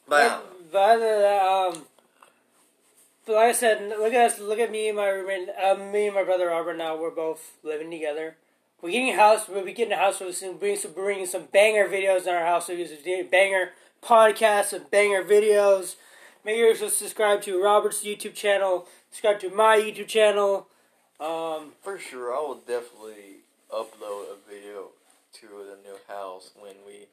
But 0.06 0.70
but 0.72 0.78
other 0.78 1.00
than 1.00 1.20
that, 1.22 1.42
um, 1.42 1.86
but 3.26 3.36
like 3.36 3.48
I 3.48 3.52
said, 3.52 3.88
look 3.88 4.12
at 4.12 4.32
us. 4.32 4.40
Look 4.40 4.58
at 4.58 4.70
me 4.70 4.88
and 4.88 4.96
my 4.96 5.08
roommate. 5.08 5.48
Um, 5.62 5.92
me 5.92 6.06
and 6.06 6.14
my 6.14 6.24
brother 6.24 6.48
Robert. 6.48 6.76
Now 6.76 6.96
we're 6.96 7.10
both 7.10 7.58
living 7.62 7.90
together. 7.90 8.36
We're 8.82 8.92
getting 8.92 9.10
a 9.10 9.16
house. 9.16 9.48
We'll 9.48 9.64
be 9.64 9.72
getting 9.72 9.92
a 9.92 9.96
house. 9.96 10.20
We're 10.20 10.32
soon 10.32 10.56
bringing 10.56 10.78
some, 10.78 10.92
bringing 10.92 11.26
some 11.26 11.44
banger 11.52 11.86
videos 11.86 12.22
in 12.22 12.34
our 12.34 12.46
house. 12.46 12.66
So 12.66 12.72
use 12.72 12.90
banger 13.30 13.70
podcasts 14.02 14.72
and 14.72 14.90
banger 14.90 15.22
videos. 15.22 15.96
Make 16.44 16.56
sure 16.56 16.74
to 16.74 16.90
subscribe 16.90 17.42
to 17.42 17.62
Robert's 17.62 18.04
YouTube 18.04 18.34
channel. 18.34 18.88
Subscribe 19.10 19.40
to 19.40 19.50
my 19.50 19.76
YouTube 19.76 20.08
channel. 20.08 20.68
Um, 21.20 21.72
for 21.82 21.98
sure, 21.98 22.34
I 22.34 22.40
will 22.40 22.62
definitely 22.66 23.40
upload 23.70 24.24
a 24.32 24.36
video 24.48 24.88
to 25.34 25.46
the 25.46 25.76
new 25.86 25.96
house 26.08 26.50
when 26.58 26.74
we 26.86 27.06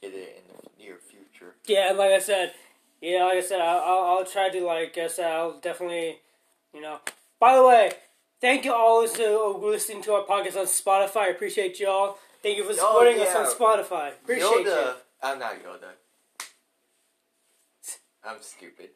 get 0.00 0.12
it 0.12 0.42
in 0.44 0.54
the 0.54 0.84
near 0.84 0.96
future. 0.96 1.54
Yeah, 1.64 1.88
and 1.88 1.98
like 1.98 2.12
I 2.12 2.18
said, 2.18 2.52
yeah, 3.00 3.24
like 3.24 3.38
I 3.38 3.40
said, 3.40 3.60
I'll, 3.60 4.18
I'll, 4.18 4.24
try 4.24 4.48
to 4.50 4.64
like 4.64 4.96
I 4.98 5.06
said, 5.06 5.30
I'll 5.30 5.58
definitely, 5.58 6.18
you 6.74 6.80
know. 6.80 6.98
By 7.40 7.54
the 7.56 7.66
way, 7.66 7.92
thank 8.40 8.64
you 8.64 8.72
all 8.72 9.06
who 9.06 9.70
listening 9.70 10.02
to 10.02 10.12
our 10.14 10.24
podcast 10.24 10.56
on 10.56 10.66
Spotify. 10.66 11.16
I 11.16 11.28
appreciate 11.28 11.78
y'all. 11.78 12.18
Thank 12.42 12.58
you 12.58 12.64
for 12.64 12.72
supporting 12.72 13.20
us 13.20 13.28
yeah. 13.32 13.38
on 13.38 13.46
Spotify. 13.46 14.08
Appreciate 14.10 14.66
Yoda, 14.66 14.66
you. 14.66 14.92
I'm 15.22 15.38
not 15.38 15.54
Yoda. 15.54 15.90
I'm 18.24 18.36
stupid. 18.40 18.90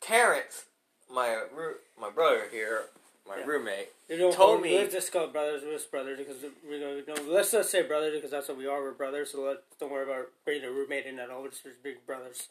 Terrence, 0.00 0.64
my 1.12 1.44
my 2.00 2.10
brother 2.10 2.48
here, 2.50 2.86
my 3.28 3.38
Yeah. 3.38 3.44
roommate, 3.44 3.88
You 4.08 4.18
know, 4.18 4.32
told 4.32 4.62
me- 4.62 4.76
Let's 4.76 4.92
just 4.92 5.12
call 5.12 5.28
brothers. 5.28 5.62
We're 5.64 5.72
just 5.72 5.90
brothers 5.90 6.18
because 6.18 6.42
we 6.68 6.78
don't. 6.80 6.96
You 6.96 7.06
know, 7.06 7.32
let's 7.32 7.52
just 7.52 7.70
say 7.70 7.82
brothers 7.82 8.14
because 8.14 8.30
that's 8.30 8.48
what 8.48 8.56
we 8.58 8.66
are. 8.66 8.82
We're 8.82 8.92
brothers. 8.92 9.30
So 9.30 9.42
let 9.42 9.58
don't 9.78 9.92
worry 9.92 10.04
about 10.04 10.28
bringing 10.44 10.64
a 10.64 10.72
roommate 10.72 11.06
in 11.06 11.18
at 11.18 11.30
all. 11.30 11.42
We're 11.42 11.50
just 11.50 11.82
big 11.82 12.04
brothers. 12.06 12.48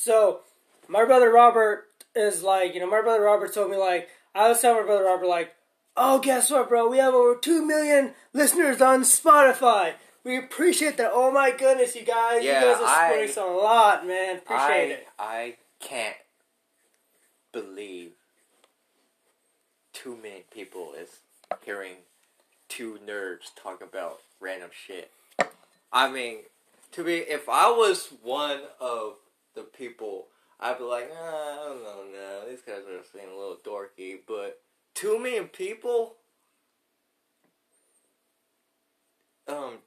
So 0.00 0.42
my 0.86 1.04
brother 1.04 1.28
Robert 1.28 1.88
is 2.14 2.44
like, 2.44 2.72
you 2.72 2.78
know, 2.78 2.88
my 2.88 3.02
brother 3.02 3.24
Robert 3.24 3.52
told 3.52 3.68
me 3.68 3.76
like, 3.76 4.08
I 4.32 4.48
was 4.48 4.60
telling 4.60 4.82
my 4.82 4.86
brother 4.86 5.02
Robert 5.02 5.26
like, 5.26 5.56
oh, 5.96 6.20
guess 6.20 6.52
what, 6.52 6.68
bro? 6.68 6.88
We 6.88 6.98
have 6.98 7.14
over 7.14 7.34
two 7.34 7.66
million 7.66 8.12
listeners 8.32 8.80
on 8.80 9.02
Spotify. 9.02 9.94
We 10.22 10.38
appreciate 10.38 10.98
that. 10.98 11.10
Oh 11.12 11.32
my 11.32 11.50
goodness, 11.50 11.96
you 11.96 12.04
guys! 12.04 12.44
Yeah, 12.44 12.60
you 12.60 12.74
guys 12.74 12.82
are 12.82 13.08
supporting 13.08 13.30
us 13.30 13.36
a 13.36 13.44
lot, 13.44 14.06
man. 14.06 14.36
Appreciate 14.36 14.68
I 14.68 14.92
it. 14.92 15.08
I 15.18 15.56
can't 15.80 16.16
believe 17.50 18.12
too 19.92 20.16
many 20.22 20.44
people 20.52 20.92
is 20.96 21.08
hearing 21.64 21.94
two 22.68 23.00
nerds 23.04 23.50
talk 23.60 23.82
about 23.82 24.20
random 24.38 24.70
shit. 24.72 25.10
I 25.92 26.08
mean, 26.08 26.40
to 26.92 27.02
be 27.02 27.14
if 27.16 27.48
I 27.48 27.70
was 27.70 28.10
one 28.22 28.60
of 28.80 29.14
the 29.58 29.64
people, 29.64 30.28
I'd 30.60 30.78
be 30.78 30.84
like, 30.84 31.08
nah, 31.08 31.16
I 31.16 31.64
don't 31.64 31.82
know, 31.82 32.04
no, 32.12 32.48
these 32.48 32.62
guys 32.62 32.82
are 32.88 33.18
being 33.18 33.32
a 33.32 33.38
little 33.38 33.58
dorky. 33.64 34.18
But 34.26 34.60
two 34.94 35.18
million 35.18 35.48
people, 35.48 36.16
um, 39.46 39.78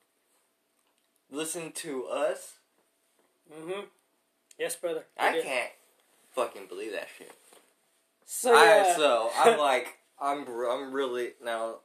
listen 1.30 1.72
to 1.74 2.05
us. 2.05 2.55
Mm-hmm. 3.51 3.82
Yes, 4.59 4.76
brother. 4.76 5.05
I 5.17 5.41
can't 5.41 5.72
fucking 6.36 6.67
believe 6.67 6.91
that 6.91 7.07
shit. 7.17 7.32
So 8.26 8.53
yeah. 8.53 8.95
so 8.95 9.30
I'm 9.39 9.57
like, 9.57 9.97
I'm, 10.22 10.45
I'm 10.47 10.91
really 10.91 11.32
now. 11.43 11.76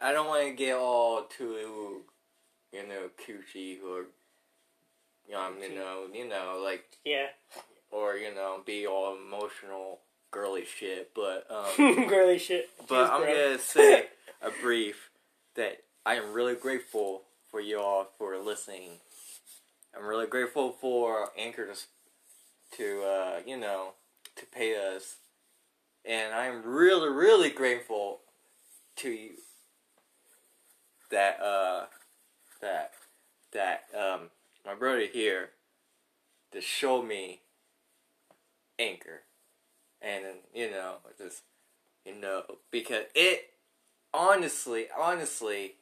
I 0.00 0.12
don't 0.12 0.26
want 0.26 0.46
to 0.46 0.52
get 0.54 0.76
all 0.76 1.22
too, 1.22 2.02
you 2.70 2.86
know, 2.86 3.08
cutesy 3.18 3.78
or, 3.82 4.06
you 5.28 5.34
know, 5.34 5.50
you 5.60 5.74
know, 5.74 6.06
you 6.12 6.28
know, 6.28 6.60
like, 6.64 6.84
yeah. 7.04 7.26
or 7.90 8.14
you 8.16 8.34
know, 8.34 8.60
be 8.64 8.86
all 8.86 9.16
emotional, 9.16 10.00
girly 10.30 10.64
shit. 10.64 11.10
But, 11.14 11.46
um, 11.50 12.06
Girly 12.08 12.38
shit. 12.38 12.68
but 12.88 13.08
Jeez, 13.08 13.10
I'm 13.10 13.22
bro. 13.22 13.34
gonna 13.34 13.58
say 13.60 14.06
a 14.42 14.50
brief 14.62 15.10
that 15.54 15.78
I 16.04 16.14
am 16.16 16.32
really 16.32 16.54
grateful 16.54 17.22
for 17.50 17.60
y'all 17.60 18.08
for 18.18 18.36
listening. 18.38 19.00
I'm 19.96 20.06
really 20.06 20.26
grateful 20.26 20.72
for 20.72 21.30
Anchor 21.38 21.68
to, 21.72 22.76
to 22.76 23.02
uh, 23.02 23.40
you 23.46 23.56
know, 23.56 23.94
to 24.36 24.44
pay 24.46 24.76
us, 24.76 25.16
and 26.04 26.34
I'm 26.34 26.62
really, 26.62 27.08
really 27.08 27.48
grateful 27.50 28.20
to 28.96 29.10
you 29.10 29.30
that 31.10 31.40
uh, 31.40 31.86
that 32.60 32.92
that 33.52 33.84
um, 33.98 34.28
my 34.66 34.74
brother 34.74 35.06
here 35.10 35.50
to 36.52 36.60
show 36.60 37.00
me 37.00 37.40
Anchor, 38.78 39.22
and 40.02 40.24
you 40.52 40.70
know, 40.70 40.96
just 41.16 41.42
you 42.04 42.14
know, 42.14 42.42
because 42.70 43.04
it 43.14 43.50
honestly, 44.12 44.86
honestly 44.96 45.74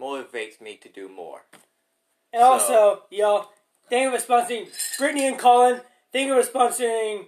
motivates 0.00 0.60
me 0.60 0.76
to 0.76 0.88
do 0.88 1.08
more. 1.08 1.42
And 2.32 2.42
also, 2.42 3.02
y'all, 3.10 3.50
thank 3.88 4.10
you 4.12 4.18
for 4.18 4.24
sponsoring 4.24 4.68
Brittany 4.98 5.28
and 5.28 5.38
Colin. 5.38 5.80
Thank 6.12 6.28
you 6.28 6.42
for 6.42 6.50
sponsoring. 6.50 7.26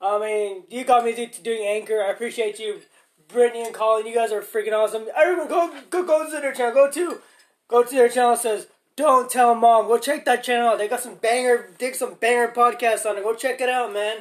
I 0.00 0.18
mean, 0.18 0.62
you 0.70 0.84
got 0.84 1.04
me 1.04 1.14
to 1.14 1.26
to 1.26 1.42
doing 1.42 1.66
Anchor. 1.66 2.02
I 2.02 2.10
appreciate 2.10 2.58
you, 2.58 2.80
Brittany 3.28 3.64
and 3.64 3.74
Colin. 3.74 4.06
You 4.06 4.14
guys 4.14 4.32
are 4.32 4.40
freaking 4.40 4.72
awesome. 4.72 5.06
Everyone, 5.14 5.48
go 5.48 5.74
go 5.90 6.04
go 6.04 6.24
to 6.24 6.40
their 6.40 6.54
channel. 6.54 6.74
Go 6.74 6.90
to 6.90 7.20
go 7.68 7.82
to 7.84 7.94
their 7.94 8.08
channel. 8.08 8.32
It 8.32 8.38
says 8.38 8.66
don't 9.00 9.30
tell 9.30 9.54
mom. 9.54 9.88
Go 9.88 9.98
check 9.98 10.24
that 10.24 10.44
channel 10.44 10.68
out. 10.68 10.78
They 10.78 10.88
got 10.88 11.00
some 11.00 11.16
banger, 11.16 11.70
dig 11.78 11.94
some 11.94 12.14
banger 12.14 12.48
podcasts 12.48 13.06
on 13.06 13.16
it. 13.16 13.24
Go 13.24 13.34
check 13.34 13.60
it 13.60 13.68
out, 13.68 13.92
man. 13.92 14.18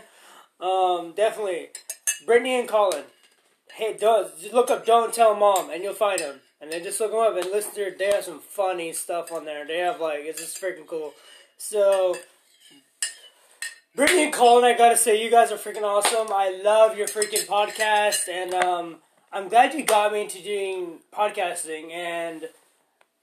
Um, 0.60 1.14
definitely, 1.16 1.68
Brittany 2.26 2.60
and 2.60 2.68
Colin. 2.68 3.04
Hey, 3.74 3.96
don't 4.00 4.32
look 4.54 4.70
up 4.70 4.86
"Don't 4.86 5.14
Tell 5.14 5.36
Mom" 5.36 5.70
and 5.70 5.84
you'll 5.84 5.94
find 5.94 6.20
them. 6.20 6.40
And 6.62 6.72
then 6.72 6.84
just 6.84 7.00
look 7.00 7.12
them 7.12 7.20
up 7.22 7.38
and 7.38 7.46
listen 7.52 7.72
to. 7.72 7.80
Their, 7.80 7.96
they 7.98 8.12
have 8.12 8.26
some 8.26 8.40
funny 8.40 8.92
stuff 8.92 9.32
on 9.32 9.46
there. 9.46 9.66
They 9.66 9.78
have 9.78 10.02
like 10.02 10.22
it's 10.22 10.42
just 10.42 10.62
freaking 10.62 10.88
cool. 10.88 11.14
So, 11.58 12.18
Brittany 13.96 14.26
and 14.26 14.34
Colin, 14.34 14.66
I 14.66 14.78
gotta 14.78 14.98
say, 14.98 15.24
you 15.24 15.30
guys 15.30 15.52
are 15.52 15.58
freaking 15.58 15.84
awesome. 15.84 16.28
I 16.32 16.62
love 16.64 16.98
your 16.98 17.08
freaking 17.08 17.46
podcast, 17.48 18.28
and 18.30 18.54
um, 18.54 18.98
I'm 19.32 19.48
glad 19.48 19.74
you 19.74 19.86
got 19.86 20.12
me 20.12 20.24
into 20.24 20.42
doing 20.42 21.00
podcasting. 21.14 21.92
And 21.92 22.50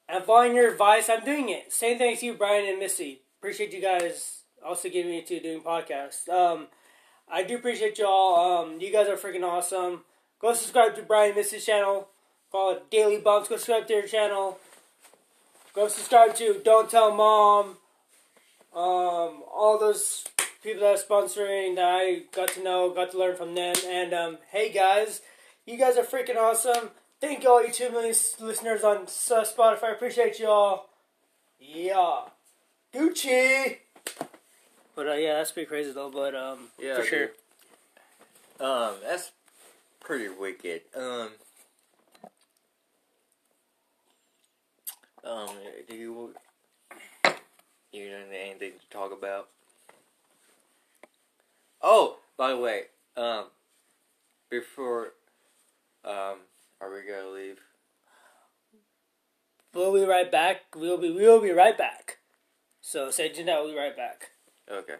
and 0.08 0.24
following 0.24 0.54
your 0.54 0.70
advice, 0.70 1.08
I'm 1.08 1.24
doing 1.24 1.48
it. 1.48 1.72
Same 1.72 1.98
thanks 1.98 2.20
to 2.20 2.26
you, 2.26 2.34
Brian 2.34 2.68
and 2.68 2.78
Missy. 2.78 3.22
Appreciate 3.38 3.72
you 3.72 3.80
guys 3.80 4.42
also 4.64 4.88
getting 4.88 5.10
me 5.10 5.22
to 5.22 5.40
doing 5.40 5.60
podcasts. 5.60 6.28
Um, 6.28 6.68
I 7.28 7.42
do 7.42 7.56
appreciate 7.56 7.98
y'all. 7.98 8.62
Um, 8.62 8.80
you 8.80 8.92
guys 8.92 9.08
are 9.08 9.16
freaking 9.16 9.44
awesome. 9.44 10.02
Go 10.40 10.52
subscribe 10.54 10.94
to 10.96 11.02
Brian 11.02 11.30
and 11.30 11.36
Missy's 11.36 11.64
channel. 11.64 12.08
Call 12.52 12.72
it 12.72 12.90
Daily 12.90 13.18
Bumps. 13.18 13.48
Go 13.48 13.56
subscribe 13.56 13.86
to 13.88 13.94
their 13.94 14.06
channel. 14.06 14.58
Go 15.74 15.88
subscribe 15.88 16.34
to 16.36 16.60
Don't 16.64 16.88
Tell 16.90 17.14
Mom. 17.14 17.76
Um, 18.74 19.42
all 19.52 19.78
those 19.78 20.24
people 20.62 20.82
that 20.82 20.94
are 20.94 21.02
sponsoring 21.02 21.76
that 21.76 21.84
I 21.84 22.22
got 22.34 22.48
to 22.50 22.62
know, 22.62 22.90
got 22.90 23.10
to 23.12 23.18
learn 23.18 23.36
from 23.36 23.54
them. 23.54 23.74
And 23.86 24.12
um, 24.12 24.38
hey 24.50 24.70
guys, 24.70 25.22
you 25.64 25.76
guys 25.76 25.96
are 25.96 26.04
freaking 26.04 26.36
awesome. 26.36 26.90
Thank 27.20 27.42
you 27.42 27.48
all 27.50 27.64
you 27.64 27.72
two 27.72 27.90
million 27.90 28.14
listeners 28.40 28.84
on 28.84 29.06
Spotify. 29.06 29.84
I 29.84 29.90
appreciate 29.92 30.38
y'all. 30.38 30.86
Yeah, 31.58 32.22
Gucci. 32.94 33.78
But 34.94 35.08
uh, 35.08 35.14
yeah, 35.14 35.34
that's 35.34 35.52
pretty 35.52 35.66
crazy 35.66 35.92
though. 35.92 36.10
But 36.10 36.34
um, 36.34 36.58
Yeah, 36.78 36.96
for 36.96 37.04
sure. 37.04 37.26
dude. 37.26 37.30
Um, 38.60 38.94
that's 39.02 39.32
pretty 40.00 40.28
wicked. 40.28 40.82
Um, 40.94 41.30
um, 45.24 45.48
do 45.88 45.94
you 45.94 46.34
you 47.92 48.10
know 48.10 48.18
anything 48.32 48.72
to 48.72 48.88
talk 48.90 49.12
about? 49.12 49.48
Oh, 51.82 52.16
by 52.36 52.50
the 52.50 52.56
way, 52.56 52.82
um, 53.16 53.44
before, 54.50 55.12
um, 56.04 56.36
are 56.80 56.92
we 56.92 57.02
gonna 57.08 57.30
leave? 57.30 57.58
we'll 59.74 59.92
be 59.92 60.04
right 60.04 60.30
back. 60.30 60.62
We'll 60.74 60.98
be 60.98 61.10
we'll 61.10 61.40
be 61.40 61.50
right 61.50 61.76
back. 61.76 62.18
So 62.80 63.10
stay 63.10 63.28
tuned. 63.28 63.48
We'll 63.48 63.72
be 63.72 63.76
right 63.76 63.96
back. 63.96 64.30
Okay. 64.70 64.96